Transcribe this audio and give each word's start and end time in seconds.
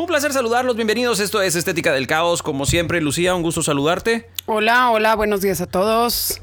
Un 0.00 0.06
placer 0.06 0.32
saludarlos, 0.32 0.76
bienvenidos. 0.76 1.20
Esto 1.20 1.42
es 1.42 1.54
Estética 1.56 1.92
del 1.92 2.06
Caos. 2.06 2.42
Como 2.42 2.64
siempre, 2.64 3.02
Lucía, 3.02 3.34
un 3.34 3.42
gusto 3.42 3.62
saludarte. 3.62 4.30
Hola, 4.46 4.90
hola, 4.90 5.14
buenos 5.14 5.42
días 5.42 5.60
a 5.60 5.66
todos. 5.66 6.40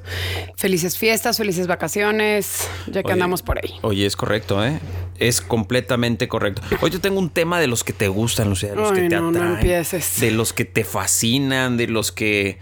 Felices 0.55 0.95
fiestas, 0.99 1.37
felices 1.37 1.65
vacaciones, 1.65 2.69
ya 2.85 3.01
que 3.01 3.07
Oye, 3.07 3.13
andamos 3.13 3.41
por 3.41 3.57
ahí. 3.57 3.73
Oye, 3.81 4.05
es 4.05 4.15
correcto, 4.15 4.63
¿eh? 4.63 4.79
Es 5.17 5.41
completamente 5.41 6.27
correcto. 6.27 6.61
Hoy 6.81 6.91
te 6.91 6.99
tengo 6.99 7.17
un 7.17 7.31
tema 7.31 7.59
de 7.59 7.65
los 7.65 7.83
que 7.83 7.93
te 7.93 8.07
gustan, 8.09 8.47
Lucía, 8.49 8.69
de 8.69 8.75
los 8.75 8.91
Ay, 8.91 9.01
que 9.03 9.09
te 9.09 9.15
no, 9.15 9.31
no 9.31 9.39
atraen. 9.39 9.53
empieces. 9.55 10.19
De 10.19 10.29
los 10.29 10.53
que 10.53 10.65
te 10.65 10.83
fascinan, 10.83 11.77
de 11.77 11.87
los 11.87 12.11
que. 12.11 12.59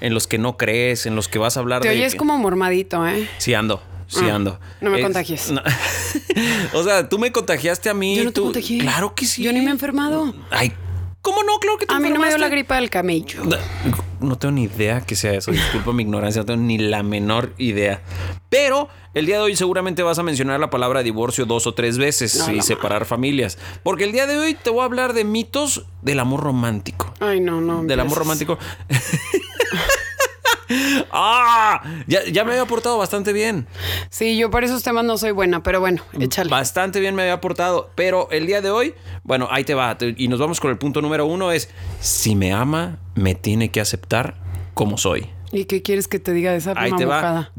en 0.00 0.14
los 0.14 0.26
que 0.26 0.38
no 0.38 0.56
crees, 0.56 1.04
en 1.04 1.14
los 1.14 1.28
que 1.28 1.38
vas 1.38 1.58
a 1.58 1.60
hablar 1.60 1.82
Te 1.82 1.88
de. 1.90 1.96
oyes 1.96 2.12
que- 2.12 2.18
como 2.18 2.38
mormadito, 2.38 3.06
¿eh? 3.06 3.28
Sí, 3.36 3.52
ando. 3.52 3.82
Sí, 4.08 4.24
Ah, 4.28 4.34
ando. 4.34 4.58
no 4.80 4.90
me 4.90 4.98
Es- 4.98 5.04
contagies. 5.04 5.50
no. 5.52 5.62
o 6.74 6.82
sea, 6.82 7.08
tú 7.08 7.18
me 7.18 7.30
contagiaste 7.30 7.88
a 7.90 7.94
mí. 7.94 8.16
Yo 8.16 8.24
no 8.24 8.30
te 8.30 8.34
tú- 8.34 8.44
contagié. 8.44 8.78
Claro 8.80 9.14
que 9.14 9.24
sí. 9.26 9.42
Yo 9.42 9.52
ni 9.52 9.60
me 9.60 9.66
he 9.66 9.70
enfermado. 9.70 10.34
Ay, 10.50 10.72
¿cómo 11.22 11.42
no? 11.44 11.58
Claro 11.60 11.78
que 11.78 11.86
te 11.86 11.94
A 11.94 12.00
mí 12.00 12.08
no 12.10 12.18
me 12.18 12.28
dio 12.28 12.38
la 12.38 12.48
gripa 12.48 12.76
del 12.76 12.88
camello. 12.90 13.44
No, 13.44 13.56
no 14.20 14.36
tengo 14.38 14.52
ni 14.52 14.64
idea 14.64 15.02
que 15.02 15.14
sea 15.14 15.34
eso. 15.34 15.50
Disculpa 15.52 15.92
mi 15.92 16.02
ignorancia, 16.02 16.40
no 16.42 16.46
tengo 16.46 16.62
ni 16.62 16.78
la 16.78 17.02
menor 17.02 17.52
idea. 17.58 18.00
Pero 18.48 18.88
el 19.12 19.26
día 19.26 19.36
de 19.36 19.42
hoy 19.42 19.56
seguramente 19.56 20.02
vas 20.02 20.18
a 20.18 20.22
mencionar 20.22 20.58
la 20.58 20.70
palabra 20.70 21.02
divorcio 21.02 21.44
dos 21.44 21.66
o 21.66 21.74
tres 21.74 21.98
veces 21.98 22.34
No, 22.38 22.50
y 22.54 22.62
separar 22.62 23.04
familias. 23.04 23.58
Porque 23.82 24.04
el 24.04 24.12
día 24.12 24.26
de 24.26 24.38
hoy 24.38 24.54
te 24.54 24.70
voy 24.70 24.80
a 24.80 24.84
hablar 24.84 25.12
de 25.12 25.24
mitos 25.24 25.84
del 26.02 26.18
amor 26.20 26.40
romántico. 26.40 27.12
Ay, 27.20 27.40
no, 27.40 27.60
no. 27.60 27.82
Del 27.84 28.00
amor 28.00 28.22
empieces. 28.22 28.48
romántico. 28.48 28.58
¡Ah! 31.12 31.82
Ya, 32.06 32.24
ya 32.24 32.44
me 32.44 32.52
había 32.52 32.66
portado 32.66 32.98
bastante 32.98 33.32
bien. 33.32 33.66
Sí, 34.10 34.36
yo 34.36 34.50
para 34.50 34.66
esos 34.66 34.82
temas 34.82 35.04
no 35.04 35.16
soy 35.18 35.30
buena, 35.32 35.62
pero 35.62 35.80
bueno, 35.80 36.02
échale. 36.18 36.50
Bastante 36.50 37.00
bien 37.00 37.14
me 37.14 37.22
había 37.22 37.40
portado. 37.40 37.90
Pero 37.94 38.28
el 38.30 38.46
día 38.46 38.60
de 38.60 38.70
hoy, 38.70 38.94
bueno, 39.22 39.48
ahí 39.50 39.64
te 39.64 39.74
va. 39.74 39.96
Y 40.16 40.28
nos 40.28 40.38
vamos 40.40 40.60
con 40.60 40.70
el 40.70 40.78
punto 40.78 41.00
número 41.02 41.26
uno: 41.26 41.52
es 41.52 41.68
si 42.00 42.34
me 42.34 42.52
ama, 42.52 42.98
me 43.14 43.34
tiene 43.34 43.70
que 43.70 43.80
aceptar 43.80 44.34
como 44.74 44.98
soy. 44.98 45.28
¿Y 45.50 45.64
qué 45.64 45.80
quieres 45.82 46.08
que 46.08 46.18
te 46.18 46.32
diga 46.34 46.50
de 46.52 46.58
esa 46.58 46.74
Ahí 46.76 46.92
te 46.92 47.06
va. 47.06 47.50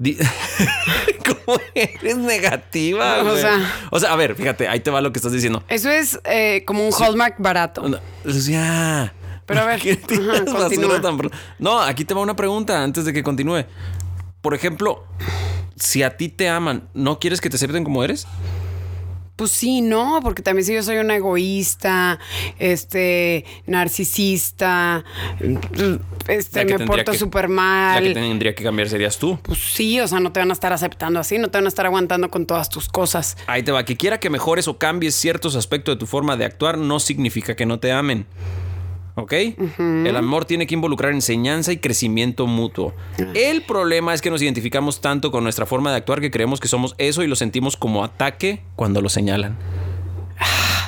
¿Cómo 1.26 1.60
eres 1.74 2.18
negativa? 2.18 3.24
O 3.24 3.36
sea- 3.36 3.74
o 3.90 4.00
sea, 4.00 4.14
a 4.14 4.16
ver, 4.16 4.36
fíjate, 4.36 4.68
ahí 4.68 4.80
te 4.80 4.92
va 4.92 5.02
lo 5.02 5.12
que 5.12 5.18
estás 5.20 5.32
diciendo. 5.32 5.64
Eso 5.68 5.90
es 5.90 6.20
eh, 6.26 6.64
como 6.66 6.86
un 6.88 6.94
Hallmark 6.94 7.36
barato. 7.40 7.84
Lucía. 8.24 9.14
Pero 9.50 9.60
a 9.62 9.66
ver, 9.66 9.80
¿por 9.80 9.84
qué 9.84 9.96
tiras 9.98 10.28
ajá, 10.36 10.44
basura 10.46 10.64
continúa. 10.70 11.02
tan 11.02 11.18
pro- 11.18 11.32
No, 11.60 11.82
aquí 11.82 12.06
te 12.06 12.14
va 12.14 12.22
una 12.22 12.38
pregunta 12.38 12.82
antes 12.82 13.04
de 13.04 13.12
que 13.12 13.22
continúe. 13.24 13.66
Por 14.42 14.54
ejemplo, 14.54 15.04
si 15.76 16.04
a 16.04 16.16
ti 16.16 16.30
te 16.30 16.48
aman, 16.48 16.88
¿no 16.94 17.20
quieres 17.20 17.42
que 17.42 17.50
te 17.50 17.58
acepten 17.58 17.84
como 17.84 18.02
eres? 18.04 18.26
Pues 19.36 19.52
sí, 19.52 19.80
no, 19.80 20.20
porque 20.22 20.42
también 20.42 20.66
si 20.66 20.74
yo 20.74 20.84
soy 20.84 20.98
una 20.98 21.16
egoísta, 21.16 22.20
este, 22.58 23.46
narcisista, 23.68 25.06
este, 26.28 26.66
La 26.66 26.78
me 26.78 26.86
porto 26.86 27.14
súper 27.14 27.44
La 27.50 27.56
mal. 27.56 28.04
que 28.04 28.14
tendría 28.14 28.54
que 28.54 28.64
cambiar 28.66 28.90
serías 28.90 29.18
tú. 29.18 29.40
Pues 29.44 29.60
sí, 29.60 30.00
o 30.02 30.08
sea, 30.10 30.20
no 30.20 30.34
te 30.34 30.42
van 30.42 30.50
a 30.50 30.54
estar 30.54 30.74
aceptando 30.74 31.22
así, 31.22 31.38
no 31.38 31.50
te 31.50 31.58
van 31.58 31.66
a 31.66 31.70
estar 31.70 31.86
aguantando 31.86 32.30
con 32.30 32.46
todas 32.46 32.68
tus 32.70 32.90
cosas. 32.90 33.38
Ahí 33.48 33.64
te 33.64 33.72
va. 33.72 33.86
Que 33.86 33.96
quiera 33.96 34.20
que 34.20 34.30
mejores 34.30 34.68
o 34.68 34.78
cambies 34.78 35.16
ciertos 35.16 35.56
aspectos 35.56 35.96
de 35.96 36.00
tu 36.00 36.06
forma 36.06 36.36
de 36.36 36.44
actuar 36.44 36.78
no 36.78 37.00
significa 37.00 37.56
que 37.56 37.66
no 37.66 37.80
te 37.80 37.94
amen. 37.94 38.26
¿Ok? 39.20 39.34
El 39.78 40.16
amor 40.16 40.46
tiene 40.46 40.66
que 40.68 40.74
involucrar 40.74 41.12
enseñanza 41.12 41.72
y 41.72 41.78
crecimiento 41.78 42.48
mutuo. 42.48 42.94
El 43.34 43.62
problema 43.64 44.14
es 44.14 44.22
que 44.22 44.30
nos 44.30 44.42
identificamos 44.42 45.02
tanto 45.02 45.32
con 45.32 45.44
nuestra 45.44 45.66
forma 45.66 45.92
de 45.92 45.98
actuar 45.98 46.22
que 46.22 46.32
creemos 46.32 46.60
que 46.60 46.68
somos 46.68 46.96
eso 46.98 47.24
y 47.24 47.28
lo 47.28 47.36
sentimos 47.36 47.78
como 47.78 48.04
ataque 48.04 48.62
cuando 48.76 49.02
lo 49.02 49.10
señalan. 49.10 49.58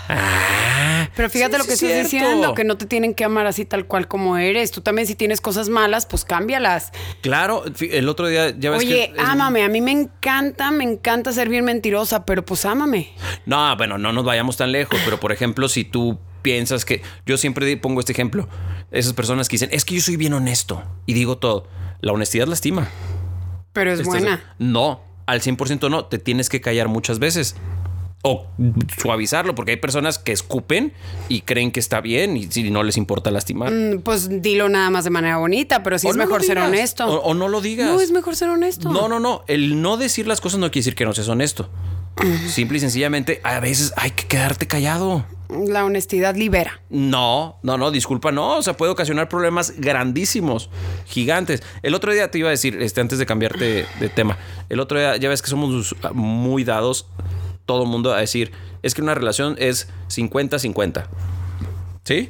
Ah, 0.09 1.07
Pero 1.15 1.29
fíjate 1.29 1.53
sí, 1.53 1.57
lo 1.59 1.65
que 1.65 1.75
sí, 1.77 1.85
estás 1.87 2.09
cierto. 2.09 2.27
diciendo, 2.27 2.53
que 2.53 2.63
no 2.63 2.77
te 2.77 2.85
tienen 2.85 3.13
que 3.13 3.23
amar 3.23 3.45
así 3.47 3.65
tal 3.65 3.85
cual 3.85 4.07
como 4.07 4.37
eres. 4.37 4.71
Tú 4.71 4.81
también 4.81 5.07
si 5.07 5.15
tienes 5.15 5.39
cosas 5.41 5.69
malas, 5.69 6.05
pues 6.05 6.25
cámbialas. 6.25 6.91
Claro, 7.21 7.63
el 7.79 8.09
otro 8.09 8.27
día 8.27 8.53
ya 8.57 8.71
ves 8.71 8.79
Oye, 8.79 9.11
que... 9.15 9.21
es- 9.21 9.27
ámame, 9.27 9.63
a 9.63 9.69
mí 9.69 9.81
me 9.81 9.91
encanta, 9.91 10.71
me 10.71 10.83
encanta 10.83 11.31
ser 11.31 11.49
bien 11.49 11.65
mentirosa, 11.65 12.25
pero 12.25 12.43
pues 12.43 12.65
ámame. 12.65 13.11
No, 13.45 13.75
bueno, 13.77 13.97
no 13.97 14.11
nos 14.13 14.23
vayamos 14.25 14.57
tan 14.57 14.71
lejos, 14.71 14.99
pero 15.05 15.19
por 15.19 15.31
ejemplo, 15.31 15.67
si 15.69 15.83
tú 15.83 16.17
piensas 16.41 16.85
que 16.85 17.01
yo 17.25 17.37
siempre 17.37 17.75
pongo 17.77 17.99
este 17.99 18.11
ejemplo, 18.11 18.47
esas 18.91 19.13
personas 19.13 19.47
que 19.49 19.53
dicen, 19.55 19.69
es 19.71 19.85
que 19.85 19.95
yo 19.95 20.01
soy 20.01 20.17
bien 20.17 20.33
honesto 20.33 20.83
y 21.05 21.13
digo 21.13 21.37
todo, 21.37 21.67
la 22.01 22.11
honestidad 22.13 22.47
lastima. 22.47 22.89
Pero 23.73 23.91
es 23.91 23.99
¿Estás- 24.01 24.07
buena. 24.21 24.55
No, 24.59 25.01
al 25.27 25.41
100% 25.41 25.89
no, 25.89 26.05
te 26.05 26.17
tienes 26.17 26.49
que 26.49 26.59
callar 26.61 26.87
muchas 26.87 27.19
veces. 27.19 27.55
O 28.23 28.45
suavizarlo, 29.01 29.55
porque 29.55 29.71
hay 29.71 29.77
personas 29.77 30.19
que 30.19 30.31
escupen 30.31 30.93
y 31.27 31.41
creen 31.41 31.71
que 31.71 31.79
está 31.79 32.01
bien 32.01 32.37
y 32.37 32.43
si 32.51 32.69
no 32.69 32.83
les 32.83 32.97
importa 32.97 33.31
lastimar. 33.31 33.71
Mm, 33.71 34.01
Pues 34.01 34.43
dilo 34.43 34.69
nada 34.69 34.91
más 34.91 35.05
de 35.05 35.09
manera 35.09 35.37
bonita, 35.37 35.81
pero 35.81 35.97
sí 35.97 36.05
O 36.05 36.11
es 36.11 36.17
no 36.17 36.23
mejor 36.25 36.43
ser 36.43 36.59
honesto. 36.59 37.07
O, 37.07 37.21
o 37.23 37.33
no 37.33 37.47
lo 37.47 37.61
digas. 37.61 37.87
No, 37.89 37.99
es 37.99 38.11
mejor 38.11 38.35
ser 38.35 38.49
honesto. 38.49 38.91
No, 38.91 39.07
no, 39.07 39.19
no. 39.19 39.43
El 39.47 39.81
no 39.81 39.97
decir 39.97 40.27
las 40.27 40.39
cosas 40.39 40.59
no 40.59 40.67
quiere 40.69 40.81
decir 40.83 40.95
que 40.95 41.03
no 41.05 41.13
seas 41.13 41.29
honesto. 41.29 41.69
Simple 42.47 42.77
y 42.77 42.81
sencillamente, 42.81 43.41
a 43.43 43.59
veces 43.59 43.91
hay 43.97 44.11
que 44.11 44.27
quedarte 44.27 44.67
callado. 44.67 45.25
La 45.67 45.83
honestidad 45.85 46.35
libera. 46.35 46.81
No, 46.89 47.59
no, 47.63 47.77
no, 47.77 47.91
disculpa, 47.91 48.31
no. 48.31 48.57
O 48.57 48.61
sea, 48.63 48.75
puede 48.77 48.91
ocasionar 48.91 49.27
problemas 49.29 49.73
grandísimos, 49.77 50.69
gigantes. 51.05 51.61
El 51.83 51.93
otro 51.93 52.13
día 52.13 52.31
te 52.31 52.37
iba 52.39 52.47
a 52.47 52.51
decir, 52.51 52.81
este, 52.81 53.01
antes 53.01 53.19
de 53.19 53.25
cambiarte 53.25 53.85
de 53.99 54.09
tema, 54.09 54.37
el 54.69 54.79
otro 54.79 54.97
día 54.97 55.17
ya 55.17 55.29
ves 55.29 55.41
que 55.41 55.49
somos 55.49 55.95
muy 56.13 56.63
dados, 56.63 57.07
todo 57.65 57.85
mundo, 57.85 58.13
a 58.13 58.19
decir, 58.19 58.51
es 58.81 58.93
que 58.95 59.01
una 59.01 59.13
relación 59.13 59.55
es 59.59 59.87
50-50. 60.09 61.05
¿Sí? 62.03 62.29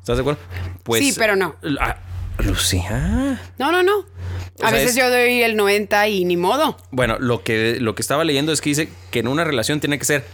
¿Estás 0.00 0.16
de 0.16 0.20
acuerdo? 0.20 0.40
Pues, 0.84 1.02
Sí, 1.04 1.14
pero 1.18 1.36
no. 1.36 1.56
Ah, 1.80 1.96
Lucía. 2.38 3.40
No, 3.58 3.72
no, 3.72 3.82
no. 3.82 3.98
O 3.98 4.64
A 4.64 4.70
sea, 4.70 4.70
veces 4.72 4.90
es- 4.90 4.96
yo 4.96 5.08
doy 5.10 5.42
el 5.42 5.56
90 5.56 6.08
y 6.08 6.24
ni 6.24 6.36
modo. 6.36 6.76
Bueno, 6.90 7.16
lo 7.18 7.42
que, 7.42 7.78
lo 7.80 7.94
que 7.94 8.02
estaba 8.02 8.24
leyendo 8.24 8.52
es 8.52 8.60
que 8.60 8.70
dice 8.70 8.88
que 9.10 9.20
en 9.20 9.28
una 9.28 9.44
relación 9.44 9.80
tiene 9.80 9.98
que 9.98 10.04
ser 10.04 10.24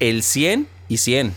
el 0.00 0.22
100 0.22 0.68
y 0.88 0.98
100. 0.98 1.32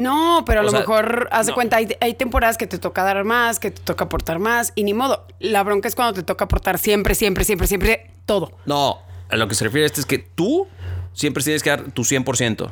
No, 0.00 0.42
pero 0.46 0.60
a 0.60 0.62
O 0.62 0.64
lo 0.64 0.70
sea, 0.70 0.80
mejor, 0.80 1.28
haz 1.30 1.46
de 1.46 1.52
no. 1.52 1.54
cuenta, 1.54 1.76
hay, 1.76 1.88
hay 2.00 2.14
temporadas 2.14 2.56
que 2.56 2.66
te 2.66 2.78
toca 2.78 3.02
dar 3.04 3.22
más, 3.24 3.58
que 3.58 3.70
te 3.70 3.82
toca 3.82 4.04
aportar 4.04 4.38
más, 4.38 4.72
y 4.74 4.84
ni 4.84 4.94
modo. 4.94 5.26
La 5.38 5.62
bronca 5.62 5.88
es 5.88 5.94
cuando 5.94 6.14
te 6.14 6.22
toca 6.22 6.46
aportar 6.46 6.78
siempre, 6.78 7.14
siempre, 7.14 7.44
siempre, 7.44 7.66
siempre 7.66 8.10
todo. 8.26 8.52
No, 8.66 8.98
a 9.28 9.36
lo 9.36 9.46
que 9.46 9.54
se 9.54 9.64
refiere 9.64 9.86
esto 9.86 10.00
es 10.00 10.06
que 10.06 10.18
tú 10.18 10.66
siempre 11.12 11.42
tienes 11.44 11.62
que 11.62 11.70
dar 11.70 11.82
tu 11.92 12.02
100%. 12.02 12.70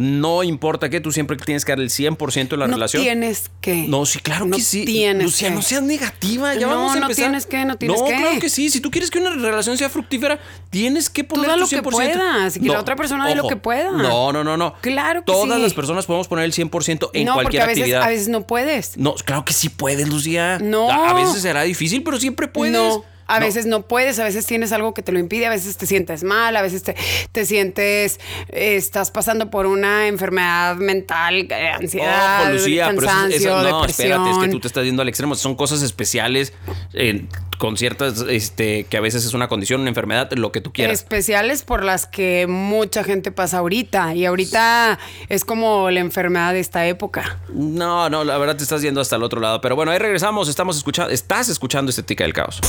No 0.00 0.42
importa 0.42 0.88
que 0.88 1.00
tú 1.00 1.12
siempre 1.12 1.36
tienes 1.36 1.66
que 1.66 1.72
dar 1.72 1.78
el 1.80 1.90
100% 1.90 2.48
de 2.48 2.56
la 2.56 2.66
no 2.66 2.72
relación. 2.74 3.02
tienes 3.02 3.50
que. 3.60 3.86
No, 3.86 4.06
sí, 4.06 4.18
claro 4.20 4.46
No 4.46 4.56
que 4.56 4.62
sí. 4.62 4.86
tienes 4.86 5.22
Lucía, 5.24 5.48
que. 5.50 5.54
no 5.54 5.60
seas 5.62 5.82
negativa. 5.82 6.54
Ya 6.54 6.62
No, 6.66 6.68
vamos 6.68 6.92
a 6.92 7.00
no 7.00 7.02
empezar. 7.02 7.24
tienes 7.26 7.44
que, 7.44 7.64
no 7.66 7.76
tienes 7.76 8.00
que. 8.00 8.08
claro 8.16 8.40
que 8.40 8.48
sí. 8.48 8.70
Si 8.70 8.80
tú 8.80 8.90
quieres 8.90 9.10
que 9.10 9.18
una 9.18 9.30
relación 9.34 9.76
sea 9.76 9.90
fructífera, 9.90 10.40
tienes 10.70 11.10
que 11.10 11.22
poner 11.22 11.48
da 11.48 11.54
tu 11.54 11.60
lo 11.60 11.68
que 11.68 11.82
100%. 11.82 11.90
puedas, 11.90 12.56
y 12.56 12.60
que 12.60 12.68
la 12.68 12.80
otra 12.80 12.96
persona 12.96 13.28
dé 13.28 13.34
lo 13.34 13.46
que 13.46 13.56
pueda. 13.56 13.90
No, 13.92 14.32
no, 14.32 14.42
no, 14.42 14.56
no. 14.56 14.74
Claro 14.80 15.20
que 15.20 15.26
Todas 15.32 15.56
sí. 15.56 15.62
las 15.62 15.74
personas 15.74 16.06
podemos 16.06 16.28
poner 16.28 16.46
el 16.46 16.52
100% 16.54 17.10
en 17.12 17.26
no, 17.26 17.34
cualquier 17.34 17.62
a 17.62 17.66
veces, 17.66 17.82
actividad. 17.82 18.02
a 18.02 18.08
veces 18.08 18.28
no 18.28 18.46
puedes. 18.46 18.96
No, 18.96 19.14
claro 19.16 19.44
que 19.44 19.52
sí 19.52 19.68
puedes, 19.68 20.08
Lucía. 20.08 20.58
No. 20.60 20.90
A 20.90 21.10
a 21.10 21.14
veces 21.14 21.42
será 21.42 21.62
difícil, 21.62 22.02
pero 22.02 22.18
siempre 22.18 22.48
puedes. 22.48 22.72
No. 22.72 23.04
A 23.30 23.38
No. 23.40 23.46
veces 23.46 23.66
no 23.66 23.82
puedes, 23.82 24.18
a 24.18 24.24
veces 24.24 24.44
tienes 24.46 24.72
algo 24.72 24.92
que 24.94 25.02
te 25.02 25.12
lo 25.12 25.18
impide, 25.18 25.46
a 25.46 25.50
veces 25.50 25.76
te 25.76 25.86
sientes 25.86 26.24
mal, 26.24 26.56
a 26.56 26.62
veces 26.62 26.82
te, 26.82 26.96
te 27.32 27.44
sientes, 27.46 28.18
eh, 28.48 28.76
estás 28.76 29.10
pasando 29.10 29.50
por 29.50 29.66
una 29.66 30.08
enfermedad 30.08 30.76
mental, 30.76 31.46
eh, 31.50 31.68
ansiedad, 31.68 32.42
Ojo, 32.42 32.52
Lucía, 32.54 32.86
pero 32.88 32.98
eso- 32.98 33.06
cansancio, 33.06 33.36
eso, 33.38 33.62
no, 33.62 33.78
depresión. 33.80 34.08
espérate, 34.12 34.30
es 34.30 34.38
que 34.38 34.48
tú 34.48 34.60
te 34.60 34.66
estás 34.68 34.84
yendo 34.84 35.02
al 35.02 35.08
extremo. 35.08 35.34
Son 35.34 35.54
cosas 35.54 35.82
especiales 35.82 36.52
eh, 36.92 37.26
con 37.58 37.76
ciertas, 37.76 38.24
este, 38.28 38.84
que 38.84 38.96
a 38.96 39.00
veces 39.00 39.24
es 39.24 39.34
una 39.34 39.46
condición, 39.48 39.80
una 39.82 39.90
enfermedad, 39.90 40.30
lo 40.32 40.50
que 40.50 40.60
tú 40.60 40.72
quieras. 40.72 40.94
especiales 40.98 41.62
por 41.62 41.84
las 41.84 42.06
que 42.06 42.46
mucha 42.48 43.04
gente 43.04 43.30
pasa 43.32 43.58
ahorita. 43.58 44.14
Y 44.14 44.24
ahorita 44.26 44.98
es 45.28 45.44
como 45.44 45.90
la 45.90 46.00
enfermedad 46.00 46.52
de 46.52 46.60
esta 46.60 46.86
época. 46.86 47.38
No, 47.52 48.08
no, 48.10 48.24
la 48.24 48.38
verdad 48.38 48.56
te 48.56 48.62
estás 48.62 48.82
yendo 48.82 49.00
hasta 49.00 49.16
el 49.16 49.22
otro 49.22 49.40
lado. 49.40 49.60
Pero 49.60 49.76
bueno, 49.76 49.92
ahí 49.92 49.98
regresamos. 49.98 50.48
Estamos 50.48 50.76
escuchando, 50.78 51.12
estás 51.12 51.48
escuchando 51.48 51.90
Estética 51.90 52.24
del 52.24 52.32
Caos. 52.32 52.60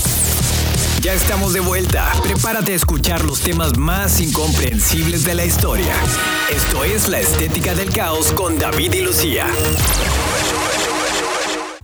Ya 1.01 1.13
estamos 1.15 1.53
de 1.53 1.61
vuelta. 1.61 2.11
Prepárate 2.21 2.73
a 2.73 2.75
escuchar 2.75 3.25
los 3.25 3.41
temas 3.41 3.75
más 3.75 4.21
incomprensibles 4.21 5.25
de 5.25 5.33
la 5.33 5.45
historia. 5.45 5.95
Esto 6.53 6.83
es 6.83 7.09
La 7.09 7.19
Estética 7.19 7.73
del 7.73 7.89
Caos 7.89 8.31
con 8.33 8.59
David 8.59 8.93
y 8.93 9.01
Lucía. 9.01 9.47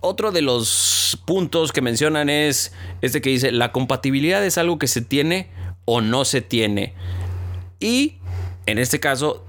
Otro 0.02 0.31
de 0.31 0.44
los 0.44 1.19
puntos 1.25 1.72
que 1.72 1.81
mencionan 1.81 2.30
es 2.30 2.74
este 3.02 3.19
que 3.19 3.31
dice, 3.31 3.52
la 3.52 3.72
compatibilidad 3.72 4.46
es 4.46 4.60
algo 4.60 4.78
que 4.78 4.88
se 4.88 5.02
tiene 5.02 5.50
o 5.86 6.02
no 6.02 6.24
se 6.24 6.42
tiene. 6.42 6.94
Y 7.80 8.18
en 8.68 8.78
este 8.78 9.00
caso, 9.00 9.47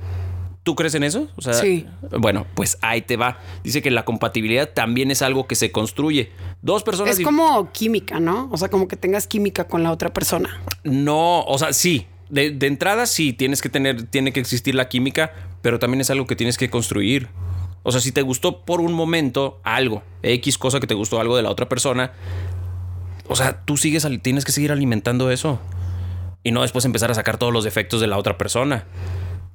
¿tú 0.62 0.74
crees 0.74 0.94
en 0.94 1.02
eso? 1.04 1.28
O 1.36 1.42
sea, 1.42 1.54
Sí. 1.54 1.86
Bueno, 2.18 2.46
pues 2.54 2.78
ahí 2.82 3.02
te 3.02 3.16
va. 3.16 3.38
Dice 3.64 3.82
que 3.82 3.90
la 3.90 4.04
compatibilidad 4.04 4.68
también 4.70 5.10
es 5.10 5.22
algo 5.22 5.46
que 5.46 5.54
se 5.54 5.72
construye. 5.72 6.30
Dos 6.62 6.82
personas... 6.82 7.18
Es 7.18 7.24
como 7.24 7.70
química, 7.72 8.20
¿no? 8.20 8.48
O 8.52 8.56
sea, 8.56 8.68
como 8.68 8.88
que 8.88 8.96
tengas 8.96 9.26
química 9.26 9.64
con 9.64 9.82
la 9.82 9.92
otra 9.92 10.12
persona. 10.12 10.60
No, 10.84 11.42
o 11.42 11.58
sea, 11.58 11.72
sí. 11.72 12.06
De, 12.28 12.50
de 12.50 12.66
entrada 12.66 13.06
sí, 13.06 13.32
tienes 13.32 13.62
que 13.62 13.70
tener, 13.70 14.02
tiene 14.04 14.32
que 14.32 14.40
existir 14.40 14.74
la 14.74 14.88
química, 14.88 15.32
pero 15.62 15.78
también 15.78 16.02
es 16.02 16.10
algo 16.10 16.26
que 16.26 16.36
tienes 16.36 16.58
que 16.58 16.68
construir. 16.68 17.28
O 17.82 17.92
sea, 17.92 18.00
si 18.00 18.12
te 18.12 18.22
gustó 18.22 18.64
por 18.66 18.80
un 18.82 18.92
momento 18.92 19.60
algo, 19.62 20.02
X 20.22 20.58
cosa 20.58 20.78
que 20.80 20.86
te 20.86 20.94
gustó 20.94 21.20
algo 21.20 21.36
de 21.36 21.42
la 21.42 21.50
otra 21.50 21.68
persona, 21.70 22.12
o 23.28 23.36
sea, 23.36 23.64
tú 23.64 23.76
sigues, 23.76 24.06
tienes 24.22 24.44
que 24.44 24.52
seguir 24.52 24.72
alimentando 24.72 25.30
eso. 25.30 25.60
Y 26.42 26.50
no 26.50 26.62
después 26.62 26.84
empezar 26.84 27.10
a 27.10 27.14
sacar 27.14 27.36
todos 27.36 27.52
los 27.52 27.64
defectos 27.64 28.00
de 28.00 28.06
la 28.06 28.16
otra 28.16 28.38
persona. 28.38 28.84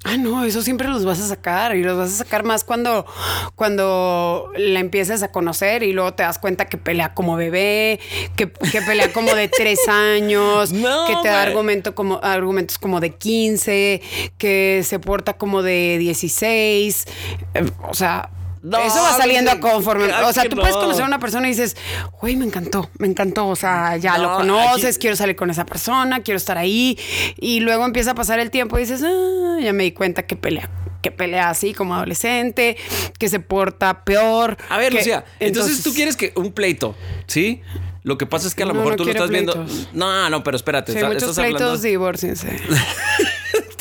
Ah, 0.02 0.16
no, 0.18 0.44
eso 0.44 0.60
siempre 0.60 0.88
los 0.88 1.04
vas 1.04 1.18
a 1.20 1.26
sacar 1.28 1.74
y 1.76 1.82
los 1.82 1.96
vas 1.96 2.12
a 2.12 2.16
sacar 2.16 2.44
más 2.44 2.62
cuando, 2.62 3.06
cuando 3.54 4.50
la 4.56 4.80
empiezas 4.80 5.22
a 5.22 5.32
conocer 5.32 5.82
y 5.82 5.92
luego 5.94 6.12
te 6.12 6.22
das 6.22 6.38
cuenta 6.38 6.66
que 6.66 6.76
pelea 6.76 7.14
como 7.14 7.36
bebé, 7.36 8.00
que, 8.36 8.50
que 8.50 8.82
pelea 8.82 9.12
como 9.12 9.34
de 9.34 9.48
tres 9.48 9.80
años, 9.88 10.72
No, 10.72 11.06
que 11.06 11.16
te 11.22 11.28
da 11.28 11.42
argumento 11.42 11.94
como, 11.94 12.20
argumentos 12.22 12.78
como 12.78 13.00
de 13.00 13.14
15, 13.14 14.02
que 14.36 14.82
se 14.84 14.98
porta 14.98 15.34
como 15.34 15.62
de 15.62 15.96
16. 15.98 17.06
eh, 17.54 17.64
O 17.88 17.94
sea, 17.94 18.28
No, 18.64 18.78
eso 18.78 19.02
va 19.02 19.14
saliendo 19.16 19.50
pues, 19.60 19.72
conforme. 19.74 20.04
O 20.12 20.32
sea, 20.32 20.44
tú 20.48 20.56
puedes 20.56 20.74
no. 20.74 20.80
conocer 20.80 21.04
a 21.04 21.06
una 21.06 21.18
persona 21.18 21.46
y 21.48 21.50
dices, 21.50 21.76
güey, 22.20 22.34
me 22.36 22.46
encantó, 22.46 22.90
me 22.98 23.06
encantó. 23.06 23.46
O 23.48 23.56
sea, 23.56 23.98
ya 23.98 24.16
No, 24.16 24.22
lo 24.22 24.36
conoces, 24.38 24.96
aquí- 24.96 25.02
quiero 25.02 25.16
salir 25.16 25.36
con 25.36 25.50
esa 25.50 25.66
persona, 25.66 26.22
quiero 26.22 26.38
estar 26.38 26.56
ahí. 26.56 26.98
Y 27.38 27.60
luego 27.60 27.84
empieza 27.84 28.12
a 28.12 28.14
pasar 28.14 28.40
el 28.40 28.50
tiempo 28.50 28.78
y 28.78 28.80
dices, 28.82 29.02
ah, 29.04 29.58
ya 29.60 29.72
me 29.74 29.84
di 29.84 29.92
cuenta 29.92 30.22
que 30.24 30.34
pelea. 30.36 30.70
Que 31.02 31.10
pelea 31.10 31.50
así 31.50 31.74
como 31.74 31.94
adolescente, 31.94 32.78
que 33.18 33.28
se 33.28 33.38
porta 33.38 34.02
peor. 34.04 34.56
A 34.70 34.78
ver, 34.78 34.92
que- 34.92 34.98
Lucía, 35.00 35.26
entonces, 35.40 35.82
tú 35.82 35.92
quieres 35.92 36.16
que 36.16 36.32
un 36.34 36.52
pleito, 36.52 36.96
¿sí? 37.26 37.60
Lo 38.02 38.16
que 38.16 38.24
pasa 38.26 38.48
es 38.48 38.54
que 38.54 38.62
a 38.62 38.66
lo 38.66 38.72
No, 38.72 38.78
mejor 38.80 38.92
no 38.92 38.96
tú 38.96 39.04
lo 39.04 39.10
estás 39.10 39.28
viendo. 39.28 39.52
pleitos. 39.52 39.88
No, 39.92 40.30
no, 40.30 40.42
pero 40.42 40.56
espérate. 40.56 40.92
Sí, 40.92 40.98
está- 40.98 41.08
muchos 41.08 41.22
estás 41.24 41.38
hablando- 41.38 41.58
pleitos, 41.58 41.82
divórciense. 41.82 42.48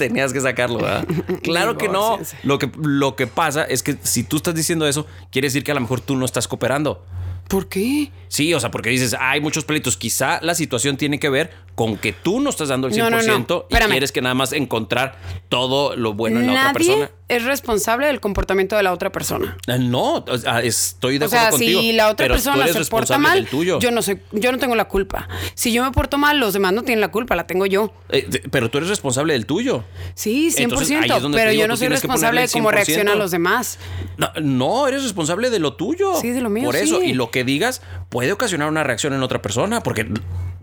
Tenías 0.07 0.33
que 0.33 0.41
sacarlo, 0.41 0.79
¿verdad? 0.79 1.05
Claro 1.43 1.77
que 1.77 1.89
no. 1.89 2.19
Lo 2.43 2.59
que, 2.59 2.71
lo 2.77 3.15
que 3.15 3.27
pasa 3.27 3.63
es 3.63 3.83
que 3.83 3.97
si 4.03 4.23
tú 4.23 4.37
estás 4.37 4.55
diciendo 4.55 4.87
eso, 4.87 5.05
quiere 5.31 5.47
decir 5.47 5.63
que 5.63 5.71
a 5.71 5.75
lo 5.75 5.81
mejor 5.81 6.01
tú 6.01 6.15
no 6.15 6.25
estás 6.25 6.47
cooperando. 6.47 7.03
¿Por 7.47 7.67
qué? 7.67 8.11
Sí, 8.29 8.53
o 8.53 8.59
sea, 8.59 8.71
porque 8.71 8.89
dices, 8.89 9.15
hay 9.19 9.41
muchos 9.41 9.65
pleitos. 9.65 9.97
Quizá 9.97 10.39
la 10.41 10.55
situación 10.55 10.97
tiene 10.97 11.19
que 11.19 11.29
ver 11.29 11.51
con 11.75 11.97
que 11.97 12.13
tú 12.13 12.39
no 12.39 12.49
estás 12.51 12.67
dando 12.69 12.87
el 12.87 12.93
100% 12.93 12.97
No, 12.97 13.09
no, 13.09 13.21
no. 13.47 13.65
y 13.69 13.75
quieres 13.89 14.11
que 14.11 14.21
nada 14.21 14.35
más 14.35 14.53
encontrar 14.53 15.15
todo 15.49 15.95
lo 15.95 16.13
bueno 16.13 16.39
en 16.39 16.47
la 16.53 16.61
otra 16.69 16.73
persona. 16.73 17.11
es 17.29 17.43
responsable 17.45 18.05
del 18.07 18.19
comportamiento 18.19 18.75
de 18.77 18.83
la 18.83 18.93
otra 18.93 19.11
persona. 19.11 19.57
Eh, 19.67 19.79
No, 19.79 20.23
estoy 20.61 21.17
de 21.17 21.25
O 21.25 21.27
acuerdo 21.27 21.41
sea, 21.45 21.49
contigo. 21.49 21.81
si 21.81 21.93
la 21.93 22.09
otra 22.09 22.27
persona 22.27 22.67
se 22.67 22.85
porta 22.85 23.17
mal, 23.17 23.47
tuyo. 23.47 23.79
yo 23.79 23.89
no 23.91 24.01
soy, 24.03 24.19
yo 24.31 24.51
no 24.51 24.59
tengo 24.59 24.75
la 24.75 24.85
culpa. 24.87 25.27
Si 25.55 25.71
yo 25.73 25.83
me 25.83 25.91
porto 25.91 26.17
mal, 26.19 26.39
los 26.39 26.53
demás 26.53 26.73
no 26.73 26.83
tienen 26.83 27.01
la 27.01 27.09
culpa, 27.09 27.35
la 27.35 27.47
tengo 27.47 27.65
yo. 27.65 27.91
Eh, 28.09 28.27
pero 28.51 28.69
tú 28.69 28.77
eres 28.77 28.89
responsable 28.89 29.33
del 29.33 29.45
tuyo. 29.47 29.83
Sí, 30.13 30.49
100%, 30.51 30.63
Entonces, 30.63 31.31
pero 31.33 31.49
digo, 31.51 31.61
yo 31.63 31.67
no 31.67 31.75
soy 31.75 31.87
responsable 31.87 32.41
de 32.41 32.49
cómo 32.49 32.69
el 32.69 32.75
100%. 32.75 32.85
reaccionan 32.85 33.17
los 33.19 33.31
demás. 33.31 33.79
No, 34.17 34.29
no, 34.41 34.87
eres 34.87 35.01
responsable 35.03 35.49
de 35.49 35.57
lo 35.59 35.73
tuyo. 35.73 36.13
Sí, 36.21 36.29
de 36.29 36.41
lo 36.41 36.49
mío, 36.51 36.65
Por 36.65 36.75
eso, 36.75 36.99
sí. 36.99 37.07
y 37.07 37.13
lo 37.13 37.31
que 37.31 37.43
digas 37.43 37.81
puede 38.09 38.31
ocasionar 38.31 38.69
una 38.69 38.83
reacción 38.83 39.13
en 39.13 39.23
otra 39.23 39.41
persona, 39.41 39.81
porque 39.81 40.07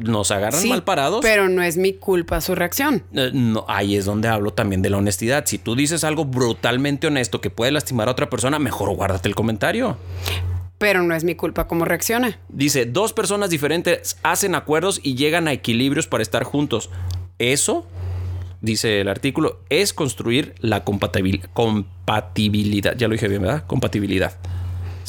nos 0.00 0.30
agarran 0.30 0.60
Sí, 0.60 0.68
mal 0.68 0.82
parados. 0.82 1.20
pero 1.22 1.48
no 1.48 1.62
es 1.62 1.76
mi 1.76 1.92
culpa 1.92 2.40
su 2.40 2.54
reacción. 2.54 3.04
Eh, 3.12 3.30
no, 3.32 3.64
ahí 3.68 3.96
es 3.96 4.04
donde 4.04 4.28
hablo 4.28 4.52
también 4.52 4.82
de 4.82 4.90
la 4.90 4.96
honestidad. 4.96 5.44
Si 5.46 5.58
tú 5.58 5.74
dices 5.76 6.02
algo 6.04 6.24
brutalmente 6.24 7.06
honesto 7.06 7.40
que 7.40 7.50
puede 7.50 7.70
lastimar 7.72 8.08
a 8.08 8.12
otra 8.12 8.28
persona, 8.30 8.58
mejor 8.58 8.94
guárdate 8.96 9.28
el 9.28 9.34
comentario. 9.34 9.96
Pero 10.78 11.02
no 11.02 11.14
es 11.14 11.24
mi 11.24 11.34
culpa 11.34 11.66
cómo 11.68 11.84
reacciona. 11.84 12.38
Dice, 12.48 12.86
dos 12.86 13.12
personas 13.12 13.50
diferentes 13.50 14.16
hacen 14.22 14.54
acuerdos 14.54 15.00
y 15.02 15.14
llegan 15.14 15.46
a 15.46 15.52
equilibrios 15.52 16.06
para 16.06 16.22
estar 16.22 16.42
juntos. 16.44 16.88
Eso, 17.38 17.86
dice 18.62 19.00
el 19.02 19.08
artículo, 19.08 19.60
es 19.68 19.92
construir 19.92 20.54
la 20.60 20.84
compatibil- 20.84 21.46
compatibilidad. 21.52 22.96
Ya 22.96 23.08
lo 23.08 23.12
dije 23.12 23.28
bien, 23.28 23.42
¿verdad? 23.42 23.64
Compatibilidad. 23.66 24.32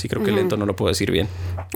Sí, 0.01 0.09
creo 0.09 0.24
que 0.24 0.31
lento 0.31 0.57
no 0.57 0.65
lo 0.65 0.75
puedo 0.75 0.89
decir 0.89 1.12
bien. 1.12 1.27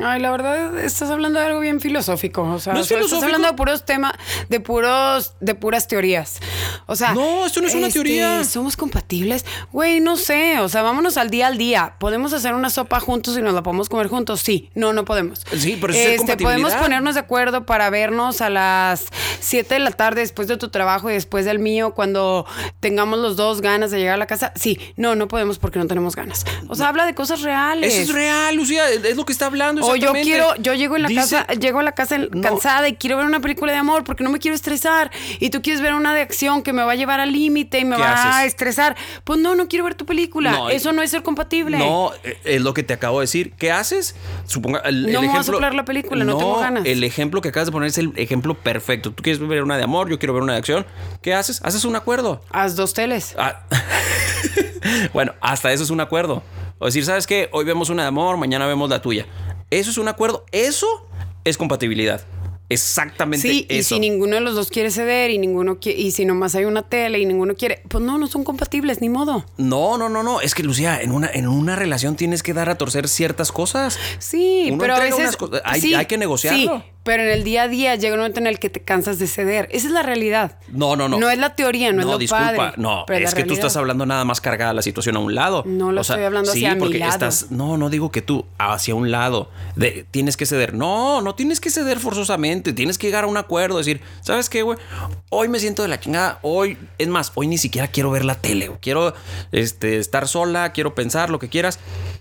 Ay, 0.01 0.19
la 0.19 0.31
verdad, 0.31 0.79
estás 0.79 1.11
hablando 1.11 1.39
de 1.39 1.45
algo 1.45 1.59
bien 1.59 1.79
filosófico. 1.79 2.41
O 2.41 2.57
sea, 2.57 2.73
¿No 2.73 2.79
es 2.79 2.87
o 2.87 2.89
sea, 2.89 2.97
filosófico? 2.97 3.17
estás 3.17 3.23
hablando 3.23 3.47
de 3.49 3.53
puros 3.53 3.85
temas, 3.85 4.13
de 4.49 4.59
puros, 4.59 5.35
de 5.41 5.53
puras 5.53 5.87
teorías. 5.87 6.39
O 6.87 6.95
sea, 6.95 7.13
No, 7.13 7.45
esto 7.45 7.61
no 7.61 7.67
es 7.67 7.75
una 7.75 7.85
este, 7.85 7.99
teoría. 7.99 8.43
Somos 8.43 8.77
compatibles. 8.77 9.45
Güey, 9.71 9.99
no 9.99 10.17
sé. 10.17 10.59
O 10.61 10.69
sea, 10.69 10.81
vámonos 10.81 11.17
al 11.17 11.29
día 11.29 11.45
al 11.45 11.59
día. 11.59 11.97
¿Podemos 11.99 12.33
hacer 12.33 12.55
una 12.55 12.71
sopa 12.71 12.99
juntos 12.99 13.37
y 13.37 13.43
nos 13.43 13.53
la 13.53 13.61
podemos 13.61 13.89
comer 13.89 14.07
juntos? 14.07 14.41
Sí. 14.41 14.71
No, 14.73 14.91
no 14.91 15.05
podemos. 15.05 15.43
Sí, 15.55 15.77
pero 15.79 15.93
eso 15.93 16.01
es 16.01 16.07
este, 16.07 16.17
compatibilidad. 16.17 16.61
podemos 16.61 16.73
ponernos 16.81 17.13
de 17.13 17.19
acuerdo 17.19 17.67
para 17.67 17.91
vernos 17.91 18.41
a 18.41 18.49
las 18.49 19.05
7 19.41 19.71
de 19.75 19.79
la 19.81 19.91
tarde 19.91 20.21
después 20.21 20.47
de 20.47 20.57
tu 20.57 20.69
trabajo 20.69 21.11
y 21.11 21.13
después 21.13 21.45
del 21.45 21.59
mío 21.59 21.93
cuando 21.93 22.47
tengamos 22.79 23.19
los 23.19 23.35
dos 23.35 23.61
ganas 23.61 23.91
de 23.91 23.99
llegar 23.99 24.15
a 24.15 24.17
la 24.17 24.25
casa. 24.25 24.51
Sí. 24.55 24.79
No, 24.95 25.13
no 25.13 25.27
podemos 25.27 25.59
porque 25.59 25.77
no 25.77 25.85
tenemos 25.85 26.15
ganas. 26.15 26.43
O 26.69 26.73
sea, 26.73 26.87
habla 26.87 27.05
de 27.05 27.13
cosas 27.13 27.43
reales. 27.43 27.93
Eso 27.93 28.01
es 28.01 28.14
real, 28.15 28.55
Lucía. 28.55 28.89
Es 28.89 29.15
lo 29.15 29.25
que 29.25 29.31
está 29.33 29.45
hablando. 29.45 29.85
O 29.85 29.95
yo 29.95 30.13
quiero, 30.13 30.55
yo 30.57 30.73
llego 30.73 30.95
en 30.95 31.03
la 31.03 31.07
Dice- 31.09 31.21
casa, 31.37 31.47
llego 31.53 31.79
a 31.79 31.83
la 31.83 31.91
casa 31.91 32.17
No. 32.17 32.41
cansada 32.41 32.87
y 32.89 32.95
quiero 32.95 33.17
ver 33.17 33.25
una 33.27 33.39
película 33.39 33.71
de 33.71 33.77
amor 33.77 34.03
porque 34.03 34.23
no 34.23 34.29
me 34.31 34.39
quiero 34.39 34.55
estresar. 34.55 35.11
Y 35.39 35.49
tú 35.51 35.61
quieres 35.61 35.81
ver 35.81 35.93
una 35.93 36.13
de 36.15 36.21
acción 36.21 36.63
que 36.63 36.73
me 36.73 36.83
va 36.83 36.93
a 36.93 36.95
llevar 36.95 37.19
al 37.19 37.31
límite 37.31 37.79
y 37.79 37.85
me 37.85 37.95
¿Qué 37.95 38.01
va 38.01 38.37
a 38.39 38.45
estresar. 38.45 38.95
Pues 39.23 39.39
no, 39.39 39.53
no 39.55 39.67
quiero 39.67 39.85
ver 39.85 39.93
tu 39.95 40.05
película. 40.05 40.51
No, 40.51 40.69
Eso 40.69 40.91
no 40.93 41.01
es 41.03 41.11
ser 41.11 41.21
compatible. 41.23 41.77
No, 41.77 42.11
eh, 42.23 42.37
es 42.45 42.61
lo 42.61 42.73
que 42.73 42.83
te 42.83 42.93
acabo 42.93 43.19
de 43.19 43.23
decir. 43.25 43.53
¿Qué 43.57 43.71
haces? 43.71 44.15
Suponga 44.47 44.79
el, 44.79 45.03
No 45.03 45.07
el 45.09 45.15
voy 45.17 45.25
a 45.27 45.29
ejemplo. 45.31 45.53
soplar 45.53 45.73
la 45.75 45.85
película, 45.85 46.23
no 46.23 46.37
tengo 46.37 46.59
ganas. 46.59 46.85
El 46.85 47.03
ejemplo 47.03 47.41
que 47.41 47.49
acabas 47.49 47.67
de 47.67 47.71
poner 47.71 47.87
es 47.89 47.97
el 47.97 48.13
ejemplo 48.15 48.55
perfecto. 48.55 49.11
Tú 49.11 49.21
quieres 49.23 49.45
ver 49.47 49.61
una 49.63 49.77
de 49.77 49.83
amor, 49.83 50.09
yo 50.09 50.17
quiero 50.19 50.33
ver 50.33 50.43
una 50.43 50.53
de 50.53 50.59
acción. 50.59 50.85
¿Qué 51.21 51.33
haces? 51.33 51.61
Haces 51.63 51.85
un 51.85 51.95
acuerdo. 51.95 52.41
Haz 52.51 52.75
dos 52.75 52.93
teles. 52.93 53.35
Ah, 53.37 53.61
bueno, 55.13 55.33
hasta 55.41 55.71
eso 55.71 55.83
es 55.83 55.89
un 55.89 55.99
acuerdo. 56.01 56.43
O 56.79 56.85
decir, 56.85 57.05
¿sabes 57.05 57.25
qué? 57.27 57.49
Hoy 57.53 57.65
vemos 57.65 57.89
una 57.89 58.03
de 58.03 58.07
amor, 58.09 58.37
mañana 58.37 58.67
vemos 58.67 58.89
la 58.89 59.01
tuya. 59.01 59.25
Eso 59.71 59.91
es 59.91 59.97
un 59.97 60.07
acuerdo. 60.07 60.45
Eso 60.51 60.87
es 61.43 61.57
compatibilidad. 61.57 62.21
Exactamente 62.67 63.47
Sí, 63.47 63.67
y 63.69 63.83
si 63.83 63.99
ninguno 63.99 64.35
de 64.35 64.41
los 64.41 64.55
dos 64.55 64.69
quiere 64.69 64.89
ceder 64.89 65.29
y 65.29 65.37
ninguno 65.37 65.79
qui- 65.79 65.95
y 65.95 66.11
si 66.11 66.25
nomás 66.25 66.55
hay 66.55 66.65
una 66.65 66.81
tele 66.81 67.19
y 67.19 67.25
ninguno 67.27 67.53
quiere, 67.55 67.83
pues 67.89 68.03
no, 68.03 68.17
no 68.17 68.25
son 68.25 68.43
compatibles, 68.43 69.01
ni 69.01 69.09
modo. 69.09 69.45
No, 69.57 69.99
no, 69.99 70.09
no, 70.09 70.23
no. 70.23 70.41
Es 70.41 70.55
que, 70.55 70.63
Lucía, 70.63 70.99
en 70.99 71.11
una, 71.11 71.29
en 71.31 71.47
una 71.47 71.75
relación 71.75 72.15
tienes 72.15 72.41
que 72.41 72.53
dar 72.55 72.69
a 72.69 72.75
torcer 72.75 73.07
ciertas 73.07 73.51
cosas. 73.51 73.99
Sí, 74.17 74.69
Uno 74.69 74.79
pero 74.79 74.95
a 74.95 74.99
veces 74.99 75.37
unas 75.39 75.61
hay- 75.63 75.79
sí, 75.81 75.93
hay 75.93 76.07
que 76.07 76.17
negociarlo. 76.17 76.77
Sí, 76.83 76.91
pero 77.05 77.21
en 77.21 77.29
el 77.29 77.43
día 77.43 77.61
a 77.63 77.67
día 77.67 77.93
llega 77.93 78.15
un 78.15 78.19
momento 78.21 78.39
en 78.39 78.47
el 78.47 78.57
que 78.57 78.71
te 78.71 78.81
cansas 78.81 79.19
de 79.19 79.27
ceder. 79.27 79.67
Esa 79.71 79.85
es 79.85 79.93
la 79.93 80.01
realidad. 80.01 80.57
No, 80.69 80.95
no, 80.95 81.07
no. 81.07 81.19
No 81.19 81.29
es 81.29 81.37
la 81.37 81.55
teoría, 81.55 81.93
no, 81.93 82.01
es 82.01 82.07
lo 82.07 82.17
disculpa. 82.17 82.55
padre. 82.55 82.73
No, 82.77 83.03
pero 83.05 83.23
es 83.23 83.35
que 83.35 83.43
tú 83.43 83.53
estás 83.53 83.77
hablando 83.77 84.07
nada 84.07 84.25
más 84.25 84.41
cargada 84.41 84.73
la 84.73 84.81
situación 84.81 85.15
a 85.15 85.19
un 85.19 85.35
lado. 85.35 85.61
No 85.67 85.91
lo 85.91 86.01
estoy 86.01 86.23
hablando 86.23 86.51
sí, 86.51 86.65
hacia 86.65 86.73
mi 86.73 86.79
porque 86.79 86.97
lado. 86.97 87.11
estás. 87.11 87.51
No, 87.51 87.77
no 87.77 87.91
digo 87.91 88.11
que 88.11 88.23
tú 88.23 88.47
hacia 88.57 88.95
un 88.95 89.11
lado. 89.11 89.51
De, 89.75 90.07
tienes 90.09 90.35
que 90.35 90.47
ceder. 90.47 90.73
No, 90.73 91.21
no 91.21 91.35
tienes 91.35 91.59
que 91.59 91.69
ceder 91.69 91.99
forzosamente. 91.99 92.73
Tienes 92.73 92.97
que 92.97 93.05
llegar 93.05 93.25
a 93.25 93.27
un 93.27 93.37
acuerdo. 93.37 93.77
Decir, 93.77 94.01
¿sabes 94.21 94.49
qué, 94.49 94.63
güey? 94.63 94.79
Hoy 95.29 95.47
me 95.47 95.59
siento 95.59 95.83
de 95.83 95.89
la 95.89 95.99
chingada. 95.99 96.39
Hoy, 96.41 96.75
es 96.97 97.07
más, 97.07 97.31
hoy 97.35 97.45
ni 97.45 97.59
siquiera 97.59 97.87
quiero 97.87 98.09
ver 98.09 98.25
la 98.25 98.33
tele. 98.33 98.71
Quiero 98.81 99.13
este, 99.51 99.99
estar 99.99 100.27
sola, 100.27 100.73
quiero 100.73 100.95
pensar 100.95 101.29
lo 101.29 101.37
que 101.37 101.49
quieras. 101.49 101.77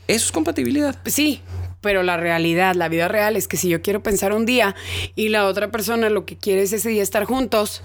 Eso 0.09 0.27
es 0.27 0.33
compatibilidad. 0.33 0.95
Sí, 1.07 1.41
pero 1.85 2.03
la 2.03 2.17
realidad, 2.17 2.75
la 2.75 2.89
vida 2.89 3.07
real 3.09 3.37
es 3.37 3.47
que 3.47 3.59
si 3.59 3.69
yo 3.69 3.83
quiero 3.83 4.03
pensar 4.03 4.33
un 4.33 4.47
día 4.47 4.75
y 5.15 5.29
la 5.29 5.45
otra 5.47 5.71
persona 5.71 6.09
lo 6.09 6.25
que 6.25 6.37
quiere 6.39 6.63
es 6.63 6.73
ese 6.73 6.89
día 6.89 7.03
estar 7.03 7.25
juntos, 7.27 7.83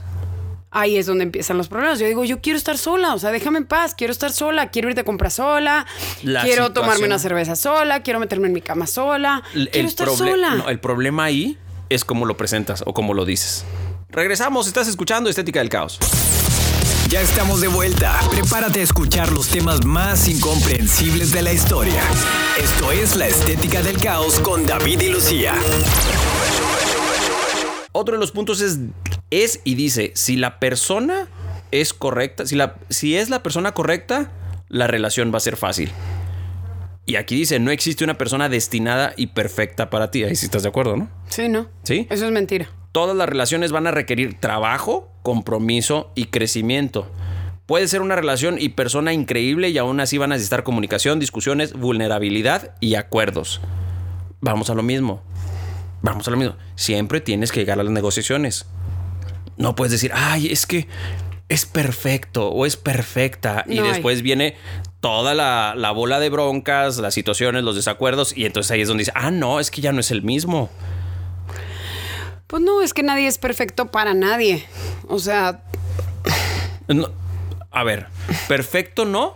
ahí 0.72 0.96
es 0.98 1.06
donde 1.06 1.25
empiezan 1.25 1.58
los 1.58 1.68
problemas. 1.68 2.00
Yo 2.00 2.08
digo, 2.08 2.24
yo 2.24 2.39
quiero 2.39 2.56
estar 2.58 2.77
sola, 2.77 3.13
o 3.13 3.20
sea, 3.20 3.32
déjame 3.32 3.58
en 3.58 3.65
paz, 3.65 3.96
quiero 3.96 4.13
estar 4.13 4.32
sola, 4.32 4.70
quiero 4.70 4.88
ir 4.89 4.96
de 4.96 5.03
compra 5.03 5.29
sola, 5.29 5.86
La 6.24 6.44
quiero 6.44 6.72
tomarme 6.72 7.06
una 7.08 7.20
cerveza 7.20 7.58
sola, 7.58 8.01
quiero 8.01 8.20
meterme 8.22 8.48
en 8.48 8.53
mi 8.53 8.62
cama 8.62 8.88
sola, 8.88 9.44
El- 9.53 9.70
quiero 9.70 9.88
estar 9.89 10.08
sola. 10.10 10.56
no, 10.56 10.70
el 10.70 10.79
problema 10.79 11.25
ahí 11.25 11.58
es 11.89 12.06
cómo 12.06 12.25
lo 12.25 12.38
presentas 12.38 12.84
o 12.86 12.94
cómo 12.94 13.13
lo 13.13 13.25
dices. 13.25 13.65
Regresamos, 14.10 14.65
estás 14.68 14.88
escuchando 14.88 15.29
Estética 15.29 15.60
del 15.60 15.70
Caos. 15.70 16.00
Ya 17.09 17.21
estamos 17.21 17.59
de 17.59 17.67
vuelta. 17.67 18.19
Prepárate 18.29 18.81
a 18.81 18.83
escuchar 18.83 19.31
los 19.31 19.47
temas 19.49 19.83
más 19.83 20.27
incomprensibles 20.27 21.31
de 21.31 21.41
la 21.41 21.51
historia. 21.51 22.03
Esto 22.61 22.91
es 22.91 23.15
La 23.15 23.25
Estética 23.25 23.81
del 23.81 23.97
Caos 23.97 24.39
con 24.39 24.67
David 24.67 25.01
y 25.01 25.09
Lucía. 25.09 25.55
otro 27.93 28.13
de 28.13 28.19
los 28.19 28.31
puntos 28.31 28.61
es, 28.61 28.77
es 29.31 29.59
y 29.63 29.73
dice, 29.73 30.11
si 30.13 30.35
la 30.35 30.59
persona 30.59 31.27
es 31.71 31.95
correcta, 31.95 32.45
si, 32.45 32.55
la, 32.55 32.75
si 32.89 33.15
es 33.15 33.31
la 33.31 33.41
persona 33.41 33.71
correcta, 33.71 34.31
la 34.67 34.85
relación 34.85 35.33
va 35.33 35.37
a 35.37 35.41
ser 35.41 35.57
fácil. 35.57 35.91
Y 37.07 37.15
aquí 37.15 37.35
dice, 37.35 37.57
no 37.57 37.71
existe 37.71 38.03
una 38.03 38.19
persona 38.19 38.49
destinada 38.49 39.13
y 39.17 39.27
perfecta 39.27 39.89
para 39.89 40.11
ti. 40.11 40.25
Ahí 40.25 40.35
sí 40.35 40.45
estás 40.45 40.61
de 40.61 40.69
acuerdo, 40.69 40.95
¿no? 40.95 41.09
Sí, 41.27 41.49
¿no? 41.49 41.69
Sí. 41.81 42.05
Eso 42.11 42.27
es 42.27 42.31
mentira. 42.31 42.69
Todas 42.91 43.15
las 43.15 43.29
relaciones 43.29 43.72
van 43.72 43.88
a 43.88 43.91
requerir 43.91 44.39
trabajo, 44.39 45.12
compromiso 45.22 46.12
y 46.15 46.25
crecimiento. 46.25 47.08
Puede 47.67 47.88
ser 47.88 48.01
una 48.01 48.15
relación 48.15 48.58
y 48.60 48.69
persona 48.69 49.13
increíble 49.13 49.69
y 49.69 49.77
aún 49.77 50.00
así 50.00 50.17
van 50.17 50.31
a 50.31 50.36
necesitar 50.36 50.63
comunicación, 50.63 51.19
discusiones, 51.19 51.74
vulnerabilidad 51.74 52.74
y 52.79 52.96
acuerdos. 52.96 53.62
Vamos 54.41 54.72
a 54.72 54.74
lo 54.74 54.81
mismo. 54.81 55.22
Vamos 56.01 56.27
a 56.27 56.31
lo 56.31 56.38
mismo. 56.38 56.55
Siempre 56.74 57.22
tienes 57.22 57.51
que 57.51 57.60
llegar 57.60 57.79
a 57.79 57.84
las 57.84 57.93
negociaciones. 57.93 58.65
No 59.58 59.75
puedes 59.75 59.91
decir, 59.91 60.12
ay, 60.15 60.48
es 60.48 60.65
que 60.65 60.88
es 61.48 61.67
perfecto 61.67 62.50
o 62.50 62.65
es 62.65 62.75
perfecta. 62.75 63.65
Y 63.67 63.77
hay. 63.77 63.88
después 63.88 64.24
viene 64.24 64.55
toda 65.00 65.36
la, 65.36 65.75
la 65.75 65.91
bola 65.91 66.19
de 66.19 66.29
broncas, 66.29 66.98
las 66.98 67.13
situaciones, 67.13 67.63
los 67.63 67.75
desacuerdos. 67.75 68.36
Y 68.36 68.46
entonces 68.46 68.72
ahí 68.72 68.81
es 68.81 68.88
donde 68.88 69.01
dice, 69.01 69.12
ah, 69.13 69.29
no, 69.29 69.60
es 69.60 69.69
que 69.69 69.81
ya 69.81 69.91
no 69.91 70.00
es 70.00 70.10
el 70.10 70.24
mismo. 70.24 70.72
Pues 72.50 72.63
no, 72.63 72.82
es 72.82 72.96
que 72.96 73.03
nadie 73.03 73.27
es 73.27 73.38
perfecto 73.38 73.91
para 73.91 74.15
nadie. 74.15 74.65
O 75.08 75.20
sea, 75.20 75.62
No, 76.88 77.12
a 77.70 77.84
ver, 77.84 78.08
perfecto 78.48 79.06
no, 79.06 79.36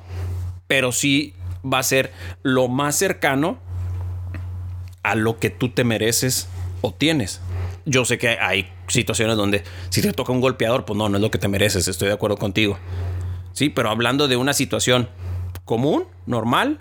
pero 0.65 0.91
sí 0.91 1.35
va 1.63 1.77
a 1.77 1.83
ser 1.83 2.11
lo 2.41 2.69
más 2.69 2.95
cercano 2.95 3.59
a 5.03 5.13
lo 5.13 5.37
que 5.37 5.51
tú 5.51 5.69
te 5.69 5.83
mereces 5.83 6.47
o 6.81 6.91
tienes. 6.91 7.39
Yo 7.85 8.03
sé 8.03 8.17
que 8.17 8.29
hay 8.29 8.71
situaciones 8.87 9.37
donde 9.37 9.63
si 9.89 10.01
te 10.01 10.11
toca 10.11 10.31
un 10.31 10.41
golpeador, 10.41 10.83
pues 10.83 10.97
no, 10.97 11.07
no 11.07 11.17
es 11.17 11.21
lo 11.21 11.29
que 11.29 11.37
te 11.37 11.47
mereces, 11.47 11.87
estoy 11.87 12.07
de 12.07 12.15
acuerdo 12.15 12.37
contigo. 12.37 12.79
Sí, 13.51 13.69
pero 13.69 13.91
hablando 13.91 14.27
de 14.27 14.37
una 14.37 14.53
situación 14.53 15.07
común, 15.65 16.05
normal, 16.25 16.79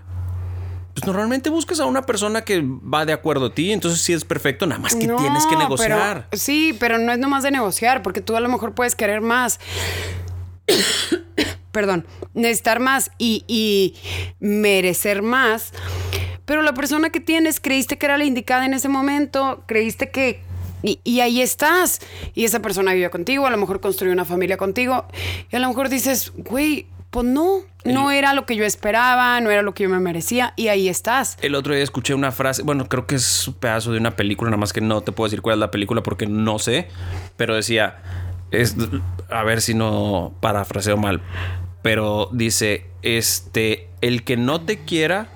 pues 0.94 1.06
normalmente 1.06 1.49
buscas 1.50 1.80
a 1.80 1.87
una 1.87 2.02
persona 2.02 2.42
que 2.42 2.62
va 2.62 3.04
de 3.06 3.12
acuerdo 3.12 3.46
a 3.46 3.54
ti, 3.54 3.72
entonces 3.72 4.00
sí 4.02 4.12
es 4.12 4.25
perfecto, 4.25 4.66
nada 4.66 4.80
más 4.80 4.94
que 4.94 5.06
no, 5.06 5.16
tienes 5.16 5.44
que 5.44 5.50
pero- 5.56 5.61
negociar. 5.61 6.28
sí, 6.32 6.76
pero 6.78 6.99
no 6.99 7.12
es 7.12 7.18
nomás 7.18 7.42
de 7.42 7.50
negociar, 7.50 8.02
porque 8.02 8.20
tú 8.20 8.37
a 8.37 8.40
lo 8.40 8.49
mejor 8.49 8.75
puedes 8.75 8.94
querer 8.94 9.20
más. 9.20 9.58
Perdón, 11.72 12.06
necesitar 12.34 12.80
más 12.80 13.11
y, 13.18 13.44
y 13.49 13.94
merecer 14.40 15.22
más. 15.22 15.72
Pero 16.44 16.61
la 16.62 16.75
persona 16.75 17.11
que 17.11 17.20
tienes, 17.20 17.61
creíste 17.61 17.96
que 17.96 18.06
era 18.06 18.18
la 18.18 18.25
indicada 18.25 18.66
en 18.66 18.75
ese 18.75 18.88
momento, 18.88 19.64
creíste 19.66 20.11
que. 20.11 20.40
Y, 20.82 21.00
y 21.04 21.20
ahí 21.20 21.40
estás. 21.40 22.00
Y 22.34 22.44
esa 22.44 22.61
persona 22.61 22.92
vive 22.92 23.08
contigo, 23.08 23.46
a 23.46 23.50
lo 23.50 23.56
mejor 23.56 23.80
construyó 23.80 24.12
una 24.12 24.25
familia 24.25 24.56
contigo. 24.58 25.06
Y 25.50 25.56
a 25.56 25.61
lo 25.61 25.68
mejor 25.68 25.88
dices, 25.88 26.32
güey, 26.37 26.87
pues 27.12 27.26
no, 27.26 27.61
no 27.85 28.11
era 28.11 28.33
lo 28.33 28.47
que 28.47 28.57
yo 28.57 28.64
esperaba, 28.64 29.38
no 29.42 29.50
era 29.50 29.61
lo 29.61 29.75
que 29.75 29.83
yo 29.83 29.90
me 29.90 30.00
merecía. 30.00 30.54
Y 30.57 30.69
ahí 30.69 30.88
estás. 30.88 31.37
El 31.42 31.54
otro 31.54 31.75
día 31.75 31.85
escuché 31.85 32.14
una 32.14 32.33
frase, 32.33 32.62
bueno, 32.62 32.88
creo 32.88 33.07
que 33.07 33.16
es 33.16 33.47
un 33.47 33.54
pedazo 33.54 33.92
de 33.92 33.99
una 33.99 34.16
película, 34.16 34.50
nada 34.50 34.59
más 34.59 34.73
que 34.73 34.81
no 34.81 35.02
te 35.02 35.12
puedo 35.12 35.28
decir 35.28 35.42
cuál 35.42 35.57
es 35.57 35.61
la 35.61 35.71
película 35.71 36.02
porque 36.02 36.26
no 36.26 36.59
sé, 36.59 36.88
pero 37.37 37.54
decía, 37.54 37.99
es, 38.50 38.76
a 39.28 39.42
ver 39.45 39.61
si 39.61 39.75
no 39.75 40.33
parafraseo 40.40 40.97
mal, 40.97 41.21
pero 41.83 42.31
dice, 42.33 42.87
este, 43.02 43.90
el 44.00 44.25
que 44.25 44.38
no 44.38 44.62
te 44.62 44.78
quiera 44.78 45.28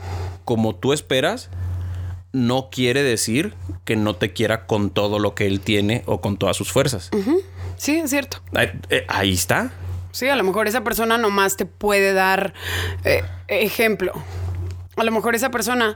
como 0.47 0.77
tú 0.77 0.95
esperas, 0.95 1.51
no 2.33 2.71
quiere 2.71 3.03
decir 3.03 3.53
que 3.85 3.97
no 3.97 4.17
te 4.17 4.33
quiera 4.33 4.65
con 4.65 4.89
todo 4.89 5.19
lo 5.19 5.35
que 5.35 5.47
él 5.47 5.61
tiene 5.61 6.05
o 6.07 6.23
con 6.23 6.39
todas 6.39 6.57
sus 6.57 6.73
fuerzas. 6.73 7.11
Sí, 7.77 7.99
es 7.99 8.09
cierto. 8.09 8.39
Ahí, 8.55 8.71
eh, 8.89 9.05
ahí 9.09 9.35
está. 9.35 9.73
Sí, 10.17 10.31
a 10.31 10.35
lo 10.37 10.45
mejor 10.45 10.67
esa 10.67 10.83
persona 10.83 11.19
nomás 11.19 11.59
te 11.59 11.67
puede 11.67 12.15
dar 12.15 12.55
eh, 13.05 13.23
ejemplo. 13.49 14.15
A 14.97 15.05
lo 15.05 15.13
mejor 15.13 15.35
esa 15.35 15.51
persona 15.51 15.95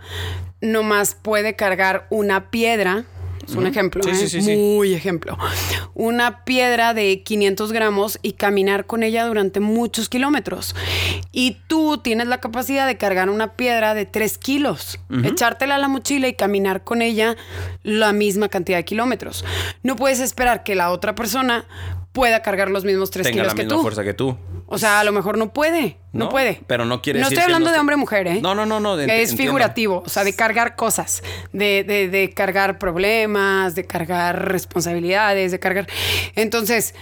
nomás 0.60 1.14
puede 1.14 1.56
cargar 1.56 2.06
una 2.10 2.50
piedra. 2.50 3.04
Es 3.48 3.54
un 3.54 3.66
ejemplo, 3.66 4.02
Sí, 4.02 4.10
¿eh? 4.10 4.14
sí, 4.14 4.28
sí, 4.28 4.42
sí. 4.42 4.56
muy 4.56 4.92
ejemplo. 4.92 5.38
Una 5.94 6.44
piedra 6.44 6.92
de 6.92 7.22
500 7.22 7.72
gramos 7.72 8.18
y 8.20 8.32
caminar 8.32 8.84
con 8.84 9.02
ella 9.02 9.24
durante 9.24 9.58
muchos 9.58 10.10
kilómetros. 10.10 10.76
Y 11.32 11.56
tú 11.66 11.96
tienes 11.96 12.26
la 12.26 12.40
capacidad 12.40 12.86
de 12.86 12.98
cargar 12.98 13.30
una 13.30 13.54
piedra 13.54 13.94
de 13.94 14.04
3 14.04 14.36
kilos, 14.36 15.00
echártela 15.24 15.76
a 15.76 15.78
la 15.78 15.88
mochila 15.88 16.28
y 16.28 16.34
caminar 16.34 16.84
con 16.84 17.00
ella 17.00 17.36
la 17.82 18.12
misma 18.12 18.50
cantidad 18.50 18.76
de 18.76 18.84
kilómetros. 18.84 19.46
No 19.82 19.96
puedes 19.96 20.20
esperar 20.20 20.62
que 20.62 20.74
la 20.74 20.90
otra 20.90 21.14
persona 21.14 21.64
pueda 22.12 22.42
cargar 22.42 22.70
los 22.70 22.84
mismos 22.84 23.10
3 23.10 23.24
Tenga 23.24 23.34
kilos 23.34 23.46
la 23.48 23.54
que 23.54 23.62
misma 23.64 23.76
tú. 23.76 23.82
fuerza 23.82 24.02
que 24.04 24.14
tú. 24.14 24.36
O 24.66 24.78
sea, 24.78 25.00
a 25.00 25.04
lo 25.04 25.12
mejor 25.12 25.38
no 25.38 25.52
puede. 25.52 25.98
No, 26.12 26.24
No, 26.26 26.28
puede. 26.30 26.60
pero 26.66 26.84
no 26.84 27.02
quiere 27.02 27.20
No 27.20 27.26
decir 27.26 27.38
estoy 27.38 27.46
que 27.46 27.50
no 27.52 27.56
hablando 27.56 27.70
de 27.70 27.76
esté- 27.76 27.80
hombre-mujer, 27.80 28.26
¿eh? 28.26 28.40
No, 28.42 28.54
no, 28.54 28.66
no, 28.66 28.80
no, 28.80 28.96
de- 28.96 29.04
es 29.04 29.30
entiendo. 29.30 29.42
figurativo. 29.42 30.02
O 30.04 30.08
sea, 30.08 30.24
de 30.24 30.34
cargar 30.34 30.74
cosas. 30.76 31.22
De, 31.52 31.84
de- 31.84 32.08
de 32.08 32.30
cargar 32.34 32.78
problemas, 32.78 33.74
de 33.74 33.86
cargar 33.86 34.48
responsabilidades, 34.50 35.52
de 35.52 35.58
cargar. 35.60 35.86
Entonces, 36.34 36.94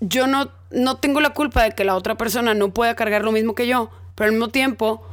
yo 0.00 0.26
no, 0.26 0.50
no 0.70 0.96
tengo 0.96 1.20
la 1.20 1.30
culpa 1.30 1.62
de 1.64 1.72
que 1.72 1.84
la 1.84 1.94
otra 1.94 2.16
persona 2.16 2.54
no 2.54 2.70
pueda 2.72 2.94
cargar 2.94 3.22
lo 3.24 3.32
mismo 3.32 3.54
que 3.54 3.66
yo, 3.66 3.90
pero 4.14 4.26
al 4.26 4.32
mismo 4.32 4.48
tiempo. 4.48 5.06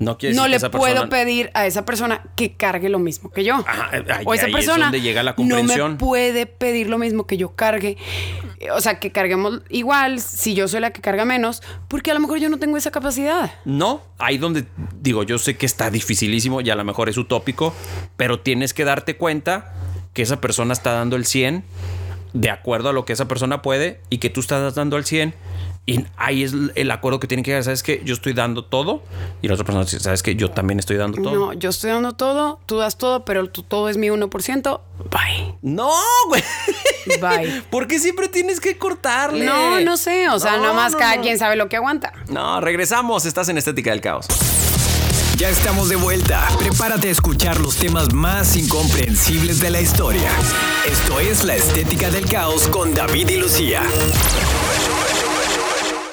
No 0.00 0.16
quiere 0.18 0.34
No 0.34 0.42
decir 0.42 0.46
que 0.46 0.50
le 0.50 0.56
esa 0.56 0.70
puedo 0.70 0.94
persona- 0.94 1.08
pedir 1.10 1.50
a 1.54 1.66
esa 1.66 1.84
persona 1.84 2.22
que 2.34 2.54
cargue 2.56 2.88
lo 2.88 2.98
mismo 2.98 3.30
que 3.30 3.44
yo. 3.44 3.56
Ajá, 3.56 3.90
eh, 3.98 4.04
ahí- 4.10 4.24
o 4.26 4.32
esa 4.34 4.46
ahí 4.46 4.50
es 4.52 4.56
persona 4.56 4.84
donde 4.86 5.02
llega 5.02 5.22
la 5.22 5.34
no 5.36 5.62
me 5.62 5.94
puede 5.96 6.46
pedir 6.46 6.88
lo 6.88 6.96
mismo 6.98 7.26
que 7.26 7.36
yo 7.36 7.50
cargue. 7.54 7.98
O 8.74 8.80
sea, 8.80 8.98
que 8.98 9.12
carguemos 9.12 9.60
igual 9.68 10.18
si 10.20 10.54
yo 10.54 10.68
soy 10.68 10.80
la 10.80 10.90
que 10.92 11.00
carga 11.02 11.24
menos, 11.26 11.62
porque 11.86 12.10
a 12.10 12.14
lo 12.14 12.20
mejor 12.20 12.38
yo 12.38 12.48
no 12.48 12.58
tengo 12.58 12.76
esa 12.78 12.90
capacidad. 12.90 13.52
No, 13.66 14.00
ahí 14.18 14.38
donde 14.38 14.64
digo, 15.00 15.22
yo 15.22 15.38
sé 15.38 15.56
que 15.58 15.66
está 15.66 15.90
dificilísimo 15.90 16.62
y 16.62 16.70
a 16.70 16.74
lo 16.76 16.84
mejor 16.84 17.10
es 17.10 17.18
utópico, 17.18 17.74
pero 18.16 18.40
tienes 18.40 18.72
que 18.74 18.84
darte 18.84 19.16
cuenta 19.18 19.74
que 20.14 20.22
esa 20.22 20.40
persona 20.40 20.72
está 20.72 20.92
dando 20.92 21.16
el 21.16 21.26
100 21.26 21.62
de 22.32 22.48
acuerdo 22.48 22.88
a 22.88 22.92
lo 22.94 23.04
que 23.04 23.12
esa 23.12 23.28
persona 23.28 23.60
puede 23.60 24.00
y 24.08 24.16
que 24.18 24.30
tú 24.30 24.40
estás 24.40 24.74
dando 24.74 24.96
el 24.96 25.04
100 25.04 25.34
y 25.86 26.04
ahí 26.16 26.44
es 26.44 26.52
el 26.76 26.90
acuerdo 26.90 27.18
que 27.18 27.26
tiene 27.26 27.42
que 27.42 27.50
llegar, 27.50 27.64
sabes 27.64 27.82
que 27.82 28.00
yo 28.04 28.14
estoy 28.14 28.32
dando 28.32 28.64
todo 28.64 29.02
y 29.42 29.48
la 29.48 29.54
otra 29.54 29.64
persona 29.66 29.84
dice, 29.84 29.98
sabes 29.98 30.22
que 30.22 30.36
yo 30.36 30.50
también 30.50 30.78
estoy 30.78 30.96
dando 30.96 31.20
todo. 31.20 31.34
No, 31.34 31.52
yo 31.54 31.70
estoy 31.70 31.90
dando 31.90 32.12
todo, 32.12 32.60
tú 32.66 32.76
das 32.78 32.96
todo, 32.96 33.24
pero 33.24 33.48
tu 33.50 33.62
todo 33.64 33.88
es 33.88 33.96
mi 33.96 34.08
1%. 34.08 34.80
Bye. 35.10 35.54
No, 35.62 35.90
güey. 36.28 36.42
Bye. 37.20 37.62
¿Por 37.70 37.86
qué 37.88 37.98
siempre 37.98 38.28
tienes 38.28 38.60
que 38.60 38.76
cortarle? 38.78 39.44
No, 39.44 39.80
no 39.80 39.96
sé. 39.96 40.28
O 40.28 40.38
sea, 40.38 40.52
No, 40.58 40.62
nada 40.62 40.74
más 40.74 40.92
no, 40.92 40.98
cada 40.98 41.16
no. 41.16 41.22
quien 41.22 41.38
sabe 41.38 41.56
lo 41.56 41.68
que 41.68 41.76
aguanta. 41.76 42.12
No, 42.28 42.60
regresamos, 42.60 43.24
estás 43.24 43.48
en 43.48 43.58
Estética 43.58 43.90
del 43.90 44.00
Caos. 44.00 44.26
Ya 45.38 45.48
estamos 45.48 45.88
de 45.88 45.96
vuelta. 45.96 46.46
Prepárate 46.58 47.08
a 47.08 47.10
escuchar 47.12 47.58
los 47.60 47.76
temas 47.76 48.12
más 48.12 48.56
incomprensibles 48.56 49.58
de 49.60 49.70
la 49.70 49.80
historia. 49.80 50.30
Esto 50.86 51.18
es 51.18 51.42
La 51.44 51.56
Estética 51.56 52.10
del 52.10 52.26
Caos 52.26 52.68
con 52.68 52.94
David 52.94 53.30
y 53.30 53.36
Lucía. 53.38 53.82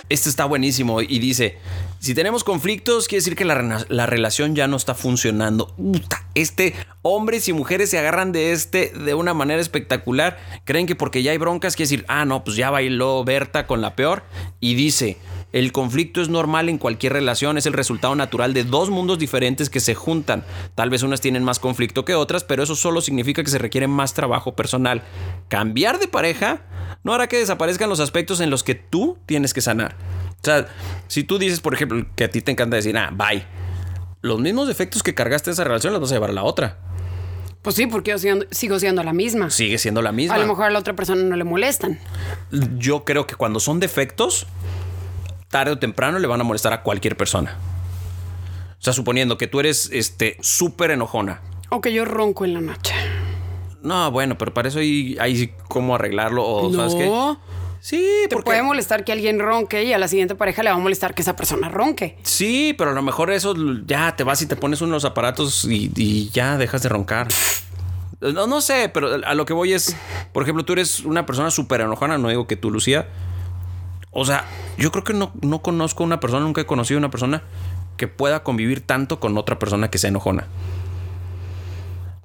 Este 0.10 0.30
está 0.30 0.46
buenísimo 0.46 1.02
y 1.02 1.20
dice, 1.20 1.58
si 2.00 2.14
tenemos 2.14 2.44
conflictos, 2.44 3.08
quiere 3.08 3.20
decir 3.20 3.36
que 3.36 3.44
la, 3.44 4.06
relación 4.06 4.56
ya 4.56 4.68
no 4.68 4.78
está 4.78 4.96
funcionando. 4.96 5.76
Este, 6.34 6.76
hombres 7.02 7.48
y 7.50 7.54
mujeres 7.54 7.90
se 7.90 7.98
agarran 7.98 8.32
de 8.32 8.54
este 8.54 8.90
de 8.90 9.14
una 9.16 9.34
manera 9.34 9.60
espectacular. 9.60 10.40
Creen 10.64 10.86
que 10.86 10.96
porque 10.96 11.24
ya 11.24 11.32
hay 11.32 11.38
broncas, 11.38 11.76
quiere 11.76 11.90
decir, 11.90 12.06
ah, 12.08 12.24
no, 12.24 12.44
pues 12.44 12.56
ya 12.56 12.70
bailó 12.70 13.24
Berta 13.26 13.68
con 13.68 13.82
la 13.82 13.96
peor. 13.96 14.24
Y 14.62 14.76
dice, 14.76 15.18
el 15.54 15.72
conflicto 15.72 16.22
es 16.22 16.30
normal 16.30 16.68
en 16.70 16.78
cualquier 16.78 17.14
relación, 17.14 17.58
es 17.58 17.66
el 17.66 17.74
resultado 17.74 18.16
natural 18.16 18.54
de 18.54 18.64
dos 18.64 18.90
mundos 18.90 19.18
diferentes 19.18 19.70
que 19.70 19.80
se 19.80 19.96
juntan. 19.96 20.44
Tal 20.76 20.90
vez 20.90 21.04
unas 21.04 21.22
tienen 21.22 21.44
más 21.44 21.60
conflicto 21.60 22.04
que 22.06 22.16
otras, 22.16 22.44
pero 22.44 22.64
eso 22.64 22.76
solo 22.76 23.02
significa 23.02 23.44
que 23.44 23.50
se 23.50 23.58
requiere 23.58 23.88
más 23.88 24.14
trabajo 24.14 24.56
personal. 24.56 25.04
Cambiar 25.48 26.00
de 26.00 26.08
pareja 26.08 26.62
no 27.04 27.14
hará 27.14 27.28
que 27.28 27.38
desaparezcan 27.38 27.90
los 27.90 28.00
aspectos 28.00 28.42
en 28.42 28.50
los 28.50 28.64
que 28.64 28.76
tú 28.76 29.18
tienes 29.26 29.54
que 29.54 29.62
sanar. 29.62 29.96
O 30.42 30.44
sea, 30.44 30.68
si 31.08 31.24
tú 31.24 31.40
dices, 31.40 31.62
por 31.62 31.74
ejemplo, 31.74 32.06
que 32.16 32.26
a 32.26 32.30
ti 32.30 32.42
te 32.42 32.52
encanta 32.52 32.76
decir, 32.76 32.98
ah, 32.98 33.12
bye, 33.14 33.46
los 34.22 34.40
mismos 34.40 34.68
defectos 34.68 35.02
que 35.02 35.16
cargaste 35.16 35.50
de 35.50 35.54
esa 35.54 35.64
relación 35.64 35.94
los 35.94 36.02
vas 36.02 36.12
a 36.12 36.16
llevar 36.16 36.30
a 36.32 36.34
la 36.34 36.44
otra. 36.44 36.78
Pues 37.62 37.76
sí, 37.76 37.88
porque 37.88 38.12
yo 38.12 38.20
siendo- 38.20 38.46
sigo 38.52 38.80
siendo 38.80 39.04
la 39.04 39.14
misma. 39.14 39.50
Sigue 39.50 39.78
siendo 39.78 40.02
la 40.02 40.12
misma. 40.12 40.36
A 40.36 40.38
lo 40.38 40.48
mejor 40.48 40.66
a 40.66 40.70
la 40.70 40.80
otra 40.80 40.96
persona 40.96 41.24
no 41.24 41.36
le 41.36 41.44
molestan. 41.44 42.00
Yo 42.78 43.04
creo 43.04 43.28
que 43.28 43.36
cuando 43.36 43.60
son 43.60 43.80
defectos, 43.80 44.46
tarde 45.50 45.72
o 45.72 45.80
temprano 45.80 46.20
le 46.20 46.28
van 46.28 46.42
a 46.42 46.44
molestar 46.44 46.74
a 46.74 46.82
cualquier 46.84 47.16
persona. 47.18 47.58
O 48.80 48.82
sea, 48.84 48.94
suponiendo 48.94 49.38
que 49.38 49.48
tú 49.48 49.60
eres 49.60 49.90
este 49.92 50.38
súper 50.42 50.92
enojona. 50.92 51.42
O 51.70 51.82
que 51.82 51.92
yo 51.92 52.06
ronco 52.06 52.46
en 52.46 52.54
la 52.54 52.62
noche. 52.62 52.94
No, 53.82 54.12
bueno, 54.12 54.38
pero 54.38 54.54
para 54.54 54.70
eso 54.70 54.80
hay, 54.80 55.18
hay 55.20 55.54
cómo 55.68 55.96
arreglarlo 55.96 56.46
o 56.46 56.74
¿sabes 56.74 56.96
qué? 56.96 57.06
no. 57.06 57.40
Sí, 57.80 58.04
Te 58.28 58.36
porque 58.36 58.46
puede 58.46 58.64
molestar 58.64 59.06
que 59.06 59.12
alguien 59.12 59.40
ronque 59.40 59.84
y 59.84 59.94
a 59.94 59.98
la 59.98 60.08
siguiente 60.08 60.36
pareja 60.36 60.64
le 60.64 60.72
va 60.72 60.76
a 60.76 60.80
molestar 60.80 61.14
que 61.14 61.22
esa 61.22 61.36
persona 61.36 61.70
ronque. 61.70 62.18
Sí, 62.24 62.76
pero 62.78 62.90
a 62.90 62.94
lo 62.94 63.02
mejor 63.02 63.32
eso 63.32 63.56
ya 63.86 64.16
te 64.16 64.24
vas 64.24 64.42
y 64.42 64.48
te 64.48 64.56
pones 64.56 64.82
unos 64.82 65.06
aparatos 65.06 65.64
y, 65.64 65.92
y 65.96 66.30
ya 66.32 66.58
dejas 66.58 66.82
de 66.82 66.90
roncar. 66.90 67.28
No, 68.20 68.48
no 68.48 68.62
sé, 68.62 68.90
pero 68.94 69.24
a 69.24 69.36
lo 69.36 69.46
que 69.46 69.54
voy 69.54 69.74
es, 69.74 69.96
por 70.34 70.44
ejemplo, 70.44 70.66
tú 70.66 70.74
eres 70.74 71.02
una 71.02 71.26
persona 71.26 71.52
súper 71.52 71.82
enojona, 71.82 72.18
no 72.18 72.30
digo 72.30 72.48
que 72.48 72.58
tú, 72.58 72.72
Lucía. 72.72 73.08
O 74.12 74.26
sea, 74.26 74.46
yo 74.78 74.92
creo 74.92 75.04
que 75.04 75.14
no, 75.14 75.32
no 75.42 75.62
conozco 75.62 76.04
una 76.04 76.20
persona, 76.20 76.44
nunca 76.46 76.62
he 76.62 76.66
conocido 76.66 76.98
una 76.98 77.12
persona 77.12 77.44
que 77.98 78.08
pueda 78.08 78.44
convivir 78.44 78.82
tanto 78.86 79.20
con 79.20 79.38
otra 79.38 79.60
persona 79.60 79.90
que 79.90 79.98
sea 79.98 80.10
enojona. 80.10 80.48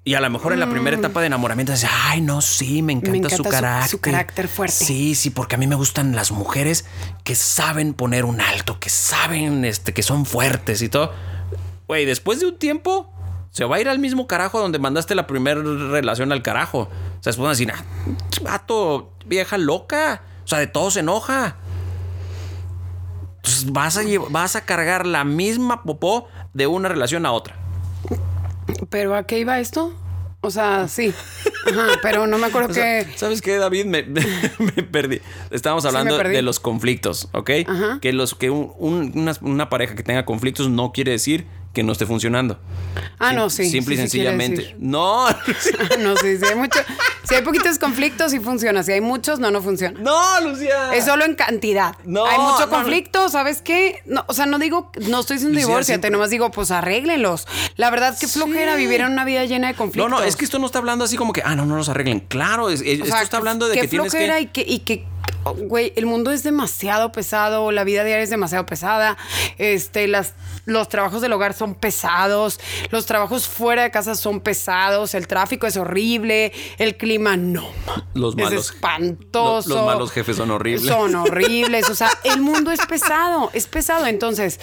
Y 0.05 0.15
a 0.15 0.21
lo 0.21 0.29
mejor 0.31 0.53
en 0.53 0.59
la 0.59 0.69
primera 0.69 0.97
etapa 0.97 1.21
de 1.21 1.29
enamoramiento 1.29 1.71
dice, 1.73 1.87
ay, 1.89 2.21
no, 2.21 2.41
sí, 2.41 2.83
me 2.83 2.93
encanta, 2.93 3.29
su, 3.31 3.37
encanta 3.37 3.37
su- 3.37 3.43
carácter. 3.45 3.91
su 3.91 4.01
carácter 4.01 4.49
fuerte. 4.49 4.75
Sí, 4.85 5.15
sí, 5.15 5.31
porque 5.31 5.55
a 5.55 5.59
mí 5.59 5.69
me 5.69 5.77
gustan 5.77 6.17
las 6.17 6.33
mujeres 6.33 6.87
que 7.23 7.37
saben 7.37 7.95
poner 7.95 8.25
un 8.25 8.41
alto, 8.41 8.81
que 8.81 8.91
saben 8.91 9.65
este, 9.65 9.93
que 9.95 10.03
son 10.03 10.27
fuertes 10.27 10.83
y 10.83 10.89
todo. 10.89 11.13
Güey, 11.87 12.05
después 12.05 12.41
de 12.41 12.47
un 12.47 12.59
tiempo, 12.59 13.13
se 13.53 13.65
va 13.65 13.77
a 13.77 13.81
ir 13.81 13.89
al 13.89 14.01
mismo 14.01 14.27
carajo 14.27 14.59
donde 14.59 14.81
mandaste 14.81 15.15
la 15.15 15.29
primera 15.29 15.61
relación 15.63 16.33
al 16.33 16.43
carajo. 16.43 16.81
O 16.81 17.23
sea, 17.23 17.31
después 17.31 17.39
van 17.39 17.47
a 17.47 17.51
decir, 17.51 17.73
ah, 17.73 17.85
vato, 18.43 19.13
vieja 19.25 19.57
loca. 19.57 20.23
O 20.45 20.49
sea, 20.49 20.59
de 20.59 20.67
todo 20.67 20.91
se 20.91 21.01
enoja. 21.01 21.59
Entonces 23.45 23.73
vas 23.73 23.97
a, 23.97 24.03
lle- 24.05 24.25
vas 24.31 24.55
a 24.57 24.65
cargar 24.65 25.05
la 25.07 25.25
misma 25.25 25.83
popó 25.83 26.29
de 26.55 26.67
una 26.69 26.89
relación 26.89 27.27
a 27.27 27.33
otra. 27.33 27.57
¿Pero 28.89 29.15
a 29.17 29.25
qué 29.25 29.39
iba 29.41 29.59
esto? 29.59 29.93
O 30.41 30.51
sea, 30.51 30.87
sí. 30.89 31.13
Ajá, 31.71 31.87
pero 32.03 32.27
no 32.27 32.37
me 32.39 32.47
acuerdo 32.47 32.69
O 32.71 32.75
sea, 32.75 33.05
que... 33.05 33.17
¿Sabes 33.19 33.41
qué, 33.43 33.57
David? 33.57 33.87
Me, 33.87 34.03
me 34.59 34.83
perdí. 34.83 35.21
Estábamos 35.51 35.85
hablando 35.85 36.19
de 36.19 36.43
los 36.43 36.61
conflictos, 36.61 37.29
¿ok? 37.33 37.51
Ajá. 37.67 37.99
Que, 38.01 38.13
los, 38.13 38.35
que 38.35 38.51
un- 38.51 38.73
un- 38.79 39.13
una, 39.15 39.35
una 39.41 39.69
pareja 39.71 39.95
que 39.95 40.03
tenga 40.03 40.25
conflictos 40.25 40.69
no 40.69 40.93
quiere 40.93 41.13
decir 41.13 41.47
que 41.73 41.83
no 41.83 41.93
esté 41.93 42.07
funcionando. 42.07 42.59
Ah, 43.19 43.31
Sim- 43.31 43.37
no, 43.37 43.51
sí. 43.51 43.71
Simple 43.71 43.95
sí, 43.97 44.01
y 44.03 44.03
sencillamente. 44.03 44.77
no, 44.79 45.27
no, 46.01 46.17
sí, 46.17 46.37
sí 46.39 46.45
hay 46.45 46.55
mucho... 46.57 46.79
Si 47.29 47.35
hay 47.35 47.43
poquitos 47.43 47.79
conflictos, 47.79 48.33
sí 48.33 48.41
funciona. 48.41 48.83
Si 48.83 48.93
hay 48.93 49.01
muchos, 49.01 49.39
no, 49.39 49.51
no 49.51 49.63
funciona. 49.63 49.99
no, 50.01 50.41
Lucía. 50.41 50.93
Es 50.95 51.05
solo 51.05 51.25
en 51.25 51.35
cantidad. 51.35 51.95
No, 52.05 52.27
Hay 52.27 52.39
mucho 52.39 52.67
no, 52.67 52.69
conflicto, 52.69 53.29
¿sabes 53.29 53.63
qué? 53.63 54.03
No, 54.07 54.25
o 54.27 54.35
sea, 54.35 54.47
no 54.47 54.59
digo, 54.59 54.91
no 55.09 55.21
estoy 55.21 55.37
diciendo 55.37 55.59
divorciate, 55.59 55.85
siempre- 55.85 56.11
nomás 56.11 56.31
digo, 56.31 56.51
pues 56.51 56.71
arréglenlos. 56.71 57.47
La 57.77 57.91
verdad, 57.91 58.19
que 58.19 58.27
flojera 58.29 58.75
vivir 58.77 59.01
en 59.03 59.13
una 59.13 59.25
vida 59.25 59.45
llena 59.45 59.69
de 59.69 59.73
No, 59.75 59.79
conflictos. 59.79 60.11
no, 60.11 60.23
es 60.23 60.37
que 60.37 60.45
esto 60.45 60.59
no 60.59 60.67
está 60.67 60.79
hablando 60.79 61.05
así 61.05 61.17
como 61.17 61.33
que, 61.33 61.43
ah, 61.45 61.55
no, 61.55 61.65
no 61.65 61.77
los 61.77 61.89
arreglen. 61.89 62.21
Claro, 62.21 62.71
es- 62.71 62.83
esto 62.83 63.07
sea, 63.07 63.23
está 63.23 63.37
hablando 63.37 63.69
de 63.69 63.75
qué 63.75 63.83
que 63.83 63.89
tienes 63.89 64.11
flojera 64.11 64.35
que. 64.37 64.41
y 64.43 64.47
que, 64.47 64.65
y 64.67 64.79
que, 64.81 65.07
güey, 65.69 65.93
el 65.97 66.07
mundo 66.07 66.31
es 66.33 66.43
demasiado 66.43 67.13
pesado, 67.13 67.71
la 67.73 67.85
vida 67.85 68.05
diaria 68.05 68.23
es 68.25 68.31
demasiado 68.31 68.67
pesada, 68.67 69.17
este, 69.59 70.07
las, 70.09 70.35
los 70.67 70.89
trabajos 70.89 71.21
del 71.23 71.33
hogar 71.33 71.55
son 71.55 71.75
pesados, 71.75 72.61
los 72.91 73.07
trabajos 73.07 73.47
fuera 73.49 73.83
de 73.83 73.91
casa 73.91 74.15
son 74.15 74.41
pesados, 74.41 75.15
el 75.15 75.27
tráfico 75.27 75.67
es 75.67 75.77
horrible, 75.77 76.53
el 76.79 76.97
clima 76.97 77.12
no. 77.19 77.69
Los 78.15 78.35
es 78.37 78.45
malos- 78.45 78.71
espantoso. 78.71 79.69
lo- 79.69 79.75
los 79.77 79.87
malos 79.87 80.13
jefes 80.13 80.37
son 80.37 80.51
horribles. 80.51 80.87
Son 80.87 81.15
horribles, 81.15 81.89
o 81.91 81.95
sea, 81.95 82.11
el 82.25 82.41
mundo 82.41 82.71
es 82.71 82.85
pesado, 82.87 83.51
es 83.53 83.67
pesado, 83.67 84.07
entonces... 84.07 84.59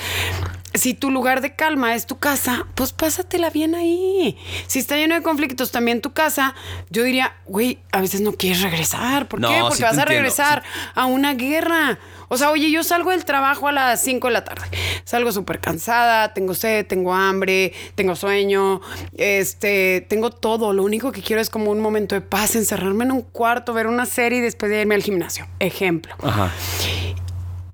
Si 0.73 0.93
tu 0.93 1.09
lugar 1.09 1.41
de 1.41 1.55
calma 1.55 1.95
es 1.95 2.05
tu 2.05 2.19
casa, 2.19 2.67
pues 2.75 2.93
pásatela 2.93 3.49
bien 3.49 3.73
ahí. 3.73 4.37
Si 4.67 4.79
está 4.79 4.95
lleno 4.97 5.15
de 5.15 5.23
conflictos 5.23 5.71
también 5.71 5.99
tu 6.01 6.11
casa, 6.13 6.53
yo 6.91 7.03
diría, 7.03 7.33
güey, 7.45 7.79
a 7.91 8.01
veces 8.01 8.21
no 8.21 8.33
quieres 8.33 8.61
regresar. 8.61 9.27
¿Por 9.27 9.39
No, 9.39 9.49
qué? 9.49 9.59
Porque 9.61 9.83
vas 9.83 9.97
a 9.97 10.05
regresar 10.05 10.63
a 10.93 11.05
una 11.05 11.33
guerra. 11.33 11.97
O 12.27 12.37
sea, 12.37 12.51
oye, 12.51 12.69
yo 12.69 12.83
salgo 12.83 13.09
del 13.09 13.25
trabajo 13.25 13.67
a 13.67 13.71
las 13.71 14.03
5 14.03 14.27
de 14.27 14.33
la 14.33 14.43
tarde. 14.43 14.67
Salgo 15.03 15.31
súper 15.31 15.59
cansada, 15.59 16.33
tengo 16.35 16.53
sed, 16.53 16.85
tengo 16.85 17.15
hambre, 17.15 17.73
tengo 17.95 18.15
sueño, 18.15 18.81
este, 19.17 20.05
tengo 20.07 20.29
todo. 20.29 20.71
Lo 20.73 20.83
único 20.83 21.11
que 21.11 21.23
quiero 21.23 21.41
es 21.41 21.49
como 21.49 21.71
un 21.71 21.79
momento 21.79 22.13
de 22.13 22.21
paz, 22.21 22.55
encerrarme 22.55 23.05
en 23.05 23.11
un 23.13 23.21
cuarto, 23.23 23.73
ver 23.73 23.87
una 23.87 24.05
serie 24.05 24.37
y 24.37 24.41
después 24.41 24.71
de 24.71 24.81
irme 24.81 24.93
al 24.93 25.01
gimnasio. 25.01 25.47
Ejemplo. 25.59 26.13
Ajá. 26.21 26.51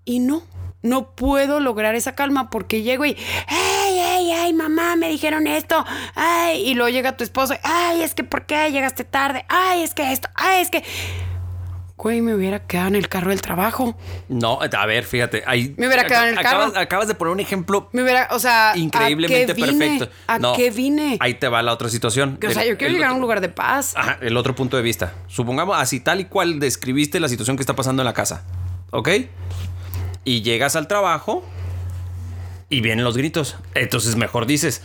Y 0.06 0.20
no, 0.20 0.44
no 0.86 1.12
puedo 1.16 1.60
lograr 1.60 1.96
esa 1.96 2.16
calma 2.16 2.50
porque 2.50 2.82
llego 2.82 3.06
y, 3.06 3.18
ay, 3.48 4.00
ay, 4.00 4.32
ay, 4.32 4.54
mamá, 4.54 4.96
me 4.96 5.10
dijeron 5.10 5.48
esto, 5.48 5.84
ay, 6.16 6.62
y 6.70 6.74
luego 6.76 6.90
llega 6.90 7.18
tu 7.18 7.24
esposo, 7.24 7.56
ay, 7.64 8.02
es 8.02 8.14
que 8.14 8.24
¿por 8.24 8.46
qué 8.46 8.72
llegaste 8.72 9.04
tarde? 9.04 9.46
Ay, 9.50 9.82
es 9.84 9.94
que 9.94 10.12
esto, 10.12 10.30
ay, 10.36 10.62
es 10.62 10.70
que... 10.70 10.84
Güey, 11.98 12.22
me 12.22 12.36
hubiera 12.36 12.60
quedado 12.60 12.90
en 12.90 12.96
el 12.96 13.08
carro 13.08 13.30
del 13.30 13.42
trabajo. 13.42 13.98
No, 14.28 14.60
a 14.62 14.86
ver, 14.86 15.06
fíjate. 15.06 15.44
Ahí, 15.48 15.74
Me 15.78 15.88
hubiera 15.88 16.06
quedado 16.06 16.26
en 16.28 16.38
el 16.38 16.44
carro. 16.44 16.74
acabas 16.78 17.08
de 17.08 17.16
poner 17.16 17.32
un 17.32 17.40
ejemplo 17.40 17.90
Me 17.94 18.04
hubiera, 18.04 18.28
o 18.32 18.38
sea, 18.38 18.74
increíblemente 18.76 19.54
¿a 19.54 19.56
qué 19.56 19.62
vine? 19.64 19.88
perfecto. 20.00 20.16
¿A 20.28 20.38
No, 20.38 20.54
qué 20.54 20.72
vine? 20.72 21.18
Ahí 21.22 21.36
te 21.36 21.48
va 21.48 21.64
la 21.64 21.72
otra 21.72 21.88
situación. 21.88 22.38
o 22.46 22.52
sea, 22.52 22.64
El- 22.64 22.70
yo 22.72 22.78
quiero 22.78 22.94
llegar 22.94 23.12
a 23.12 23.14
un 23.14 23.22
lugar 23.22 23.40
de 23.40 23.48
paz. 23.48 23.94
Ajá, 23.96 24.18
el 24.22 24.36
otro 24.36 24.54
punto 24.54 24.76
de 24.76 24.84
vista. 24.84 25.14
Supongamos 25.28 25.78
así 25.80 26.02
tal 26.02 26.20
y 26.20 26.26
cual 26.26 26.60
describiste 26.60 27.22
la 27.22 27.30
situación 27.30 27.56
que 27.56 27.64
está 27.64 27.76
pasando 27.78 28.02
en 28.02 28.06
la 28.06 28.14
casa. 28.14 28.44
¿Ok? 28.92 29.10
Y 30.26 30.42
llegas 30.42 30.76
al 30.76 30.88
trabajo 30.88 31.44
y 32.70 32.82
vienen 32.82 33.06
los 33.06 33.16
gritos. 33.16 33.56
Entonces 33.76 34.16
mejor 34.16 34.48
dices, 34.48 34.82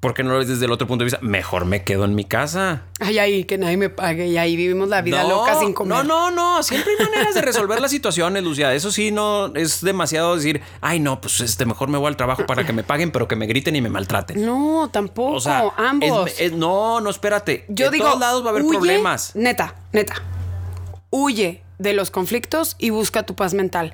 ¿por 0.00 0.14
qué 0.14 0.22
no 0.24 0.32
lo 0.32 0.38
ves 0.38 0.48
desde 0.48 0.64
el 0.64 0.72
otro 0.72 0.86
punto 0.86 1.02
de 1.04 1.10
vista? 1.10 1.18
Mejor 1.20 1.66
me 1.66 1.84
quedo 1.84 2.04
en 2.06 2.14
mi 2.14 2.24
casa. 2.24 2.82
Ay, 2.98 3.18
ay, 3.18 3.44
que 3.44 3.58
nadie 3.58 3.76
me 3.76 3.90
pague 3.90 4.26
y 4.28 4.38
ahí 4.38 4.56
vivimos 4.56 4.88
la 4.88 5.02
vida 5.02 5.22
no, 5.22 5.28
loca 5.28 5.58
sin 5.58 5.74
comer. 5.74 5.98
No, 5.98 6.02
no, 6.02 6.30
no. 6.30 6.62
Siempre 6.62 6.92
hay 6.98 7.04
maneras 7.04 7.34
de 7.34 7.42
resolver 7.42 7.78
las 7.80 7.90
situaciones, 7.90 8.42
Lucia. 8.42 8.72
Eso 8.74 8.90
sí, 8.90 9.10
no 9.12 9.54
es 9.54 9.82
demasiado 9.82 10.34
decir, 10.34 10.62
ay, 10.80 10.98
no, 10.98 11.20
pues 11.20 11.40
este, 11.40 11.66
mejor 11.66 11.88
me 11.90 11.98
voy 11.98 12.08
al 12.08 12.16
trabajo 12.16 12.46
para 12.46 12.64
que 12.64 12.72
me 12.72 12.82
paguen, 12.84 13.10
pero 13.10 13.28
que 13.28 13.36
me 13.36 13.46
griten 13.46 13.76
y 13.76 13.82
me 13.82 13.90
maltraten. 13.90 14.44
No, 14.46 14.88
tampoco, 14.90 15.34
O 15.36 15.40
sea, 15.40 15.70
ambos. 15.76 16.30
es- 16.32 16.40
es- 16.40 16.52
no, 16.52 17.02
no, 17.02 17.10
espérate. 17.10 17.66
Yo 17.68 17.86
en 17.86 17.92
digo, 17.92 18.06
todos 18.06 18.20
lados 18.20 18.42
va 18.42 18.46
a 18.46 18.50
haber 18.50 18.62
huye, 18.62 18.78
problemas. 18.78 19.36
Neta, 19.36 19.74
neta. 19.92 20.14
Huye 21.10 21.62
de 21.78 21.92
los 21.92 22.10
conflictos 22.10 22.76
y 22.78 22.90
busca 22.90 23.24
tu 23.24 23.34
paz 23.34 23.52
mental. 23.52 23.92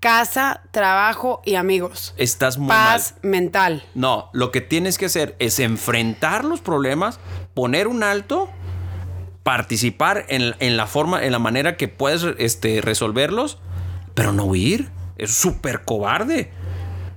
Casa, 0.00 0.62
trabajo 0.70 1.42
y 1.44 1.56
amigos. 1.56 2.14
Estás 2.16 2.56
muy 2.56 2.68
paz 2.68 3.16
mental. 3.20 3.84
No, 3.94 4.30
lo 4.32 4.50
que 4.50 4.62
tienes 4.62 4.96
que 4.96 5.06
hacer 5.06 5.36
es 5.38 5.58
enfrentar 5.58 6.46
los 6.46 6.62
problemas, 6.62 7.20
poner 7.52 7.86
un 7.86 8.02
alto, 8.02 8.48
participar 9.42 10.24
en, 10.28 10.54
en 10.58 10.78
la 10.78 10.86
forma, 10.86 11.22
en 11.22 11.32
la 11.32 11.38
manera 11.38 11.76
que 11.76 11.88
puedes 11.88 12.24
este, 12.38 12.80
resolverlos, 12.80 13.58
pero 14.14 14.32
no 14.32 14.44
huir. 14.44 14.90
Es 15.18 15.32
súper 15.32 15.84
cobarde. 15.84 16.50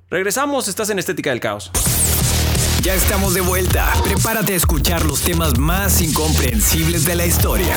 Regresamos, 0.10 0.67
estás 0.67 0.89
en 0.89 1.00
Estética 1.00 1.30
del 1.30 1.39
Caos. 1.39 1.72
Ya 2.82 2.93
estamos 2.96 3.34
de 3.34 3.39
vuelta. 3.39 3.93
Prepárate 4.04 4.52
a 4.52 4.56
escuchar 4.58 5.06
los 5.06 5.22
temas 5.22 5.58
más 5.58 6.02
incomprensibles 6.02 7.06
de 7.06 7.15
la 7.15 7.26
historia. 7.26 7.74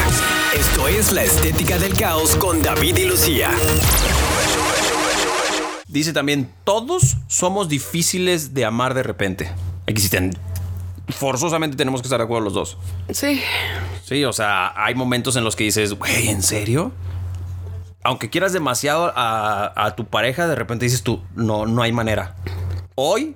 Esto 0.52 0.88
es 0.88 1.12
La 1.12 1.22
Estética 1.22 1.78
del 1.78 1.94
Caos 1.94 2.34
con 2.34 2.60
David 2.60 2.96
y 2.96 3.04
Lucía. 3.04 3.52
Dice 5.96 6.12
también, 6.12 6.52
todos 6.64 7.16
somos 7.26 7.68
difíciles 7.68 8.52
de 8.54 8.64
amar 8.64 8.92
de 8.94 9.02
repente. 9.02 9.50
Aquí 9.88 10.00
sí 10.00 10.08
ten- 10.08 10.36
forzosamente 11.08 11.76
tenemos 11.76 12.02
que 12.02 12.06
estar 12.06 12.18
de 12.18 12.24
acuerdo 12.24 12.44
los 12.44 12.52
dos. 12.54 12.76
Sí. 13.10 13.40
Sí, 14.04 14.24
o 14.24 14.32
sea, 14.32 14.72
hay 14.76 14.94
momentos 14.94 15.36
en 15.36 15.44
los 15.44 15.56
que 15.56 15.64
dices, 15.64 15.94
güey, 15.94 16.28
¿en 16.28 16.42
serio? 16.42 16.92
Aunque 18.04 18.28
quieras 18.30 18.52
demasiado 18.52 19.12
a, 19.16 19.72
a 19.74 19.96
tu 19.96 20.04
pareja, 20.06 20.46
de 20.46 20.54
repente 20.54 20.84
dices 20.84 21.02
tú, 21.02 21.22
no, 21.34 21.66
no 21.66 21.82
hay 21.82 21.92
manera. 21.92 22.36
Hoy, 22.94 23.34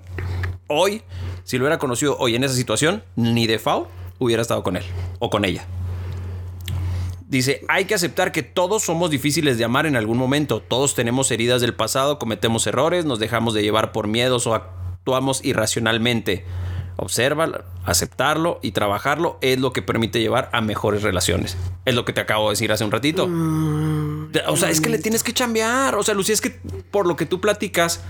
hoy, 0.68 1.02
si 1.44 1.58
lo 1.58 1.64
hubiera 1.64 1.78
conocido 1.78 2.16
hoy 2.18 2.36
en 2.36 2.44
esa 2.44 2.54
situación, 2.54 3.02
ni 3.16 3.46
de 3.46 3.58
FAO 3.58 3.88
hubiera 4.18 4.42
estado 4.42 4.62
con 4.62 4.76
él 4.76 4.84
o 5.18 5.30
con 5.30 5.44
ella. 5.44 5.64
Dice, 7.30 7.64
hay 7.68 7.84
que 7.84 7.94
aceptar 7.94 8.32
que 8.32 8.42
todos 8.42 8.82
somos 8.82 9.08
difíciles 9.08 9.56
de 9.56 9.62
amar 9.62 9.86
en 9.86 9.94
algún 9.94 10.18
momento. 10.18 10.60
Todos 10.60 10.96
tenemos 10.96 11.30
heridas 11.30 11.60
del 11.60 11.74
pasado, 11.74 12.18
cometemos 12.18 12.66
errores, 12.66 13.04
nos 13.04 13.20
dejamos 13.20 13.54
de 13.54 13.62
llevar 13.62 13.92
por 13.92 14.08
miedos 14.08 14.48
o 14.48 14.54
actuamos 14.56 15.44
irracionalmente. 15.44 16.44
Observa, 16.96 17.66
aceptarlo 17.84 18.58
y 18.62 18.72
trabajarlo 18.72 19.38
es 19.42 19.60
lo 19.60 19.72
que 19.72 19.80
permite 19.80 20.18
llevar 20.18 20.50
a 20.52 20.60
mejores 20.60 21.04
relaciones. 21.04 21.56
Es 21.84 21.94
lo 21.94 22.04
que 22.04 22.12
te 22.12 22.20
acabo 22.20 22.48
de 22.48 22.54
decir 22.54 22.72
hace 22.72 22.82
un 22.82 22.90
ratito. 22.90 23.28
O 24.48 24.56
sea, 24.56 24.68
es 24.68 24.80
que 24.80 24.88
le 24.88 24.98
tienes 24.98 25.22
que 25.22 25.32
chambear. 25.32 25.94
O 25.94 26.02
sea, 26.02 26.14
Lucía, 26.14 26.34
es 26.34 26.40
que 26.40 26.50
por 26.90 27.06
lo 27.06 27.14
que 27.14 27.26
tú 27.26 27.40
platicas, 27.40 28.00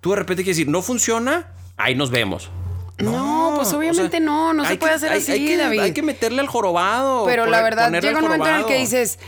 tú 0.00 0.12
de 0.12 0.16
repente 0.16 0.42
quieres 0.42 0.56
decir, 0.56 0.72
no 0.72 0.80
funciona, 0.80 1.52
ahí 1.76 1.94
nos 1.94 2.10
vemos. 2.10 2.48
No, 2.96 3.43
pues 3.56 3.72
obviamente 3.72 4.20
no, 4.20 4.52
no 4.52 4.64
se 4.64 4.76
puede 4.76 4.92
que- 4.92 4.96
hacer 4.96 5.12
hay- 5.12 5.18
así, 5.20 5.32
hay 5.32 5.46
que, 5.46 5.56
David. 5.56 5.80
Hay 5.80 5.92
que 5.92 6.02
meterle 6.02 6.40
al 6.40 6.46
jorobado. 6.48 7.24
Pero 7.26 7.46
la 7.46 7.62
verdad, 7.62 7.90
llega 7.92 8.18
un 8.18 8.24
momento 8.24 8.48
en 8.48 8.54
el 8.56 8.66
que 8.66 8.76
dices, 8.78 9.18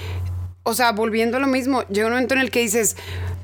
o 0.62 0.74
sea, 0.74 0.92
volviendo 0.92 1.36
a 1.36 1.40
lo 1.40 1.46
mismo, 1.46 1.82
llega 1.88 2.06
un 2.06 2.12
momento 2.12 2.34
en 2.34 2.40
el 2.40 2.50
que 2.50 2.60
dices, 2.60 2.96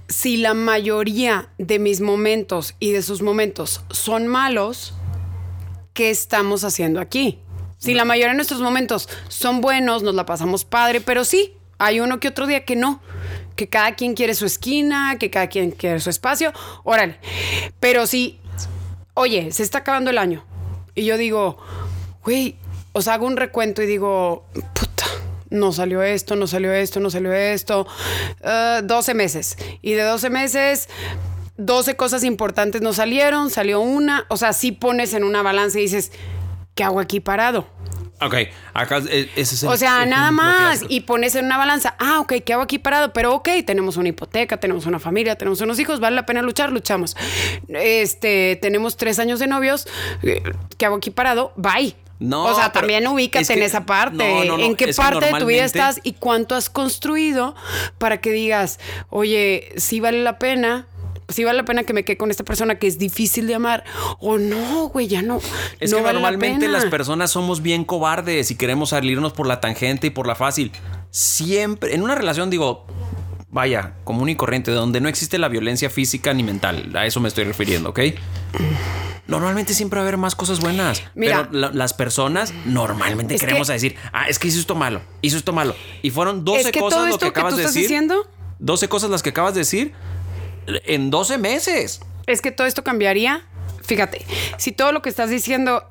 si 0.09 0.37
la 0.37 0.55
mayoría 0.55 1.49
de 1.59 1.79
mis 1.79 2.01
momentos 2.01 2.75
y 2.79 2.93
de 2.93 3.03
sus 3.03 3.23
momentos 3.23 3.83
son 3.91 4.27
malos, 4.27 4.95
¿qué 5.95 6.11
estamos 6.11 6.65
haciendo 6.65 7.01
aquí? 7.01 7.39
Si 7.79 7.95
la 7.95 8.05
mayoría 8.05 8.31
de 8.31 8.37
nuestros 8.37 8.61
momentos 8.61 9.09
son 9.29 9.61
buenos, 9.61 10.03
nos 10.03 10.15
la 10.15 10.25
pasamos 10.27 10.65
padre, 10.65 11.01
pero 11.01 11.25
sí, 11.25 11.55
hay 11.79 11.99
uno 12.01 12.21
que 12.21 12.29
otro 12.29 12.47
día 12.47 12.65
que 12.65 12.77
no. 12.77 13.01
Que 13.57 13.69
cada 13.69 13.95
quien 13.97 14.15
quiere 14.15 14.35
su 14.35 14.47
esquina, 14.47 15.17
que 15.19 15.31
cada 15.31 15.49
quien 15.49 15.73
quiere 15.73 15.99
su 16.01 16.09
espacio. 16.09 16.53
Órale. 16.85 17.19
Pero 17.81 18.07
sí, 18.07 18.39
oye, 19.15 19.51
se 19.53 19.63
está 19.63 19.79
acabando 19.79 20.11
el 20.11 20.17
año. 20.19 20.45
Y 20.95 21.05
yo 21.05 21.17
digo, 21.17 21.59
güey, 22.25 22.57
O 22.95 23.01
sea, 23.01 23.15
hago 23.15 23.27
un 23.27 23.37
recuento 23.39 23.83
y 23.83 23.87
digo, 23.87 24.45
puta, 24.75 25.07
no 25.49 25.73
salió 25.73 26.03
esto, 26.03 26.37
no 26.37 26.47
salió 26.47 26.73
esto, 26.73 27.01
no 27.01 27.09
salió 27.09 27.33
esto. 27.33 27.87
Uh, 28.43 28.83
12 28.83 29.15
meses. 29.15 29.57
Y 29.81 29.93
de 29.93 30.03
12 30.03 30.29
meses, 30.29 30.89
12 31.57 31.97
cosas 31.97 32.23
importantes 32.23 32.83
no 32.83 32.93
salieron, 32.93 33.49
salió 33.49 33.81
una. 33.81 34.27
O 34.29 34.37
sea, 34.37 34.53
si 34.53 34.73
pones 34.73 35.15
en 35.15 35.25
una 35.25 35.43
balanza 35.43 35.79
y 35.79 35.83
dices, 35.83 36.13
¿qué 36.75 36.85
hago 36.85 37.01
aquí 37.01 37.21
parado? 37.21 37.67
Ok, 38.27 38.35
acá 38.75 38.99
ese 38.99 39.31
es 39.37 39.63
el 39.63 39.69
O 39.69 39.77
sea, 39.77 40.07
nada 40.07 40.31
más. 40.31 40.83
Y 40.89 41.01
pones 41.01 41.35
en 41.35 41.47
una 41.47 41.57
balanza, 41.59 41.95
ah, 41.99 42.21
ok, 42.21 42.35
¿qué 42.45 42.53
hago 42.53 42.63
aquí 42.63 42.79
parado? 42.79 43.13
Pero 43.13 43.35
ok, 43.35 43.49
tenemos 43.67 43.97
una 43.97 44.09
hipoteca, 44.09 44.59
tenemos 44.59 44.87
una 44.87 44.99
familia, 44.99 45.37
tenemos 45.37 45.61
unos 45.61 45.79
hijos, 45.79 46.01
vale 46.01 46.17
la 46.17 46.27
pena 46.27 46.43
luchar, 46.43 46.73
luchamos. 46.73 47.17
Este, 47.69 48.59
tenemos 48.61 48.97
tres 48.97 49.19
años 49.19 49.39
de 49.39 49.47
novios, 49.47 49.87
eh, 50.23 50.43
¿qué 50.79 50.87
hago 50.87 50.97
aquí 50.97 51.11
parado? 51.11 51.53
Bye. 51.57 51.97
No, 52.19 52.45
o 52.45 52.55
sea, 52.55 52.71
también 52.71 53.05
ubícate 53.09 53.43
es 53.43 53.49
que- 53.49 53.55
en 53.55 53.63
esa 53.65 53.85
parte. 53.85 54.17
no, 54.17 54.45
no, 54.45 54.57
no, 54.57 54.65
¿En 54.65 54.77
qué 54.77 54.95
parte 54.95 55.27
de 55.27 55.41
tu 55.41 55.47
vida 55.47 55.65
estás 55.65 55.99
y 56.05 56.13
cuánto 56.13 56.55
has 56.55 56.71
construido 56.71 57.57
para 57.99 58.21
que 58.21 58.31
digas, 58.31 58.79
oye, 59.11 59.73
sí 59.77 59.99
vale 59.99 60.23
la 60.23 60.39
pena? 60.39 60.87
Sí 61.33 61.45
vale 61.45 61.59
la 61.59 61.65
pena 61.65 61.85
que 61.85 61.93
me 61.93 62.05
quede 62.05 62.17
con 62.17 62.31
esta 62.31 62.45
persona 62.45 62.77
que 62.77 62.87
es 62.87 62.99
difícil 62.99 63.47
de 63.47 63.55
amar. 63.55 63.85
O 64.21 64.39
no, 64.39 64.89
güey, 64.89 65.07
ya 65.09 65.23
no. 65.23 65.41
Es 65.81 65.91
no 65.91 65.97
que 65.99 66.03
vale 66.03 66.15
la 66.21 66.21
normalmente 66.31 66.67
pena. 66.67 66.73
las 66.79 66.85
personas 66.87 67.31
somos 67.31 67.63
bien 67.63 67.85
cobardes 67.85 68.51
y 68.51 68.57
queremos 68.57 68.91
salirnos 68.91 69.33
por 69.33 69.47
la 69.47 69.61
tangente 69.61 70.09
y 70.09 70.11
por 70.11 70.27
la 70.27 70.35
fácil. 70.35 70.73
Siempre, 71.11 71.95
en 71.95 72.03
una 72.03 72.15
relación 72.15 72.51
digo, 72.51 72.87
vaya, 73.51 73.95
común 74.05 74.29
y 74.29 74.37
corriente, 74.37 74.71
donde 74.71 75.01
no 75.01 75.09
existe 75.09 75.39
la 75.39 75.49
violencia 75.49 75.91
física 75.91 76.33
ni 76.35 76.43
mental. 76.43 76.91
A 76.97 77.07
eso 77.07 77.21
me 77.21 77.29
estoy 77.29 77.45
refiriendo, 77.45 77.91
¿ok? 77.91 78.01
Normalmente 79.27 79.73
siempre 79.73 79.99
va 79.99 80.03
a 80.03 80.09
haber 80.09 80.19
más 80.19 80.35
cosas 80.35 80.61
buenas. 80.61 81.03
Mira. 81.15 81.49
pero 81.51 81.59
la- 81.59 81.71
las 81.73 81.95
personas 81.95 82.53
normalmente 82.67 83.35
Es 83.35 83.41
que- 83.41 83.47
queremos 83.47 83.69
decir, 83.69 83.97
ah, 84.13 84.27
es 84.29 84.39
que 84.39 84.49
hizo 84.49 84.59
esto 84.59 84.75
malo, 84.75 85.01
hizo 85.23 85.37
esto 85.37 85.53
malo. 85.53 85.75
Y 86.03 86.11
fueron 86.11 86.45
12 86.45 86.61
es 86.61 86.73
que 86.73 86.81
cosas 86.81 86.99
todo 86.99 87.07
lo 87.07 87.15
esto 87.15 87.27
que 87.27 87.33
que, 87.33 87.41
acabas 87.41 87.53
tú 87.53 87.57
de 87.59 87.63
estás 87.63 87.75
decir. 87.75 87.89
diciendo 87.89 88.27
12 88.59 88.89
cosas 88.89 89.11
las 89.11 89.23
que 89.23 89.31
acabas 89.31 89.55
de 89.55 89.61
decir 89.61 89.93
en 90.67 91.11
12 91.11 91.39
meses. 91.39 92.01
Es 92.27 92.41
que 92.41 92.51
todo 92.53 92.67
esto 92.67 92.85
cambiaría. 92.85 93.47
Fíjate, 93.85 94.25
si 94.59 94.71
todo 94.71 94.93
lo 94.93 95.03
que 95.03 95.09
estás 95.09 95.29
diciendo, 95.29 95.85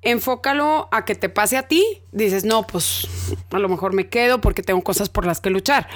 enfócalo 0.00 0.88
a 0.92 1.04
que 1.04 1.16
te 1.16 1.28
pase 1.28 1.56
a 1.56 1.64
ti, 1.64 2.02
dices, 2.12 2.44
no, 2.44 2.66
pues 2.66 3.08
a 3.50 3.58
lo 3.58 3.68
mejor 3.68 3.94
me 3.94 4.08
quedo 4.08 4.40
porque 4.40 4.62
tengo 4.62 4.80
cosas 4.82 5.08
por 5.08 5.26
las 5.26 5.40
que 5.40 5.50
luchar. 5.50 5.88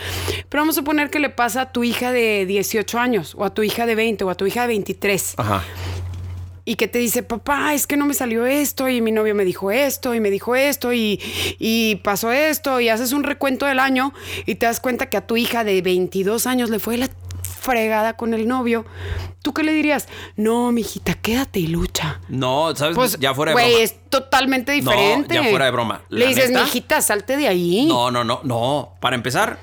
Pero 0.49 0.63
vamos 0.63 0.77
a 0.77 0.81
suponer 0.81 1.09
que 1.09 1.21
le 1.21 1.31
pasa 1.31 1.61
a 1.63 1.73
tu 1.73 1.85
hija 1.85 2.11
de 2.11 2.47
18 2.47 2.99
años, 2.99 3.35
o 3.39 3.45
a 3.45 3.55
tu 3.55 3.63
hija 3.63 3.87
de 3.87 3.95
20, 3.95 4.25
o 4.25 4.31
a 4.31 4.35
tu 4.35 4.45
hija 4.45 4.63
de 4.63 4.69
23, 4.69 5.35
Ajá. 5.37 5.65
y 6.65 6.75
que 6.75 6.89
te 6.89 6.99
dice, 6.99 7.23
papá, 7.23 7.75
es 7.75 7.87
que 7.87 7.97
no 7.97 8.07
me 8.07 8.15
salió 8.15 8.45
esto, 8.45 8.89
y 8.89 9.01
mi 9.01 9.13
novio 9.13 9.37
me 9.37 9.45
dijo 9.45 9.71
esto, 9.71 10.15
y 10.15 10.21
me 10.21 10.31
dijo 10.31 10.57
esto, 10.57 10.93
y, 10.93 11.21
y 11.61 11.97
pasó 11.97 12.33
esto, 12.33 12.81
y 12.81 12.89
haces 12.89 13.13
un 13.13 13.23
recuento 13.23 13.67
del 13.67 13.79
año, 13.79 14.13
y 14.47 14.57
te 14.57 14.67
das 14.67 14.81
cuenta 14.81 15.09
que 15.09 15.17
a 15.17 15.27
tu 15.27 15.37
hija 15.37 15.63
de 15.63 15.81
22 15.81 16.49
años 16.49 16.71
le 16.71 16.81
fue 16.81 16.97
la 16.97 17.09
fregada 17.67 18.17
con 18.17 18.33
el 18.33 18.49
novio. 18.49 18.87
¿Tú 19.43 19.53
qué 19.53 19.63
le 19.63 19.73
dirías? 19.73 20.09
No, 20.37 20.73
mijita, 20.73 21.15
quédate 21.15 21.61
y 21.61 21.67
lucha. 21.67 22.21
No, 22.29 22.75
¿sabes? 22.75 22.97
Pues, 22.97 23.19
ya 23.19 23.35
fuera 23.35 23.51
de 23.53 23.57
broma. 23.57 23.69
es 23.79 23.97
totalmente 24.09 24.81
No, 24.81 24.91
diferente. 24.91 25.35
ya 25.35 25.45
fuera 25.45 25.65
de 25.67 25.71
broma. 25.71 26.01
Le 26.09 26.27
dices, 26.29 26.51
neta, 26.51 26.65
mijita, 26.65 27.01
salte 27.03 27.37
de 27.37 27.49
ahí. 27.49 27.87
No, 27.87 28.11
no, 28.11 28.25
no, 28.25 28.41
no. 28.45 28.93
Para 29.01 29.15
empezar, 29.17 29.59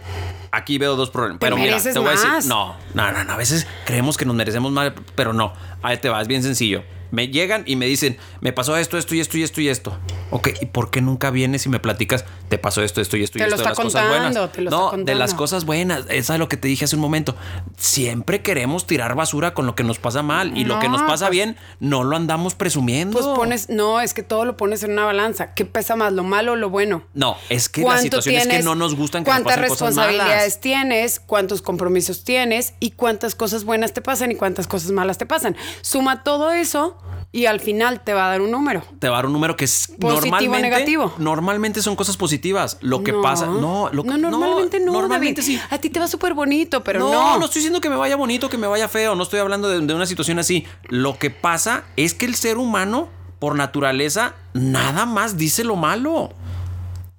aquí 0.52 0.78
veo 0.78 0.96
dos 0.96 1.10
problemas. 1.10 1.40
Pero 1.40 1.58
mira, 1.58 1.78
te 1.82 1.98
voy 1.98 2.10
a 2.10 2.12
decir, 2.12 2.30
no, 2.48 2.76
no, 2.94 3.12
no, 3.12 3.24
no. 3.24 3.34
A 3.34 3.38
veces 3.38 3.66
creemos 3.86 4.18
que 4.18 4.26
nos 4.26 4.36
merecemos 4.36 4.72
más, 4.72 4.92
pero 5.16 5.34
no. 5.34 5.54
Ahí 5.82 5.98
te 5.98 6.10
va, 6.10 6.22
es 6.22 6.28
bien 6.28 6.44
sencillo. 6.44 6.84
Me 7.14 7.28
llegan 7.28 7.64
y 7.68 7.76
me 7.76 7.86
dicen, 7.86 8.18
me 8.42 8.54
pasó 8.54 8.76
esto, 8.76 8.98
esto 8.98 9.14
y 9.14 9.20
esto 9.20 9.38
y 9.38 9.44
esto 9.44 9.62
y 9.62 9.70
esto. 9.70 9.96
Ok, 10.32 10.50
¿y 10.62 10.66
por 10.66 10.90
qué 10.90 11.00
nunca 11.00 11.30
vienes 11.30 11.64
y 11.68 11.70
me 11.70 11.80
platicas, 11.80 12.26
te 12.50 12.58
pasó 12.58 12.82
esto, 12.82 13.02
esto 13.02 13.18
y 13.18 13.24
esto 13.24 13.38
y 13.38 13.42
Te 13.42 13.48
lo 13.48 13.56
esto 13.56 13.64
de 13.68 13.72
está 13.72 13.84
las 13.84 13.86
cosas 13.94 14.02
contando, 14.02 14.40
buenas? 14.40 14.52
te 14.52 14.62
lo 14.62 14.72
no, 14.72 14.86
está 14.86 14.98
de 14.98 15.04
las 15.14 15.30
contando. 15.30 15.38
cosas 15.38 15.66
buenas. 15.66 16.06
Esa 16.10 16.34
es 16.34 16.40
lo 16.40 16.50
que 16.50 16.58
te 16.58 16.68
dije 16.68 16.86
hace 16.86 16.96
un 16.96 17.04
momento. 17.04 17.36
Siempre 17.78 18.42
queremos 18.42 18.88
tirar 18.88 19.14
basura 19.16 19.54
con 19.54 19.68
lo 19.68 19.76
que 19.76 19.84
nos 19.84 20.00
pasa 20.00 20.24
mal 20.24 20.58
y 20.58 20.64
lo 20.66 20.80
que 20.80 20.88
No, 20.88 20.94
nos 20.94 21.02
pasa 21.04 21.28
pues- 21.28 21.32
bien 21.38 21.58
no 21.80 22.04
lo 22.04 22.16
andamos 22.16 22.56
presumiendo. 22.56 23.14
Pues 23.20 23.26
pones, 23.36 23.70
no, 23.70 24.02
es 24.02 24.16
que 24.16 24.24
todo 24.24 24.44
lo 24.46 24.58
pones 24.58 24.82
en 24.84 24.94
una 24.94 25.06
balanza. 25.06 25.54
¿Qué 25.54 25.66
pesa 25.66 25.96
más, 25.96 26.14
lo 26.14 26.24
malo 26.24 26.54
o 26.54 26.56
lo 26.56 26.72
bueno? 26.72 27.04
No, 27.14 27.38
es 27.50 27.70
que 27.70 27.82
la 27.82 27.88
¿Cuánto 27.88 28.02
situación 28.04 28.36
es 28.36 28.42
que 28.44 28.48
tienes? 28.50 28.66
no 28.66 28.74
nos 28.74 28.96
gustan 28.96 29.24
que 29.24 29.30
nos 29.30 29.42
¿Cuántas 29.42 29.56
pasen 29.58 29.70
cosas 29.70 29.96
malas. 29.96 30.08
responsabilidades 30.08 30.60
tienes? 30.62 31.20
¿Cuántos 31.20 31.62
compromisos 31.62 32.24
tienes? 32.24 32.74
¿Y 32.80 32.92
cuántas 32.92 33.36
cosas 33.36 33.66
buenas 33.66 33.94
te 33.94 34.02
pasan 34.02 34.32
y 34.32 34.36
cuántas 34.36 34.66
cosas 34.66 34.90
malas 34.90 35.20
te 35.20 35.28
pasan? 35.28 35.56
Suma 35.82 36.24
todo 36.24 36.52
eso 36.52 36.98
y 37.32 37.48
al 37.48 37.60
final 37.60 38.02
te 38.04 38.14
va 38.14 38.28
a 38.28 38.30
dar 38.30 38.42
un 38.42 38.52
número. 38.52 38.84
te 39.00 39.10
va 39.10 39.16
a 39.16 39.18
dar 39.20 39.26
un 39.26 39.34
número 39.34 39.56
que 39.56 39.66
es 39.66 39.88
Positivo 39.88 40.08
o 40.10 40.22
normalmente 40.22 40.62
negativo. 40.62 41.14
normalmente 41.18 41.82
son 41.82 41.96
cosas 41.96 42.16
positivas 42.16 42.78
lo 42.82 43.04
que 43.04 43.12
No. 43.12 43.22
pasa 43.22 43.48
no 43.48 43.90
lo 43.92 44.04
que- 44.04 44.10
no, 44.10 44.18
normalmente 44.18 44.80
no, 44.80 44.92
normalmente 44.94 45.42
David. 45.42 45.58
sí 45.60 45.62
A 45.72 45.78
ti 45.80 45.90
te 45.90 46.00
va 46.00 46.08
súper 46.08 46.34
bonito, 46.36 46.84
pero 46.84 47.00
no, 47.00 47.12
no. 47.12 47.40
no, 47.40 47.46
estoy 47.46 47.60
diciendo 47.62 47.82
que 47.82 47.90
me 47.90 47.96
vaya 47.96 48.16
bonito, 48.16 48.50
que 48.50 48.58
me 48.58 48.68
vaya 48.68 48.88
feo, 48.88 49.16
no 49.16 49.24
estoy 49.24 49.40
hablando 49.40 49.68
de, 49.70 49.80
de 49.86 49.94
una 49.96 50.06
situación 50.06 50.38
así. 50.40 50.66
Lo 50.90 51.18
que 51.18 51.30
pasa 51.32 51.84
es 51.96 52.14
que 52.14 52.26
el 52.28 52.36
ser 52.36 52.58
humano, 52.58 53.10
por 53.40 53.56
naturaleza, 53.56 54.36
nada 54.54 55.06
más 55.08 55.36
dice 55.38 55.64
lo 55.64 55.76
malo. 55.76 56.34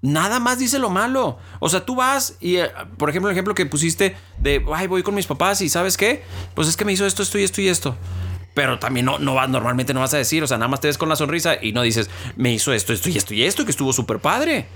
Nada 0.00 0.38
más 0.38 0.58
dice 0.58 0.78
lo 0.78 0.90
malo. 0.90 1.38
O 1.60 1.68
sea, 1.70 1.86
tú 1.86 1.94
vas 1.96 2.36
y, 2.38 2.56
eh, 2.56 2.70
por 2.98 3.08
ejemplo, 3.08 3.30
el 3.30 3.34
ejemplo 3.34 3.54
que 3.54 3.64
pusiste 3.64 4.16
de, 4.38 4.62
ay, 4.74 4.86
voy 4.86 5.02
con 5.02 5.14
mis 5.14 5.26
papás 5.26 5.62
y 5.62 5.68
¿sabes 5.70 5.96
qué? 5.96 6.22
Pues 6.54 6.68
es 6.68 6.76
que 6.76 6.84
me 6.84 6.92
hizo 6.92 7.06
esto, 7.06 7.22
esto 7.22 7.38
y 7.38 7.42
esto 7.42 7.60
y 7.62 7.68
esto. 7.68 7.96
Pero 8.54 8.78
también 8.78 9.06
no, 9.06 9.18
no 9.18 9.34
vas, 9.34 9.48
normalmente 9.48 9.92
no 9.92 10.00
vas 10.00 10.14
a 10.14 10.18
decir, 10.18 10.42
o 10.42 10.46
sea, 10.46 10.58
nada 10.58 10.68
más 10.68 10.80
te 10.80 10.86
ves 10.86 10.96
con 10.96 11.08
la 11.08 11.16
sonrisa 11.16 11.56
y 11.60 11.72
no 11.72 11.82
dices, 11.82 12.08
me 12.36 12.52
hizo 12.52 12.72
esto, 12.72 12.92
esto 12.92 13.08
y 13.10 13.16
esto 13.16 13.34
y 13.34 13.42
esto, 13.44 13.64
que 13.64 13.72
estuvo 13.72 13.92
súper 13.92 14.20
padre. 14.20 14.66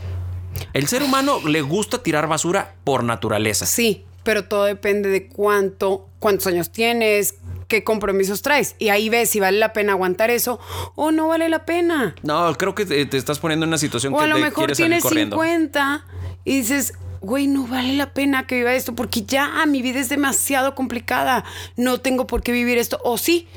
El 0.72 0.88
ser 0.88 1.02
humano 1.02 1.40
le 1.46 1.62
gusta 1.62 2.02
tirar 2.02 2.26
basura 2.26 2.74
por 2.84 3.04
naturaleza. 3.04 3.66
Sí, 3.66 4.04
pero 4.24 4.44
todo 4.44 4.64
depende 4.64 5.08
de 5.08 5.28
cuánto, 5.28 6.08
cuántos 6.18 6.46
años 6.48 6.70
tienes, 6.70 7.36
qué 7.68 7.84
compromisos 7.84 8.42
traes. 8.42 8.74
Y 8.78 8.88
ahí 8.88 9.08
ves 9.08 9.30
si 9.30 9.40
vale 9.40 9.58
la 9.58 9.72
pena 9.72 9.92
aguantar 9.92 10.30
eso 10.30 10.58
o 10.96 11.12
no 11.12 11.28
vale 11.28 11.48
la 11.48 11.64
pena. 11.64 12.14
No, 12.22 12.52
creo 12.56 12.74
que 12.74 12.84
te, 12.84 13.06
te 13.06 13.16
estás 13.16 13.38
poniendo 13.38 13.64
en 13.64 13.68
una 13.68 13.78
situación 13.78 14.14
O 14.14 14.18
que 14.18 14.24
a 14.24 14.26
lo 14.26 14.36
te 14.36 14.42
mejor 14.42 14.64
salir 14.64 14.76
tienes 14.76 15.02
corriendo. 15.02 15.36
50 15.36 16.04
y 16.44 16.56
dices, 16.56 16.94
güey, 17.20 17.46
no 17.46 17.66
vale 17.66 17.94
la 17.94 18.12
pena 18.12 18.46
que 18.46 18.56
viva 18.56 18.74
esto 18.74 18.94
porque 18.94 19.22
ya 19.22 19.64
mi 19.66 19.82
vida 19.82 20.00
es 20.00 20.08
demasiado 20.08 20.74
complicada. 20.74 21.44
No 21.76 22.00
tengo 22.00 22.26
por 22.26 22.42
qué 22.42 22.52
vivir 22.52 22.78
esto. 22.78 23.00
O 23.04 23.18
sí, 23.18 23.48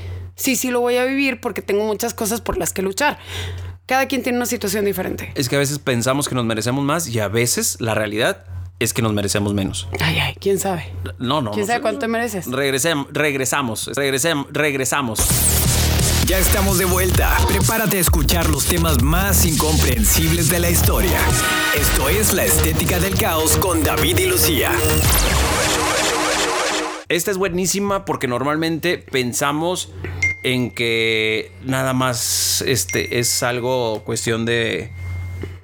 sí, 0.41 0.55
sí 0.55 0.71
lo 0.71 0.81
voy 0.81 0.97
a 0.97 1.05
vivir 1.05 1.39
porque 1.39 1.61
tengo 1.61 1.85
muchas 1.85 2.13
cosas 2.13 2.41
por 2.41 2.57
las 2.57 2.73
que 2.73 2.81
luchar. 2.81 3.17
Cada 3.85 4.07
quien 4.07 4.23
tiene 4.23 4.37
una 4.37 4.45
situación 4.45 4.85
diferente. 4.85 5.31
Es 5.35 5.49
que 5.49 5.55
a 5.55 5.59
veces 5.59 5.79
pensamos 5.79 6.27
que 6.29 6.35
nos 6.35 6.45
merecemos 6.45 6.83
más 6.83 7.07
y 7.07 7.19
a 7.19 7.27
veces 7.27 7.77
la 7.79 7.93
realidad 7.93 8.45
es 8.79 8.93
que 8.93 9.01
nos 9.01 9.13
merecemos 9.13 9.53
menos. 9.53 9.87
Ay, 9.99 10.17
ay, 10.19 10.35
quién 10.39 10.59
sabe. 10.59 10.91
No, 11.19 11.41
no. 11.41 11.51
¿Quién 11.51 11.61
no 11.61 11.67
sabe 11.67 11.77
sé. 11.79 11.81
cuánto 11.81 11.99
te 11.99 12.07
mereces? 12.07 12.47
Regresem- 12.47 13.07
regresamos, 13.11 13.87
regresem- 13.89 14.47
regresamos. 14.51 15.19
Ya 16.25 16.37
estamos 16.39 16.77
de 16.77 16.85
vuelta. 16.85 17.35
Prepárate 17.47 17.97
a 17.97 17.99
escuchar 17.99 18.49
los 18.49 18.65
temas 18.65 19.01
más 19.03 19.45
incomprensibles 19.45 20.49
de 20.49 20.59
la 20.59 20.69
historia. 20.69 21.19
Esto 21.77 22.07
es 22.07 22.33
La 22.33 22.45
Estética 22.45 22.99
del 22.99 23.15
Caos 23.15 23.57
con 23.57 23.83
David 23.83 24.17
y 24.19 24.27
Lucía. 24.27 24.71
Esta 27.09 27.31
es 27.31 27.37
buenísima 27.37 28.05
porque 28.05 28.27
normalmente 28.29 28.97
pensamos 28.97 29.89
en 30.43 30.71
que 30.71 31.51
nada 31.63 31.93
más 31.93 32.63
este 32.65 33.19
es 33.19 33.43
algo 33.43 34.03
cuestión 34.03 34.45
de 34.45 34.91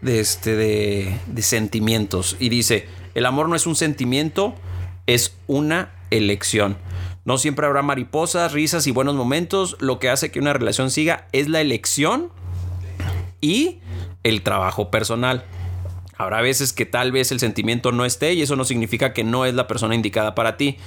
este 0.05 0.55
de, 0.55 1.41
sentimientos. 1.41 2.37
Y 2.39 2.49
dice 2.49 2.87
el 3.15 3.25
amor 3.25 3.49
no 3.49 3.55
es 3.55 3.67
un 3.67 3.75
sentimiento 3.75 4.55
es 5.07 5.35
una 5.47 5.91
elección. 6.11 6.77
No 7.25 7.37
siempre 7.37 7.65
habrá 7.65 7.81
mariposas 7.81 8.53
risas 8.53 8.87
y 8.87 8.91
buenos 8.91 9.15
momentos. 9.15 9.75
Lo 9.79 9.99
que 9.99 10.09
hace 10.09 10.31
que 10.31 10.39
una 10.39 10.53
relación 10.53 10.91
siga 10.91 11.27
es 11.33 11.49
la 11.49 11.59
elección 11.61 12.29
y 13.41 13.79
el 14.23 14.43
trabajo 14.43 14.91
personal. 14.91 15.43
Habrá 16.17 16.41
veces 16.41 16.73
que 16.73 16.85
tal 16.85 17.11
vez 17.11 17.31
el 17.31 17.39
sentimiento 17.39 17.91
no 17.91 18.05
esté 18.05 18.33
y 18.33 18.41
eso 18.41 18.55
no 18.55 18.63
significa 18.65 19.13
que 19.13 19.23
no 19.23 19.45
es 19.45 19.53
la 19.53 19.67
persona 19.67 19.93
indicada 19.93 20.35
para 20.35 20.57
ti. 20.57 20.77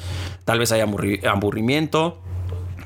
Tal 0.45 0.59
vez 0.59 0.73
haya 0.73 0.87
aburri- 0.87 1.25
aburrimiento, 1.27 2.21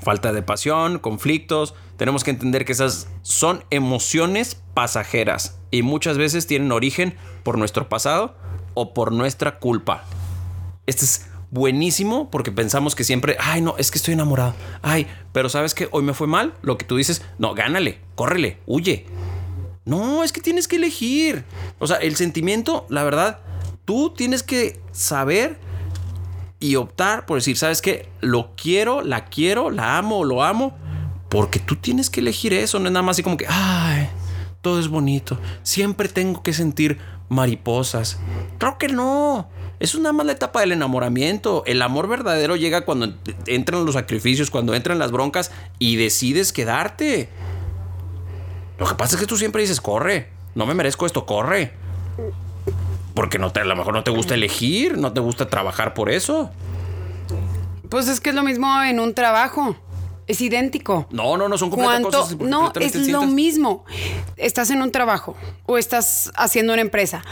falta 0.04 0.32
de 0.32 0.42
pasión, 0.42 0.98
conflictos. 0.98 1.74
Tenemos 1.96 2.22
que 2.22 2.30
entender 2.30 2.64
que 2.64 2.72
esas 2.72 3.08
son 3.22 3.64
emociones 3.70 4.62
pasajeras 4.74 5.58
y 5.70 5.82
muchas 5.82 6.18
veces 6.18 6.46
tienen 6.46 6.70
origen 6.70 7.16
por 7.42 7.58
nuestro 7.58 7.88
pasado 7.88 8.36
o 8.74 8.94
por 8.94 9.12
nuestra 9.12 9.58
culpa. 9.58 10.04
Este 10.86 11.04
es 11.04 11.26
buenísimo 11.50 12.30
porque 12.30 12.52
pensamos 12.52 12.94
que 12.94 13.04
siempre, 13.04 13.36
ay, 13.40 13.60
no, 13.60 13.76
es 13.78 13.90
que 13.90 13.98
estoy 13.98 14.14
enamorado. 14.14 14.54
Ay, 14.82 15.06
pero 15.32 15.48
sabes 15.48 15.74
que 15.74 15.88
hoy 15.90 16.02
me 16.02 16.14
fue 16.14 16.26
mal. 16.26 16.54
Lo 16.62 16.76
que 16.76 16.84
tú 16.84 16.96
dices, 16.96 17.22
no, 17.38 17.54
gánale, 17.54 18.00
córrele, 18.14 18.58
huye. 18.66 19.06
No, 19.84 20.24
es 20.24 20.32
que 20.32 20.40
tienes 20.40 20.68
que 20.68 20.76
elegir. 20.76 21.44
O 21.78 21.86
sea, 21.86 21.96
el 21.98 22.16
sentimiento, 22.16 22.86
la 22.88 23.04
verdad, 23.04 23.40
tú 23.84 24.10
tienes 24.10 24.42
que 24.42 24.80
saber 24.92 25.58
y 26.64 26.76
optar 26.76 27.26
por 27.26 27.36
decir, 27.36 27.58
¿sabes 27.58 27.82
qué? 27.82 28.08
Lo 28.22 28.52
quiero, 28.56 29.02
la 29.02 29.26
quiero, 29.26 29.70
la 29.70 29.98
amo 29.98 30.24
lo 30.24 30.42
amo. 30.42 30.74
Porque 31.28 31.58
tú 31.58 31.76
tienes 31.76 32.08
que 32.08 32.20
elegir 32.20 32.54
eso. 32.54 32.78
No 32.78 32.86
es 32.86 32.92
nada 32.92 33.02
más 33.02 33.16
así 33.16 33.22
como 33.22 33.36
que, 33.36 33.44
ay, 33.46 34.08
todo 34.62 34.80
es 34.80 34.88
bonito. 34.88 35.38
Siempre 35.62 36.08
tengo 36.08 36.42
que 36.42 36.54
sentir 36.54 36.96
mariposas. 37.28 38.18
Creo 38.56 38.78
que 38.78 38.88
no. 38.88 39.46
Es 39.78 39.94
nada 39.98 40.14
más 40.14 40.24
la 40.24 40.32
etapa 40.32 40.60
del 40.60 40.72
enamoramiento. 40.72 41.64
El 41.66 41.82
amor 41.82 42.08
verdadero 42.08 42.56
llega 42.56 42.86
cuando 42.86 43.12
entran 43.46 43.84
los 43.84 43.92
sacrificios, 43.94 44.50
cuando 44.50 44.74
entran 44.74 44.98
las 44.98 45.12
broncas 45.12 45.50
y 45.78 45.96
decides 45.96 46.50
quedarte. 46.54 47.28
Lo 48.78 48.86
que 48.86 48.94
pasa 48.94 49.16
es 49.16 49.20
que 49.20 49.26
tú 49.26 49.36
siempre 49.36 49.60
dices, 49.60 49.82
corre, 49.82 50.30
no 50.54 50.64
me 50.64 50.72
merezco 50.72 51.04
esto, 51.04 51.26
corre. 51.26 51.74
Porque 53.14 53.38
no 53.38 53.52
te, 53.52 53.60
a 53.60 53.64
lo 53.64 53.76
mejor 53.76 53.94
no 53.94 54.02
te 54.04 54.10
gusta 54.10 54.34
elegir, 54.34 54.98
no 54.98 55.12
te 55.12 55.20
gusta 55.20 55.48
trabajar 55.48 55.94
por 55.94 56.10
eso. 56.10 56.50
Pues 57.88 58.08
es 58.08 58.20
que 58.20 58.30
es 58.30 58.34
lo 58.36 58.42
mismo 58.42 58.82
en 58.82 58.98
un 59.00 59.14
trabajo. 59.14 59.76
Es 60.26 60.40
idéntico. 60.40 61.06
No, 61.10 61.36
no, 61.36 61.48
no 61.48 61.58
son 61.58 61.68
completamente 61.70 62.16
cosas 62.16 62.36
No, 62.38 62.72
es 62.80 63.08
lo 63.08 63.22
mismo. 63.22 63.84
Estás 64.36 64.70
en 64.70 64.80
un 64.82 64.90
trabajo 64.90 65.36
o 65.66 65.76
estás 65.78 66.32
haciendo 66.34 66.72
una 66.72 66.82
empresa. 66.82 67.22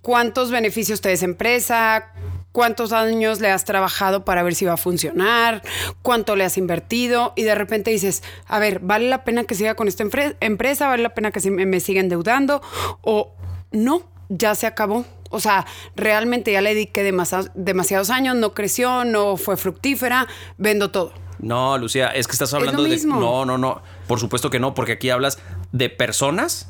¿Cuántos 0.00 0.50
beneficios 0.50 1.00
te 1.02 1.10
da 1.10 1.12
esa 1.14 1.26
empresa? 1.26 2.06
¿Cuántos 2.50 2.92
años 2.92 3.40
le 3.40 3.50
has 3.50 3.64
trabajado 3.64 4.24
para 4.24 4.42
ver 4.42 4.54
si 4.54 4.64
va 4.64 4.72
a 4.74 4.76
funcionar? 4.78 5.62
¿Cuánto 6.02 6.34
le 6.34 6.44
has 6.44 6.56
invertido? 6.58 7.32
Y 7.36 7.42
de 7.44 7.54
repente 7.54 7.90
dices, 7.90 8.22
a 8.46 8.58
ver, 8.58 8.80
¿vale 8.80 9.08
la 9.08 9.24
pena 9.24 9.44
que 9.44 9.54
siga 9.54 9.74
con 9.74 9.86
esta 9.86 10.02
empre- 10.02 10.36
empresa? 10.40 10.88
¿Vale 10.88 11.02
la 11.02 11.14
pena 11.14 11.30
que 11.30 11.50
me 11.50 11.80
siga 11.80 12.00
endeudando? 12.00 12.60
O 13.02 13.32
no, 13.72 14.02
ya 14.36 14.54
se 14.54 14.66
acabó. 14.66 15.04
O 15.30 15.40
sea, 15.40 15.66
realmente 15.96 16.52
ya 16.52 16.60
le 16.60 16.74
dediqué 16.74 17.02
demasa- 17.02 17.50
demasiados 17.54 18.10
años, 18.10 18.36
no 18.36 18.52
creció, 18.52 19.04
no 19.04 19.36
fue 19.36 19.56
fructífera, 19.56 20.26
vendo 20.58 20.90
todo. 20.90 21.12
No, 21.38 21.78
Lucía, 21.78 22.08
es 22.08 22.26
que 22.26 22.32
estás 22.34 22.52
lo 22.52 22.58
hablando 22.58 22.82
de. 22.82 22.96
No, 23.06 23.44
no, 23.44 23.56
no. 23.58 23.82
Por 24.06 24.20
supuesto 24.20 24.50
que 24.50 24.60
no, 24.60 24.74
porque 24.74 24.92
aquí 24.92 25.10
hablas 25.10 25.38
de 25.72 25.88
personas 25.90 26.68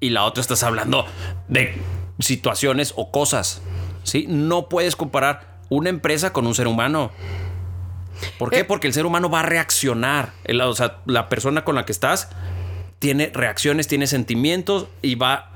y 0.00 0.10
la 0.10 0.24
otra 0.24 0.40
estás 0.42 0.62
hablando 0.62 1.06
de 1.48 1.74
situaciones 2.18 2.92
o 2.96 3.10
cosas. 3.10 3.60
¿Sí? 4.04 4.26
No 4.28 4.68
puedes 4.68 4.94
comparar 4.94 5.58
una 5.68 5.88
empresa 5.90 6.32
con 6.32 6.46
un 6.46 6.54
ser 6.54 6.66
humano. 6.68 7.10
¿Por 8.38 8.50
qué? 8.50 8.60
Eh. 8.60 8.64
Porque 8.64 8.86
el 8.86 8.92
ser 8.92 9.06
humano 9.06 9.30
va 9.30 9.40
a 9.40 9.44
reaccionar. 9.44 10.32
El- 10.44 10.60
o 10.60 10.74
sea, 10.74 10.98
la 11.06 11.28
persona 11.28 11.64
con 11.64 11.74
la 11.74 11.84
que 11.84 11.92
estás 11.92 12.28
tiene 12.98 13.30
reacciones, 13.34 13.88
tiene 13.88 14.06
sentimientos 14.06 14.86
y 15.02 15.14
va 15.14 15.50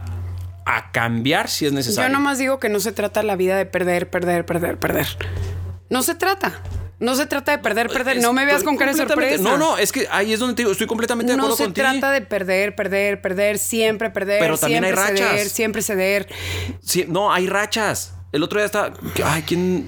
a 0.64 0.92
cambiar 0.92 1.48
si 1.48 1.66
es 1.66 1.72
necesario. 1.72 2.08
Yo 2.08 2.12
nomás 2.12 2.38
digo 2.38 2.58
que 2.58 2.68
no 2.68 2.80
se 2.80 2.92
trata 2.92 3.22
la 3.22 3.36
vida 3.36 3.56
de 3.56 3.66
perder, 3.66 4.08
perder, 4.10 4.44
perder, 4.46 4.78
perder. 4.78 5.06
No 5.90 6.02
se 6.02 6.14
trata. 6.14 6.60
No 6.98 7.16
se 7.16 7.26
trata 7.26 7.50
de 7.50 7.58
perder, 7.58 7.88
perder. 7.88 8.18
No 8.18 8.32
me 8.32 8.44
veas 8.46 8.62
con 8.62 8.76
cara 8.76 8.92
de 8.92 8.98
sorpresa. 8.98 9.42
No, 9.42 9.58
no, 9.58 9.76
es 9.76 9.90
que 9.90 10.06
ahí 10.12 10.32
es 10.32 10.38
donde 10.38 10.54
te 10.54 10.62
digo, 10.62 10.70
estoy 10.70 10.86
completamente 10.86 11.32
de 11.32 11.36
No 11.36 11.42
acuerdo 11.42 11.56
se 11.56 11.64
contigo. 11.64 11.88
trata 11.90 12.12
de 12.12 12.20
perder, 12.20 12.76
perder, 12.76 13.20
perder, 13.20 13.58
siempre 13.58 14.08
perder, 14.10 14.38
Pero 14.38 14.56
también 14.56 14.84
siempre 14.84 15.02
hay 15.02 15.16
ceder, 15.16 15.32
rachas. 15.34 15.52
siempre 15.52 15.82
ceder. 15.82 16.28
Sí, 16.80 17.04
no, 17.08 17.32
hay 17.32 17.48
rachas. 17.48 18.14
El 18.30 18.44
otro 18.44 18.60
día 18.60 18.66
está. 18.66 18.92
Ay, 19.24 19.42
¿quién? 19.42 19.86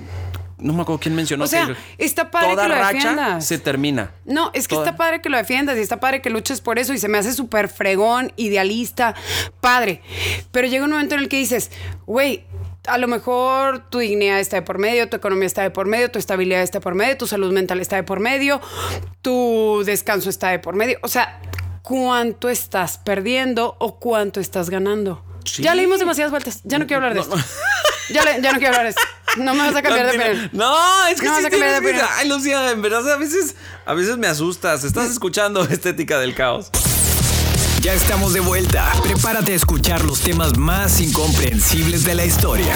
No 0.65 0.73
me 0.73 0.81
acuerdo 0.81 0.99
quién 0.99 1.15
mencionó. 1.15 1.45
O 1.45 1.47
sea, 1.47 1.67
que 1.67 1.77
está 2.05 2.31
padre 2.31 2.53
toda 2.53 2.63
que 2.63 2.69
lo 2.71 2.75
racha 2.77 2.93
defiendas. 2.95 3.47
se 3.47 3.59
termina. 3.59 4.13
No, 4.25 4.51
es 4.55 4.67
que 4.67 4.77
Toda- 4.77 4.87
está 4.87 4.97
padre 4.97 5.21
que 5.21 5.29
lo 5.29 5.37
defiendas 5.37 5.77
y 5.77 5.81
está 5.81 6.01
padre 6.01 6.23
que 6.23 6.31
luches 6.31 6.63
por 6.63 6.79
eso 6.79 6.95
y 6.95 6.99
se 6.99 7.07
me 7.09 7.19
hace 7.19 7.35
súper 7.35 7.69
fregón, 7.69 8.33
idealista, 8.37 9.15
padre. 9.61 10.01
Pero 10.53 10.67
llega 10.67 10.85
un 10.87 10.93
momento 10.93 11.17
en 11.17 11.21
el 11.21 11.29
que 11.29 11.37
dices, 11.37 11.71
güey, 12.07 12.45
a 12.87 12.97
lo 12.97 13.09
mejor 13.09 13.91
tu 13.91 13.99
dignidad 13.99 14.41
está 14.41 14.57
de 14.57 14.63
por 14.63 14.79
medio, 14.79 15.07
tu 15.11 15.17
economía 15.17 15.47
está 15.47 15.61
de 15.61 15.71
por 15.71 15.87
medio, 15.87 16.11
tu 16.11 16.19
estabilidad 16.19 16.63
está 16.63 16.79
de 16.79 16.83
por 16.83 16.95
medio, 16.95 17.19
tu 17.19 17.27
salud 17.27 17.53
mental 17.53 17.81
está 17.81 17.97
de 17.97 18.03
por 18.05 18.21
medio, 18.21 18.63
tu 19.21 19.83
descanso 19.85 20.31
está 20.31 20.49
de 20.49 20.61
por 20.61 20.75
medio. 20.77 20.99
O 21.03 21.09
sea, 21.09 21.41
¿cuánto 21.83 22.49
estás 22.49 22.97
perdiendo 22.97 23.77
o 23.79 23.99
cuánto 23.99 24.41
estás 24.41 24.71
ganando? 24.71 25.23
Sí. 25.45 25.63
Ya 25.63 25.75
leímos 25.75 25.99
demasiadas 25.99 26.31
vueltas, 26.31 26.63
ya 26.65 26.79
no 26.79 26.87
quiero 26.87 27.05
hablar 27.05 27.13
de 27.15 27.21
esto. 27.21 27.37
Ya, 28.11 28.23
le- 28.25 28.43
ya 28.43 28.53
no 28.53 28.59
quiero 28.59 28.69
hablar 28.77 28.83
de 28.85 28.89
esto. 28.91 29.03
No 29.39 29.55
me 29.55 29.61
vas 29.61 29.75
a 29.77 29.83
cambiar 29.83 30.07
de 30.13 30.19
No, 30.19 30.25
opinión. 30.25 30.51
No, 30.53 31.07
es 31.07 31.21
que 31.21 31.27
No 31.27 31.33
vas 31.33 31.41
sí 31.41 31.47
a 31.47 31.51
cambiar 31.51 31.73
de 31.73 31.79
opinión. 31.89 32.07
Ay, 32.17 32.29
Lucía, 32.29 32.71
en 32.71 32.83
verdad 32.83 33.11
a 33.13 33.17
veces, 33.17 33.55
a 33.87 33.95
veces 33.95 34.17
me 34.19 34.27
asustas. 34.27 34.85
Estás 34.85 35.11
escuchando 35.11 35.63
Estética 35.71 36.19
del 36.19 36.35
Caos. 36.35 36.71
Ya 37.81 37.93
estamos 37.93 38.33
de 38.33 38.41
vuelta. 38.41 38.91
Prepárate 39.03 39.53
a 39.53 39.57
escuchar 39.57 40.05
los 40.05 40.21
temas 40.21 40.57
más 40.57 41.01
incomprensibles 41.01 42.05
de 42.05 42.15
la 42.15 42.25
historia. 42.25 42.75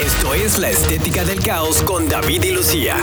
Esto 0.00 0.32
es 0.34 0.58
La 0.58 0.70
Estética 0.70 1.24
del 1.24 1.40
Caos 1.42 1.82
con 1.82 2.08
David 2.08 2.42
y 2.44 2.50
Lucía. 2.52 2.96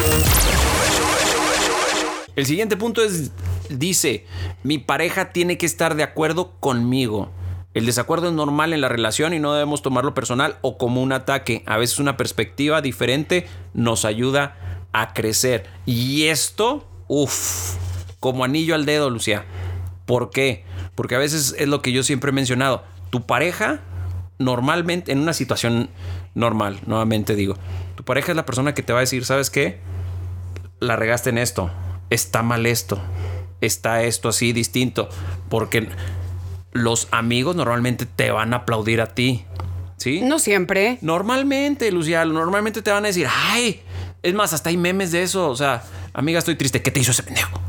El 2.35 2.45
siguiente 2.45 2.77
punto 2.77 3.03
es, 3.03 3.31
dice, 3.69 4.25
mi 4.63 4.77
pareja 4.77 5.33
tiene 5.33 5.57
que 5.57 5.65
estar 5.65 5.95
de 5.95 6.03
acuerdo 6.03 6.53
conmigo. 6.59 7.29
El 7.73 7.85
desacuerdo 7.85 8.27
es 8.27 8.33
normal 8.33 8.73
en 8.73 8.81
la 8.81 8.89
relación 8.89 9.33
y 9.33 9.39
no 9.39 9.53
debemos 9.53 9.81
tomarlo 9.81 10.13
personal 10.13 10.57
o 10.61 10.77
como 10.77 11.01
un 11.01 11.13
ataque. 11.13 11.63
A 11.65 11.77
veces 11.77 11.99
una 11.99 12.17
perspectiva 12.17 12.81
diferente 12.81 13.47
nos 13.73 14.05
ayuda 14.05 14.87
a 14.91 15.13
crecer. 15.13 15.65
Y 15.85 16.25
esto, 16.25 16.87
uff, 17.07 17.75
como 18.19 18.43
anillo 18.43 18.75
al 18.75 18.85
dedo, 18.85 19.09
Lucía. 19.09 19.45
¿Por 20.05 20.31
qué? 20.31 20.65
Porque 20.95 21.15
a 21.15 21.19
veces 21.19 21.55
es 21.57 21.67
lo 21.67 21.81
que 21.81 21.93
yo 21.93 22.03
siempre 22.03 22.31
he 22.31 22.33
mencionado. 22.33 22.83
Tu 23.09 23.25
pareja, 23.25 23.79
normalmente, 24.37 25.11
en 25.11 25.19
una 25.19 25.33
situación 25.33 25.89
normal, 26.35 26.79
nuevamente 26.85 27.35
digo, 27.35 27.55
tu 27.95 28.03
pareja 28.03 28.31
es 28.31 28.35
la 28.35 28.45
persona 28.45 28.73
que 28.73 28.83
te 28.83 28.91
va 28.93 28.99
a 28.99 29.01
decir, 29.01 29.23
¿sabes 29.23 29.49
qué? 29.49 29.79
la 30.81 30.95
regaste 30.95 31.29
en 31.29 31.37
esto, 31.37 31.71
está 32.09 32.41
mal 32.41 32.65
esto, 32.65 32.99
está 33.61 34.03
esto 34.03 34.27
así 34.27 34.51
distinto, 34.51 35.07
porque 35.47 35.87
los 36.71 37.07
amigos 37.11 37.55
normalmente 37.55 38.05
te 38.05 38.31
van 38.31 38.53
a 38.53 38.57
aplaudir 38.57 39.01
a 39.01 39.07
ti, 39.13 39.43
¿sí? 39.97 40.21
No 40.21 40.39
siempre. 40.39 40.97
Normalmente, 41.01 41.91
Lucía, 41.91 42.23
normalmente 42.25 42.81
te 42.81 42.91
van 42.91 43.03
a 43.05 43.07
decir, 43.07 43.27
ay, 43.29 43.81
es 44.23 44.33
más, 44.33 44.53
hasta 44.53 44.69
hay 44.69 44.77
memes 44.77 45.11
de 45.11 45.23
eso, 45.23 45.49
o 45.49 45.55
sea, 45.55 45.83
amiga, 46.13 46.39
estoy 46.39 46.55
triste, 46.55 46.81
¿qué 46.81 46.91
te 46.91 46.99
hizo 46.99 47.11
ese 47.11 47.23
pendejo? 47.23 47.59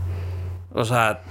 O 0.74 0.86
sea, 0.86 1.22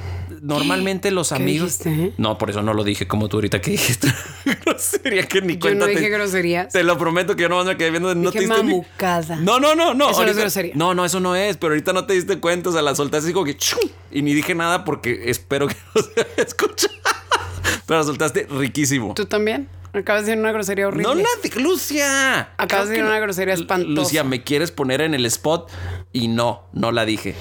normalmente 0.41 1.10
los 1.10 1.29
¿Qué 1.29 1.36
amigos... 1.36 1.79
dijiste, 1.79 2.05
eh? 2.10 2.13
No, 2.17 2.38
por 2.38 2.51
eso 2.51 2.62
no 2.62 2.75
lo 2.75 2.84
dije 2.84 3.07
como 3.07 3.27
tú 3.27 3.38
ahorita 3.38 3.60
que 3.60 3.71
dijiste. 3.71 4.07
Grosería 4.65 5.23
que 5.27 5.41
ni 5.41 5.53
Yo 5.55 5.62
cuenta 5.62 5.79
no 5.79 5.91
te- 5.91 5.97
dije 5.97 6.10
groserías. 6.10 6.71
Te 6.71 6.84
lo 6.84 6.95
prometo 6.99 7.36
que 7.36 7.41
yo 7.43 7.49
nomás 7.49 7.65
me 7.65 7.75
quedé 7.75 7.89
viendo. 7.89 8.13
No 8.13 8.29
Dije 8.29 8.45
te 8.45 8.45
diste 8.45 8.63
ni- 8.63 8.69
mamucada. 8.73 9.38
No, 9.38 9.60
no, 9.60 9.73
no, 9.75 9.95
no. 9.95 10.12
Eso 10.12 10.23
no 10.23 10.29
es 10.29 10.38
grosería. 10.38 10.73
No, 10.75 10.93
no, 10.93 11.05
eso 11.05 11.19
no 11.19 11.36
es. 11.36 11.57
Pero 11.57 11.73
ahorita 11.73 11.91
no 11.91 12.05
te 12.05 12.13
diste 12.13 12.38
cuenta. 12.39 12.69
O 12.69 12.71
sea, 12.73 12.84
la 12.84 12.93
soltaste 12.93 13.25
así 13.27 13.34
como 13.34 13.45
que. 13.47 13.57
¡chum! 13.57 13.79
Y 14.12 14.21
ni 14.21 14.34
dije 14.36 14.53
nada 14.53 14.86
porque 14.86 15.23
espero 15.31 15.67
que 15.67 15.75
no 15.95 16.01
se 16.03 16.41
escuche. 16.41 16.88
Pero 17.91 18.06
soltaste 18.06 18.47
riquísimo. 18.49 19.13
¿Tú 19.15 19.25
también? 19.25 19.67
Acabas 19.91 20.21
de 20.21 20.27
decir 20.32 20.39
una 20.41 20.54
grosería 20.54 20.88
horrible. 20.88 21.04
No 21.04 21.15
la 21.15 21.27
di- 21.43 21.62
Lucia. 21.62 22.54
Acabas 22.58 22.86
de 22.88 22.91
decir 22.93 23.06
una 23.06 23.19
grosería 23.19 23.54
espantosa. 23.54 23.91
Lucia, 23.91 24.23
me 24.23 24.43
quieres 24.45 24.71
poner 24.71 25.01
en 25.01 25.13
el 25.13 25.25
spot 25.25 25.69
y 26.13 26.30
no, 26.30 26.63
no 26.71 26.93
la 26.93 27.04
dije. 27.04 27.36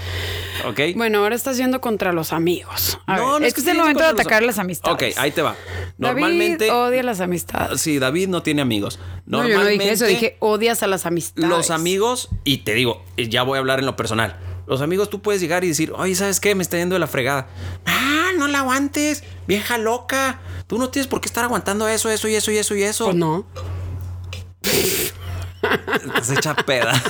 ¿Ok? 0.66 0.80
Bueno, 0.96 1.20
ahora 1.20 1.36
estás 1.36 1.56
yendo 1.56 1.80
contra 1.80 2.12
los 2.12 2.32
amigos. 2.32 2.98
A 3.06 3.16
No, 3.18 3.32
ver, 3.34 3.40
no 3.42 3.46
es 3.46 3.54
que 3.54 3.60
es 3.60 3.66
el 3.68 3.76
momento 3.78 4.00
de 4.00 4.06
contra 4.08 4.12
los- 4.12 4.20
atacar 4.26 4.42
las 4.42 4.58
amistades. 4.58 5.12
Ok, 5.14 5.18
ahí 5.20 5.30
te 5.30 5.42
va. 5.42 5.54
David 5.98 6.20
Normalmente. 6.22 6.70
odia 6.72 7.04
las 7.04 7.20
amistades. 7.20 7.80
Sí, 7.80 8.00
David 8.00 8.26
no 8.26 8.42
tiene 8.42 8.60
amigos. 8.60 8.98
No, 9.26 9.46
yo 9.46 9.56
no 9.56 9.64
dije 9.64 9.92
eso, 9.92 10.04
Normalmente- 10.04 10.06
dije 10.08 10.36
odias 10.40 10.82
a 10.82 10.88
las 10.88 11.06
amistades. 11.06 11.48
Los 11.48 11.70
amigos, 11.70 12.28
y 12.42 12.58
te 12.64 12.74
digo, 12.74 13.04
ya 13.16 13.44
voy 13.44 13.54
a 13.56 13.60
hablar 13.60 13.78
en 13.78 13.86
lo 13.86 13.94
personal. 13.94 14.36
Los 14.70 14.82
amigos, 14.82 15.10
tú 15.10 15.20
puedes 15.20 15.40
llegar 15.40 15.64
y 15.64 15.66
decir, 15.66 15.92
oye, 15.96 16.14
¿sabes 16.14 16.38
qué? 16.38 16.54
Me 16.54 16.62
está 16.62 16.76
yendo 16.76 16.94
de 16.94 17.00
la 17.00 17.08
fregada. 17.08 17.48
Ah, 17.86 18.30
no 18.38 18.46
la 18.46 18.60
aguantes, 18.60 19.24
vieja 19.48 19.78
loca. 19.78 20.38
Tú 20.68 20.78
no 20.78 20.90
tienes 20.90 21.08
por 21.08 21.20
qué 21.20 21.26
estar 21.26 21.42
aguantando 21.42 21.88
eso, 21.88 22.08
eso 22.08 22.28
y 22.28 22.36
eso 22.36 22.52
y 22.52 22.58
eso 22.58 22.76
y 22.76 22.84
eso. 22.84 23.06
Pues 23.06 23.16
no. 23.16 23.46
Estás 26.06 26.30
hecha 26.30 26.54
peda. 26.54 27.02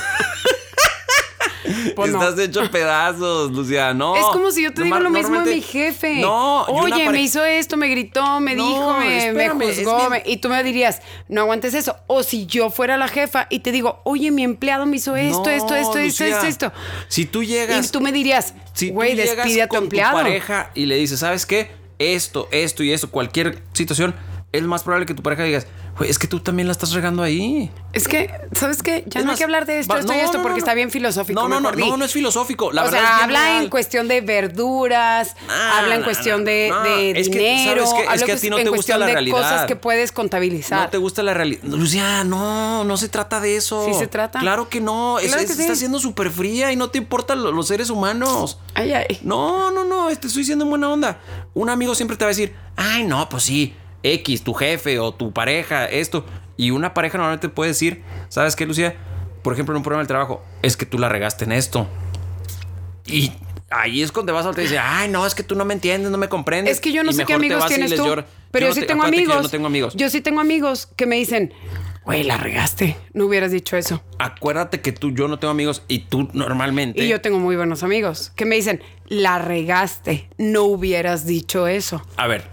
Pues 1.95 2.11
no. 2.11 2.21
Estás 2.23 2.39
hecho 2.39 2.61
pedazos, 2.71 3.51
Lucia. 3.51 3.93
No. 3.93 4.15
Es 4.15 4.23
como 4.25 4.51
si 4.51 4.63
yo 4.63 4.73
te 4.73 4.83
digo 4.83 4.99
lo 4.99 5.09
mismo 5.09 5.41
de 5.41 5.55
mi 5.55 5.61
jefe. 5.61 6.15
No, 6.21 6.63
Oye, 6.65 7.09
me 7.09 7.21
hizo 7.21 7.43
esto, 7.45 7.77
me 7.77 7.87
gritó, 7.87 8.39
me 8.39 8.55
No, 8.55 8.67
dijo, 8.67 8.97
me, 8.99 9.33
me 9.33 9.49
juzgó. 9.49 10.09
me- 10.09 10.23
y 10.25 10.37
tú 10.37 10.49
me 10.49 10.63
dirías, 10.63 11.01
no 11.27 11.41
aguantes 11.41 11.73
eso. 11.73 11.95
O 12.07 12.23
si 12.23 12.45
yo 12.45 12.69
fuera 12.69 12.97
la 12.97 13.07
jefa 13.07 13.47
y 13.49 13.59
te 13.59 13.71
digo, 13.71 14.01
oye, 14.03 14.31
mi 14.31 14.43
empleado 14.43 14.85
me 14.85 14.97
hizo 14.97 15.15
esto, 15.15 15.43
No, 15.43 15.49
esto, 15.49 15.75
esto, 15.75 15.97
esto, 15.99 16.23
Lucía. 16.23 16.27
esto, 16.35 16.47
esto. 16.47 16.71
Si 17.07 17.25
tú 17.25 17.43
llegas. 17.43 17.87
Y 17.87 17.91
tú 17.91 18.01
me 18.01 18.11
dirías, 18.11 18.53
Si 18.73 18.89
güey, 18.89 19.15
llegas 19.15 19.35
despide 19.37 19.61
a 19.63 19.67
tu 19.67 19.75
con 19.75 19.83
empleado. 19.83 20.13
pareja 20.17 20.71
y 20.73 20.85
le 20.85 20.95
dices, 20.95 21.19
¿sabes 21.19 21.45
qué? 21.45 21.71
Esto, 21.99 22.47
esto 22.51 22.81
y 22.83 22.91
esto, 22.91 23.11
cualquier 23.11 23.61
situación, 23.73 24.15
es 24.53 24.63
más 24.63 24.83
probable 24.83 25.05
que 25.05 25.13
tu 25.13 25.23
pareja 25.23 25.43
digas, 25.43 25.65
güey, 25.97 26.09
es 26.09 26.19
que 26.19 26.27
tú 26.27 26.39
también 26.41 26.67
la 26.67 26.73
estás 26.73 26.91
regando 26.91 27.23
ahí. 27.23 27.71
Es 27.93 28.07
que, 28.07 28.29
¿sabes 28.53 28.83
qué? 28.83 29.03
Ya 29.07 29.19
Es 29.21 29.25
no 29.25 29.31
más, 29.31 29.35
hay 29.35 29.37
que 29.37 29.43
hablar 29.45 29.65
de 29.65 29.79
esto, 29.79 29.93
va- 29.93 29.99
esto 30.01 30.13
y 30.13 30.17
no, 30.17 30.23
esto, 30.23 30.37
no, 30.37 30.43
porque 30.43 30.59
está 30.59 30.73
bien 30.73 30.91
filosófico. 30.91 31.39
No, 31.41 31.47
no, 31.47 31.59
no, 31.61 31.71
di. 31.71 31.81
no, 31.89 31.95
no 31.97 32.03
es 32.05 32.11
filosófico. 32.11 32.71
La 32.73 32.81
o 32.81 32.85
verdad 32.85 32.99
sea, 32.99 33.17
es 33.17 33.23
habla 33.23 33.39
real. 33.45 33.63
en 33.63 33.69
cuestión 33.69 34.07
de 34.09 34.19
verduras, 34.21 35.35
Ah, 35.49 35.79
habla 35.79 35.95
en 35.95 36.03
cuestión 36.03 36.43
de, 36.45 36.67
no, 36.69 36.81
de 36.83 37.11
es 37.11 37.29
que, 37.29 37.37
dinero, 37.39 37.85
¿sabes 37.85 38.03
qué? 38.07 38.13
Es 38.15 38.23
que 38.23 38.31
a 38.31 38.37
ti 38.37 38.49
no 38.49 38.55
te 38.57 38.63
gusta 38.63 38.75
cuestión 38.75 38.99
la 38.99 39.05
de 39.07 39.11
realidad. 39.13 39.37
cosas 39.37 39.65
que 39.67 39.75
puedes 39.75 40.11
contabilizar. 40.11 40.81
No 40.85 40.89
te 40.89 40.97
gusta 40.97 41.23
la 41.23 41.33
realidad. 41.33 41.63
Lucía, 41.63 42.23
no, 42.23 42.83
no 42.83 42.97
se 42.97 43.09
trata 43.09 43.39
de 43.39 43.55
eso. 43.55 43.85
Sí 43.85 43.93
se 43.93 44.07
trata. 44.07 44.39
Claro 44.39 44.69
que 44.69 44.81
no. 44.81 45.19
Es- 45.19 45.27
Claro 45.27 45.41
es- 45.43 45.47
que 45.49 45.55
sí. 45.55 45.61
Estás 45.61 45.79
siendo 45.79 45.99
súper 45.99 46.29
fría 46.29 46.71
y 46.71 46.75
no 46.75 46.89
te 46.89 46.97
importan 46.97 47.41
lo- 47.43 47.51
los 47.51 47.67
seres 47.67 47.89
humanos. 47.89 48.59
Ay, 48.73 48.93
ay. 48.93 49.19
No, 49.23 49.71
no, 49.71 49.83
no, 49.85 50.07
te 50.07 50.27
estoy 50.27 50.41
diciendo 50.41 50.65
en 50.65 50.69
buena 50.69 50.89
onda. 50.89 51.19
Un 51.53 51.69
amigo 51.69 51.95
siempre 51.95 52.17
te 52.17 52.25
va 52.25 52.29
a 52.29 52.33
decir, 52.33 52.53
ay, 52.75 53.03
no, 53.05 53.27
pues 53.29 53.43
sí, 53.43 53.75
X, 54.03 54.43
tu 54.43 54.53
jefe 54.53 54.99
o 54.99 55.13
tu 55.13 55.31
pareja, 55.31 55.85
esto. 55.85 56.25
Y 56.57 56.71
una 56.71 56.93
pareja 56.93 57.17
normalmente 57.17 57.49
puede 57.49 57.69
decir, 57.71 58.03
¿sabes 58.29 58.55
qué, 58.55 58.65
Lucía? 58.65 58.95
Por 59.41 59.53
ejemplo, 59.53 59.73
en 59.73 59.77
un 59.77 59.83
programa 59.83 60.01
del 60.01 60.07
trabajo, 60.07 60.43
es 60.61 60.77
que 60.77 60.85
tú 60.85 60.97
la 60.99 61.09
regaste 61.09 61.45
en 61.45 61.51
esto. 61.51 61.87
Y 63.05 63.31
ahí 63.69 64.01
es 64.01 64.11
cuando 64.11 64.33
vas 64.33 64.45
a 64.45 64.51
y 64.51 64.61
dices, 64.63 64.79
ay, 64.81 65.09
no, 65.09 65.25
es 65.25 65.33
que 65.33 65.43
tú 65.43 65.55
no 65.55 65.65
me 65.65 65.73
entiendes, 65.73 66.11
no 66.11 66.17
me 66.17 66.29
comprendes. 66.29 66.75
Es 66.75 66.81
que 66.81 66.91
yo 66.91 67.03
no 67.03 67.11
Y 67.11 67.13
sé 67.13 67.25
qué 67.25 67.33
amigos 67.33 67.65
tienes 67.67 67.95
tú. 67.95 68.03
Pero 68.51 68.65
yo, 68.65 68.69
no 68.69 68.73
sí 68.75 68.81
te- 68.81 68.85
tengo 68.87 69.03
amigos. 69.03 69.35
Yo 69.35 69.41
no 69.41 69.49
tengo 69.49 69.67
amigos. 69.67 69.93
Yo 69.95 70.09
sí 70.09 70.21
tengo 70.21 70.41
amigos 70.41 70.87
que 70.95 71.05
me 71.05 71.15
dicen, 71.15 71.53
güey, 72.05 72.23
la 72.23 72.37
regaste. 72.37 72.97
No 73.13 73.25
hubieras 73.25 73.51
dicho 73.51 73.77
eso. 73.77 74.01
Acuérdate 74.19 74.81
que 74.81 74.91
tú, 74.91 75.11
yo 75.11 75.27
no 75.27 75.39
tengo 75.39 75.51
amigos 75.51 75.83
y 75.87 75.99
tú 75.99 76.29
normalmente. 76.33 77.03
Y 77.03 77.07
yo 77.07 77.21
tengo 77.21 77.39
muy 77.39 77.55
buenos 77.55 77.83
amigos 77.83 78.31
que 78.35 78.45
me 78.45 78.55
dicen, 78.55 78.81
la 79.07 79.39
regaste. 79.39 80.29
No 80.37 80.63
hubieras 80.63 81.25
dicho 81.25 81.67
eso. 81.67 82.01
A 82.17 82.27
ver, 82.27 82.43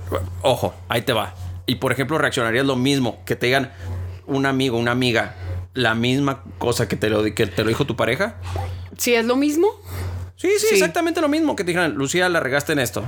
ojo, 0.43 0.75
ahí 0.89 1.03
te 1.03 1.13
va. 1.13 1.35
Y 1.67 1.77
por 1.77 1.93
ejemplo, 1.93 2.19
reaccionarías 2.19 2.65
lo 2.67 2.77
mismo 2.77 3.23
que 3.25 3.37
te 3.37 3.47
digan 3.47 3.73
un 4.27 4.47
amigo, 4.47 4.79
una 4.79 4.91
amiga, 4.93 5.35
la 5.75 5.95
misma 5.95 6.43
cosa 6.59 6.89
que 6.89 6.97
te 6.97 7.09
lo, 7.11 7.23
que 7.35 7.47
te 7.47 7.63
lo 7.63 7.69
dijo 7.69 7.87
tu 7.87 7.97
pareja. 7.97 8.37
Si 8.97 9.15
es 9.15 9.25
lo 9.25 9.37
mismo, 9.37 9.69
Sí, 10.37 10.49
sí, 10.61 10.67
Sí. 10.69 10.75
exactamente 10.77 11.21
lo 11.21 11.29
mismo 11.29 11.57
que 11.57 11.65
te 11.65 11.73
dijeran, 11.73 11.95
Lucía, 11.95 12.29
la 12.29 12.39
regaste 12.39 12.73
en 12.73 12.79
esto. 12.79 13.05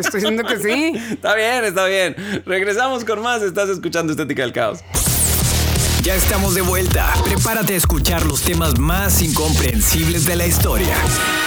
Te 0.00 0.08
estoy 0.08 0.20
diciendo 0.20 0.44
que 0.44 0.58
sí. 0.58 0.92
Está 1.12 1.34
bien, 1.34 1.64
está 1.64 1.86
bien. 1.86 2.16
Regresamos 2.46 3.04
con 3.04 3.20
más. 3.22 3.42
Estás 3.42 3.68
escuchando 3.68 4.12
Estética 4.12 4.42
del 4.42 4.52
Caos. 4.52 4.80
Ya 6.02 6.14
estamos 6.14 6.54
de 6.54 6.62
vuelta. 6.62 7.12
Prepárate 7.24 7.74
a 7.74 7.76
escuchar 7.76 8.24
los 8.24 8.42
temas 8.42 8.78
más 8.78 9.20
incomprensibles 9.22 10.24
de 10.26 10.36
la 10.36 10.46
historia. 10.46 10.96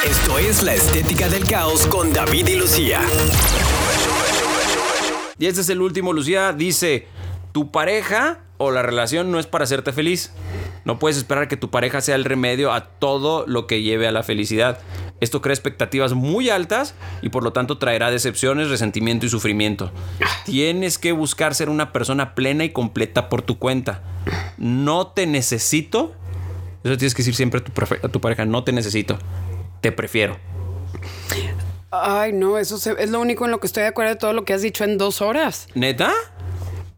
Esto 0.06 0.38
es 0.38 0.62
La 0.62 0.76
Estética 0.76 1.28
del 1.28 1.46
Caos 1.46 1.88
con 1.88 2.14
David 2.14 2.48
y 2.48 2.56
Lucía. 2.56 3.02
Y 5.40 5.48
este 5.48 5.62
es 5.62 5.70
el 5.70 5.82
último, 5.82 6.14
Lucía. 6.14 6.54
Dice, 6.54 7.08
tu 7.52 7.72
pareja 7.72 8.42
o 8.58 8.72
la 8.72 8.84
relación 8.84 9.32
no 9.32 9.40
es 9.40 9.48
para 9.48 9.64
hacerte 9.64 9.92
feliz. 9.92 10.32
No 10.86 11.00
puedes 11.00 11.18
esperar 11.18 11.48
que 11.48 11.58
tu 11.58 11.72
pareja 11.72 12.02
sea 12.02 12.16
el 12.16 12.26
remedio 12.26 12.74
a 12.74 12.86
todo 12.86 13.46
lo 13.48 13.66
que 13.66 13.82
lleve 13.82 14.08
a 14.08 14.12
la 14.12 14.22
felicidad. 14.22 14.80
Esto 15.20 15.42
crea 15.42 15.54
expectativas 15.54 16.14
muy 16.14 16.50
altas 16.50 16.96
y 17.22 17.30
por 17.30 17.44
lo 17.44 17.54
tanto 17.54 17.78
traerá 17.78 18.12
decepciones, 18.12 18.70
resentimiento 18.70 19.26
y 19.26 19.30
sufrimiento. 19.30 19.92
Tienes 20.46 20.98
que 20.98 21.14
buscar 21.14 21.56
ser 21.56 21.70
una 21.70 21.94
persona 21.94 22.36
plena 22.36 22.66
y 22.66 22.72
completa 22.72 23.30
por 23.30 23.42
tu 23.42 23.58
cuenta. 23.58 24.02
No 24.58 25.08
te 25.08 25.26
necesito. 25.26 26.14
Eso 26.84 26.98
tienes 26.98 27.14
que 27.16 27.22
decir 27.22 27.36
siempre 27.36 27.62
a 27.62 27.64
tu, 27.64 27.72
prefe- 27.72 28.00
a 28.04 28.10
tu 28.10 28.20
pareja, 28.20 28.44
no 28.46 28.66
te 28.66 28.74
necesito. 28.74 29.18
Te 29.80 29.94
prefiero. 29.94 30.38
Ay, 31.92 32.34
no, 32.34 32.58
eso 32.58 32.78
se- 32.80 32.96
es 32.98 33.10
lo 33.12 33.22
único 33.22 33.46
en 33.46 33.52
lo 33.52 33.60
que 33.60 33.68
estoy 33.68 33.84
de 33.84 33.90
acuerdo 33.90 34.10
de 34.14 34.16
todo 34.20 34.34
lo 34.34 34.46
que 34.46 34.54
has 34.54 34.62
dicho 34.64 34.84
en 34.84 34.98
dos 34.98 35.22
horas. 35.22 35.68
¿Neta? 35.76 36.12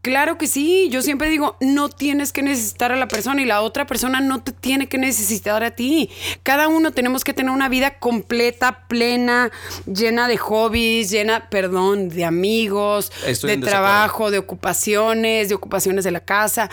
Claro 0.06 0.38
que 0.38 0.46
sí, 0.46 0.88
yo 0.92 1.02
siempre 1.02 1.30
digo, 1.30 1.58
no 1.62 1.90
tienes 1.90 2.32
que 2.32 2.44
necesitar 2.44 2.92
a 2.92 2.96
la 2.96 3.08
persona 3.08 3.42
y 3.42 3.46
la 3.46 3.62
otra 3.62 3.88
persona 3.88 4.22
no 4.22 4.44
te 4.44 4.52
tiene 4.52 4.88
que 4.88 5.00
necesitar 5.00 5.64
a 5.64 5.72
ti. 5.72 6.12
Cada 6.44 6.68
uno 6.68 6.92
tenemos 6.92 7.24
que 7.24 7.34
tener 7.34 7.52
una 7.52 7.70
vida 7.70 7.98
completa, 7.98 8.86
plena, 8.88 9.52
llena 9.92 10.28
de 10.28 10.38
hobbies, 10.38 11.10
llena, 11.10 11.50
perdón, 11.50 12.10
de 12.10 12.24
amigos, 12.24 13.12
Estoy 13.26 13.56
de 13.56 13.66
trabajo, 13.66 14.30
de 14.30 14.38
ocupaciones, 14.38 15.50
de 15.50 15.56
ocupaciones 15.56 16.04
de 16.04 16.12
la 16.12 16.20
casa. 16.20 16.70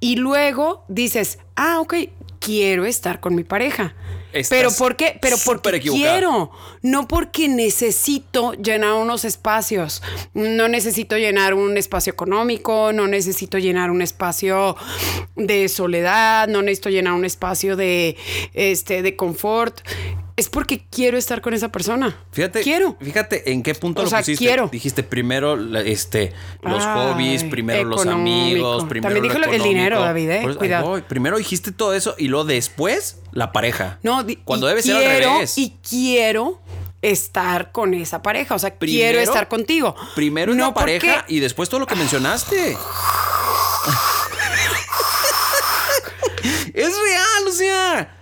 Y 0.00 0.16
luego 0.16 0.86
dices, 0.88 1.38
ah, 1.56 1.80
ok, 1.80 1.96
quiero 2.38 2.86
estar 2.86 3.20
con 3.20 3.34
mi 3.34 3.44
pareja. 3.44 3.94
Estás 4.32 4.58
Pero 4.58 4.70
¿por 4.72 4.96
qué? 4.96 5.18
Pero 5.20 5.36
porque 5.44 5.80
quiero, 5.80 6.50
no 6.82 7.08
porque 7.08 7.48
necesito 7.48 8.52
llenar 8.54 8.94
unos 8.94 9.24
espacios. 9.24 10.02
No 10.34 10.68
necesito 10.68 11.16
llenar 11.16 11.54
un 11.54 11.76
espacio 11.76 12.12
económico, 12.12 12.92
no 12.92 13.06
necesito 13.06 13.58
llenar 13.58 13.90
un 13.90 14.02
espacio 14.02 14.76
de 15.36 15.68
soledad, 15.68 16.48
no 16.48 16.62
necesito 16.62 16.90
llenar 16.90 17.14
un 17.14 17.24
espacio 17.24 17.76
de 17.76 18.16
este 18.54 19.02
de 19.02 19.16
confort. 19.16 19.80
Es 20.40 20.48
porque 20.48 20.86
quiero 20.90 21.18
estar 21.18 21.42
con 21.42 21.52
esa 21.52 21.68
persona. 21.68 22.16
Fíjate, 22.32 22.62
Quiero. 22.62 22.96
Fíjate 22.98 23.52
en 23.52 23.62
qué 23.62 23.74
punto 23.74 24.00
O 24.00 24.04
lo 24.04 24.10
sea, 24.10 24.20
pusiste. 24.20 24.42
quiero. 24.42 24.68
Dijiste 24.72 25.02
primero 25.02 25.54
este, 25.80 26.32
los 26.62 26.82
Ay, 26.82 26.94
hobbies, 26.94 27.44
primero 27.44 27.84
los 27.90 28.06
amigos, 28.06 28.84
primero 28.84 29.14
También 29.14 29.38
lo- 29.38 29.52
el 29.52 29.62
dinero, 29.62 30.00
David, 30.00 30.30
¿eh? 30.30 30.40
Eso, 30.48 30.56
Cuidado. 30.58 31.02
Primero 31.06 31.36
dijiste 31.36 31.72
todo 31.72 31.92
eso 31.92 32.14
y 32.16 32.28
luego 32.28 32.46
después 32.46 33.18
la 33.32 33.52
pareja. 33.52 33.98
No, 34.02 34.24
cuando 34.46 34.66
debe 34.66 34.80
ser 34.80 34.96
al 34.96 35.04
revés. 35.04 35.58
Y 35.58 35.76
quiero 35.86 36.58
estar 37.02 37.70
con 37.70 37.92
esa 37.92 38.22
pareja. 38.22 38.54
O 38.54 38.58
sea, 38.58 38.70
quiero 38.70 39.20
estar 39.20 39.46
contigo. 39.48 39.94
Primero 40.14 40.54
no 40.54 40.68
la 40.68 40.74
pareja 40.74 41.16
porque- 41.18 41.34
y 41.34 41.40
después 41.40 41.68
todo 41.68 41.80
lo 41.80 41.86
que 41.86 41.96
mencionaste. 41.96 42.78
es 46.72 46.88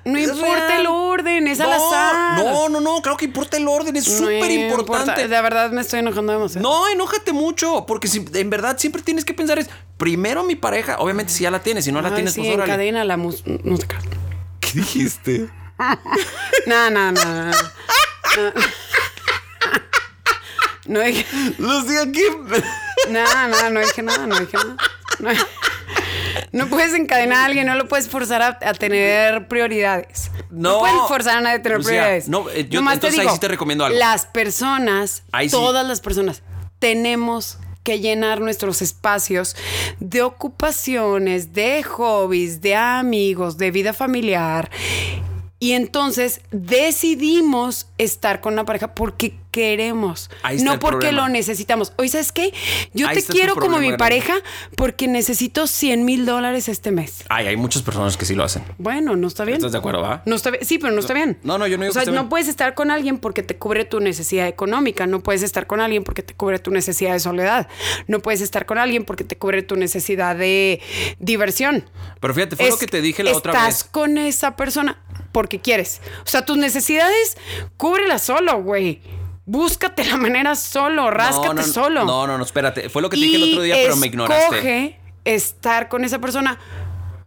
No 0.05 0.19
es 0.19 0.29
importa 0.29 0.67
real. 0.69 0.81
el 0.81 0.87
orden, 0.87 1.47
es 1.49 1.61
al 1.61 1.71
No, 1.71 1.77
azar. 1.77 2.39
No, 2.39 2.69
no, 2.69 2.81
no, 2.81 3.03
claro 3.03 3.17
que 3.17 3.25
importa 3.27 3.57
el 3.57 3.69
orden, 3.69 3.95
es 3.97 4.09
No 4.09 4.19
súper 4.19 4.51
importa. 4.51 4.83
importante. 5.03 5.29
De 5.29 5.43
verdad 5.43 5.71
me 5.71 5.81
estoy 5.81 6.01
enojando 6.01 6.33
demasiado. 6.33 6.69
No, 6.69 6.89
enójate 6.89 7.33
mucho, 7.33 7.85
porque 7.87 8.09
si, 8.09 8.25
en 8.35 8.51
verdad 8.51 8.79
siempre 8.79 9.03
tienes 9.03 9.25
que 9.25 9.35
pensar 9.35 9.59
es 9.59 9.69
primero 9.97 10.45
mi 10.45 10.55
pareja, 10.57 10.97
obviamente 10.99 11.33
si 11.33 11.43
ya 11.45 11.51
la 11.51 11.61
tienes, 11.61 11.85
si 11.85 11.93
no 11.93 12.01
la 12.01 12.15
tienes, 12.15 12.33
sí, 12.35 12.41
pues 12.41 12.55
órale. 12.55 12.73
encadena 12.73 13.05
la 13.05 13.17
creas. 13.87 14.05
¿Qué 14.61 14.71
dijiste? 14.75 15.49
No, 16.67 16.91
no, 16.91 17.13
no, 17.13 17.25
no. 17.25 17.45
no. 17.47 18.53
No 20.87 21.01
dije, 21.05 21.25
Lucía, 21.59 22.01
¿qué? 22.13 22.23
no, 23.11 23.49
no, 23.49 23.71
no 23.71 23.81
dije 23.81 24.03
nada, 24.03 24.27
no 24.27 24.41
dije 24.41 24.57
nada. 24.57 24.77
No, 25.21 25.31
no 26.53 26.67
puedes 26.69 26.95
encadenar 26.95 27.39
a 27.39 27.45
alguien, 27.47 27.67
no 27.67 27.75
lo 27.75 27.89
puedes 27.89 28.09
forzar 28.09 28.43
a, 28.43 28.59
a 28.61 28.75
tener 28.75 29.49
prioridades. 29.49 30.31
No, 30.51 30.73
No. 30.75 30.79
puedes 30.81 30.97
forzar 31.09 31.39
a 31.39 31.41
nadie 31.41 31.57
a 31.59 31.63
tener 31.63 31.79
Lucía, 31.79 31.91
prioridades. 31.93 32.29
no, 32.29 32.49
eh, 32.51 32.67
yo- 32.69 32.81
Nomás 32.81 32.95
entonces 32.95 33.21
ahí 33.21 33.29
sí 33.29 33.39
te 33.41 33.49
recomiendo 33.49 33.85
algo. 33.85 33.99
Las 33.99 34.27
personas, 34.27 35.23
Ahí 35.33 35.49
sí. 35.49 35.55
todas 35.57 35.87
las 35.87 36.01
personas, 36.01 36.43
tenemos 36.79 37.59
que 37.85 38.01
llenar 38.01 38.41
nuestros 38.41 38.83
espacios 38.83 39.57
de 39.99 40.21
ocupaciones, 40.23 41.55
de 41.55 41.83
hobbies, 41.83 42.61
de 42.61 42.75
amigos, 42.77 43.57
de 43.57 43.71
vida 43.71 43.93
familiar. 43.95 44.71
Y 45.61 45.73
entonces 45.73 46.41
decidimos 46.53 47.89
estar 47.99 48.41
con 48.41 48.53
una 48.55 48.65
pareja 48.65 48.95
porque 48.95 49.35
queremos, 49.51 50.31
Ahí 50.43 50.59
está 50.59 50.73
no 50.75 50.79
porque 50.79 51.11
lo 51.11 51.29
necesitamos. 51.29 51.93
Oye, 51.97 52.09
¿sabes 52.11 52.31
qué? 52.33 52.53
Yo 52.95 53.09
Ahí 53.09 53.17
te 53.17 53.25
quiero 53.25 53.55
como 53.55 53.67
problema 53.77 53.81
mi 53.81 53.87
grande. 53.89 53.99
pareja 53.99 54.35
porque 54.77 55.09
necesito 55.09 55.67
100 55.67 56.05
mil 56.05 56.27
dólares 56.27 56.69
este 56.69 56.93
mes. 56.93 57.25
Ay, 57.29 57.47
hay 57.49 57.57
muchas 57.57 57.83
personas 57.83 58.17
que 58.17 58.25
sí 58.25 58.35
lo 58.37 58.45
hacen. 58.45 58.63
Bueno, 58.79 59.17
no 59.17 59.27
está 59.27 59.45
bien. 59.45 59.57
¿Estás 59.57 59.73
de 59.73 59.79
acuerdo, 59.79 60.01
va? 60.03 60.23
No 60.27 60.37
está 60.37 60.51
bien. 60.51 60.65
Sí, 60.65 60.79
pero 60.79 60.93
no 60.93 61.01
está 61.01 61.15
bien. 61.15 61.39
No, 61.43 61.59
no, 61.59 61.67
yo 61.67 61.77
no 61.77 61.85
digo 61.85 61.91
O 61.91 61.95
sea, 61.95 62.05
que 62.05 62.11
no 62.13 62.19
bien. 62.23 62.29
puedes 62.29 62.47
estar 62.47 62.75
con 62.75 62.91
alguien 62.93 63.19
porque 63.19 63.43
te 63.43 63.57
cubre 63.57 63.85
tu 63.85 63.99
necesidad 64.01 64.47
económica. 64.47 65.07
No 65.09 65.23
puedes 65.23 65.43
estar 65.43 65.67
con 65.67 65.81
alguien 65.81 66.05
porque 66.05 66.23
te 66.23 66.35
cubre 66.35 66.59
tu 66.61 66.71
necesidad 66.71 67.15
de 67.15 67.21
soledad. 67.21 67.69
No 68.07 68.21
puedes 68.21 68.43
estar 68.43 68.65
con 68.67 68.79
alguien 68.79 69.05
porque 69.05 69.25
te 69.25 69.37
cubre 69.37 69.63
tu 69.63 69.75
necesidad 69.77 70.37
de 70.37 70.81
diversión. 71.19 71.89
Pero 72.21 72.33
fíjate, 72.35 72.55
fue 72.57 72.69
lo 72.69 72.75
Es- 72.75 72.81
que 72.81 72.87
te 72.87 73.01
dije 73.01 73.25
la 73.25 73.37
otra 73.37 73.53
Estás 73.53 73.83
vez. 73.83 73.85
con 73.91 74.19
esa 74.19 74.55
persona 74.57 74.99
porque 75.33 75.61
quieres. 75.61 76.01
O 76.25 76.29
sea, 76.29 76.45
tus 76.45 76.57
necesidades, 76.57 77.37
cúbrelas 77.77 78.23
solo, 78.23 78.63
güey. 78.63 79.01
Búscate 79.47 80.05
la 80.05 80.17
manera 80.19 80.55
solo, 80.57 81.11
ráscate 81.11 81.49
no, 81.49 81.55
no, 81.55 81.63
solo. 81.63 82.05
No, 82.05 82.27
no, 82.27 82.37
no, 82.39 82.45
espérate. 82.45 82.91
Fue 82.91 83.01
lo 83.03 83.09
que 83.09 83.17
te 83.17 83.23
dije 83.23 83.37
el 83.37 83.45
otro 83.53 83.63
día, 83.63 83.77
pero 83.77 83.97
me 83.97 84.07
ignoraste. 84.09 84.45
Escoge 84.57 85.01
estar 85.25 85.89
con 85.89 86.05
esa 86.05 86.19
persona 86.19 86.59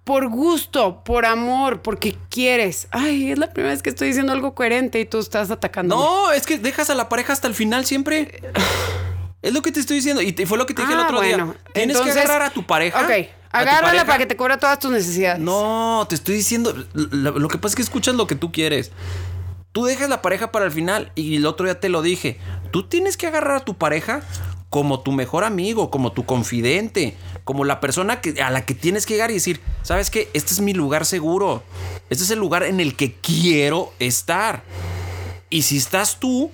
por 0.04 0.28
gusto, 0.30 1.04
por 1.04 1.26
amor, 1.26 1.82
porque 1.82 2.16
quieres. 2.30 2.88
Ay, 2.92 3.32
es 3.32 3.38
la 3.40 3.52
primera 3.52 3.74
vez 3.74 3.82
que 3.82 3.90
estoy 3.90 4.10
diciendo 4.10 4.34
algo 4.34 4.54
coherente 4.54 5.00
y 5.00 5.06
tú 5.06 5.20
estás 5.20 5.50
atacando. 5.52 5.96
No, 5.96 6.32
es 6.32 6.46
que 6.46 6.58
dejas 6.60 6.90
a 6.92 6.96
la 6.96 7.10
pareja 7.10 7.34
hasta 7.34 7.48
el 7.48 7.56
final 7.56 7.86
siempre. 7.86 8.42
Es 9.44 9.54
lo 9.54 9.64
que 9.64 9.72
te 9.72 9.80
estoy 9.80 9.96
diciendo. 9.98 10.22
Y 10.22 10.34
te- 10.34 10.46
fue 10.46 10.56
lo 10.60 10.68
que 10.68 10.76
te 10.76 10.84
dije 10.84 10.94
el 10.94 11.00
Ah, 11.00 11.04
otro 11.06 11.18
bueno. 11.18 11.46
día. 11.48 11.56
Tienes 11.74 11.96
Entonces- 11.98 12.14
que 12.14 12.22
agarrar 12.22 12.44
a 12.44 12.54
tu 12.54 12.62
pareja. 12.64 13.02
Ok, 13.02 13.12
agárrala 13.52 14.06
para 14.06 14.18
que 14.18 14.26
te 14.26 14.36
cubra 14.36 14.58
todas 14.58 14.80
tus 14.80 14.92
necesidades. 14.92 15.40
No, 15.40 16.06
te 16.08 16.16
estoy 16.16 16.36
diciendo. 16.36 16.74
Lo, 16.94 17.38
lo 17.38 17.48
que 17.48 17.58
pasa 17.58 17.74
es 17.74 17.76
que 17.76 17.82
escuchas 17.82 18.16
lo 18.16 18.28
que 18.28 18.36
tú 18.36 18.52
quieres. 18.52 18.92
Tú 19.72 19.86
dejas 19.86 20.10
la 20.10 20.22
pareja 20.22 20.52
para 20.52 20.66
el 20.66 20.72
final 20.72 21.12
y 21.16 21.38
el 21.38 21.46
otro 21.46 21.66
día 21.66 21.80
te 21.80 21.90
lo 21.90 22.02
dije. 22.02 22.38
Tú 22.72 22.84
tienes 22.84 23.16
que 23.16 23.28
agarrar 23.28 23.58
a 23.58 23.66
tu 23.66 23.76
pareja 23.76 24.22
como 24.70 25.02
tu 25.02 25.12
mejor 25.12 25.44
amigo, 25.44 25.92
como 25.92 26.14
tu 26.14 26.26
confidente, 26.26 27.18
como 27.44 27.66
la 27.66 27.82
persona 27.82 28.22
que, 28.22 28.42
a 28.42 28.50
la 28.52 28.66
que 28.66 28.74
tienes 28.74 29.06
que 29.06 29.16
llegar 29.16 29.30
y 29.30 29.36
decir, 29.36 29.60
¿sabes 29.84 30.10
qué? 30.10 30.30
Este 30.34 30.54
es 30.54 30.62
mi 30.62 30.74
lugar 30.74 31.06
seguro. 31.06 31.62
Este 32.10 32.24
es 32.24 32.32
el 32.32 32.40
lugar 32.40 32.64
en 32.64 32.80
el 32.80 32.96
que 32.96 33.14
quiero 33.16 33.94
estar. 34.00 34.64
Y 35.50 35.64
si 35.64 35.76
estás 35.76 36.20
tú, 36.22 36.52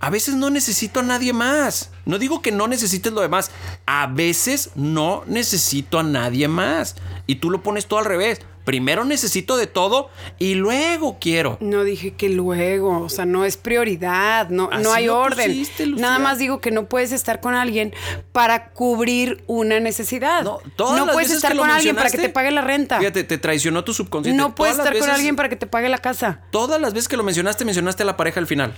a 0.00 0.08
veces 0.10 0.34
no 0.34 0.48
necesito 0.50 1.00
a 1.00 1.02
nadie 1.02 1.32
más. 1.34 1.90
No 2.06 2.18
digo 2.18 2.40
que 2.40 2.52
no 2.52 2.66
necesites 2.68 3.12
lo 3.12 3.20
demás. 3.20 3.50
A 3.86 4.06
veces 4.06 4.70
no 4.74 5.22
necesito 5.26 5.98
a 5.98 6.02
nadie 6.02 6.48
más. 6.48 6.96
Y 7.26 7.36
tú 7.36 7.50
lo 7.50 7.62
pones 7.62 7.86
todo 7.86 7.98
al 8.00 8.06
revés. 8.06 8.40
Primero 8.64 9.04
necesito 9.04 9.56
de 9.56 9.66
todo 9.66 10.10
y 10.38 10.54
luego 10.54 11.18
quiero. 11.20 11.56
No 11.60 11.82
dije 11.82 12.12
que 12.14 12.28
luego, 12.28 13.00
o 13.00 13.08
sea, 13.08 13.24
no 13.24 13.44
es 13.44 13.56
prioridad, 13.56 14.48
no, 14.50 14.68
Así 14.70 14.82
no 14.82 14.92
hay 14.92 15.08
orden. 15.08 15.50
pusiste. 15.50 15.86
Nada 15.86 16.18
más 16.18 16.38
digo 16.38 16.60
que 16.60 16.70
no 16.70 16.86
puedes 16.86 17.10
estar 17.12 17.40
con 17.40 17.54
alguien 17.54 17.92
para 18.32 18.70
cubrir 18.70 19.42
una 19.46 19.80
necesidad. 19.80 20.44
No, 20.44 20.60
No, 20.64 20.70
todas 20.76 21.00
las 21.06 21.12
puedes 21.14 21.28
veces 21.30 21.42
estar 21.42 21.56
con 21.56 21.70
alguien 21.70 21.96
para 21.96 22.10
que 22.10 22.18
te 22.18 22.28
pague 22.28 22.50
la 22.50 22.60
renta. 22.60 22.98
Fíjate, 22.98 23.24
te 23.24 23.38
traicionó 23.38 23.82
tu 23.82 23.92
subconsciente. 23.92 24.40
no 24.40 24.54
puedes 24.54 24.78
estar 24.78 24.96
con 24.98 25.10
alguien 25.10 25.36
para 25.36 25.48
que 25.48 25.56
te 25.56 25.66
pague 25.66 25.88
la 25.88 25.98
casa. 25.98 26.40
Todas 26.50 26.80
las 26.80 26.92
veces 26.92 27.08
que 27.08 27.16
lo 27.16 27.22
mencionaste, 27.24 27.64
mencionaste 27.64 28.02
a 28.02 28.06
la 28.06 28.16
pareja 28.16 28.40
al 28.40 28.46
final. 28.46 28.74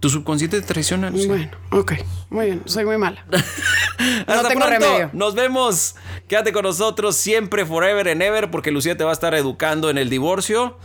Tu 0.00 0.08
subconsciente 0.08 0.60
te 0.60 0.66
traiciona. 0.66 1.10
Lucía. 1.10 1.28
Bueno, 1.28 1.50
ok, 1.70 1.92
muy 2.30 2.46
bien, 2.46 2.62
soy 2.66 2.84
muy 2.84 2.98
mala. 2.98 3.24
Hasta 4.26 4.48
tengo 4.48 4.64
pronto. 4.64 4.86
remedio. 4.86 5.10
Nos 5.12 5.34
vemos. 5.34 5.96
Quédate 6.28 6.52
con 6.52 6.62
nosotros 6.62 7.16
siempre, 7.16 7.66
forever 7.66 8.08
and 8.08 8.22
ever, 8.22 8.50
porque 8.50 8.70
Lucía 8.70 8.96
te 8.96 9.04
va 9.04 9.10
a 9.10 9.12
estar 9.12 9.34
educando 9.34 9.90
en 9.90 9.98
el 9.98 10.08
divorcio 10.08 10.78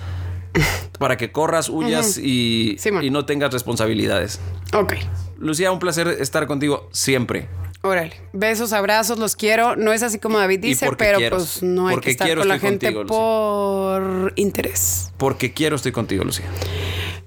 para 0.99 1.17
que 1.17 1.31
corras, 1.31 1.69
huyas 1.69 2.17
y, 2.17 2.77
y 3.01 3.09
no 3.09 3.25
tengas 3.25 3.53
responsabilidades. 3.53 4.39
Ok. 4.73 4.93
Lucía, 5.37 5.71
un 5.71 5.79
placer 5.79 6.07
estar 6.07 6.47
contigo 6.47 6.89
siempre. 6.91 7.49
Órale, 7.85 8.13
besos, 8.31 8.71
abrazos, 8.71 9.19
los 9.19 9.35
quiero. 9.35 9.75
No 9.75 9.91
es 9.91 10.03
así 10.03 10.17
como 10.17 10.37
David 10.37 10.59
dice, 10.61 10.89
pero 10.97 11.17
quiero. 11.17 11.35
pues 11.35 11.61
no 11.61 11.89
hay 11.89 11.97
que 11.97 12.11
estar 12.11 12.27
quiero 12.27 12.41
con 12.41 12.47
la 12.47 12.57
gente 12.57 12.93
contigo, 12.93 13.05
por 13.05 14.31
interés. 14.37 15.11
Porque 15.17 15.51
quiero, 15.53 15.75
estoy 15.75 15.91
contigo, 15.91 16.23
Lucía. 16.23 16.45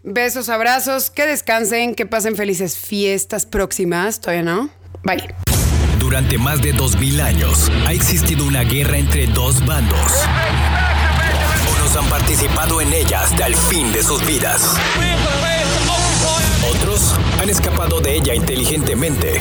Besos, 0.08 0.48
abrazos, 0.50 1.10
que 1.10 1.26
descansen, 1.26 1.96
que 1.96 2.06
pasen 2.06 2.36
felices 2.36 2.78
fiestas 2.78 3.44
próximas. 3.44 4.20
Todavía 4.20 4.44
no. 4.44 4.70
Bye. 5.02 5.34
Durante 5.98 6.38
más 6.38 6.62
de 6.62 6.72
2000 6.72 7.20
años 7.20 7.72
ha 7.88 7.92
existido 7.92 8.44
una 8.44 8.62
guerra 8.62 8.98
entre 8.98 9.26
dos 9.26 9.66
bandos. 9.66 10.12
Unos 11.76 11.96
han 11.96 12.08
participado 12.08 12.80
en 12.80 12.92
ella 12.92 13.22
hasta 13.22 13.48
el 13.48 13.56
fin 13.56 13.92
de 13.92 14.04
sus 14.04 14.24
vidas. 14.24 14.76
Otros 16.70 17.16
han 17.40 17.50
escapado 17.50 18.00
de 18.00 18.14
ella 18.14 18.32
inteligentemente. 18.32 19.40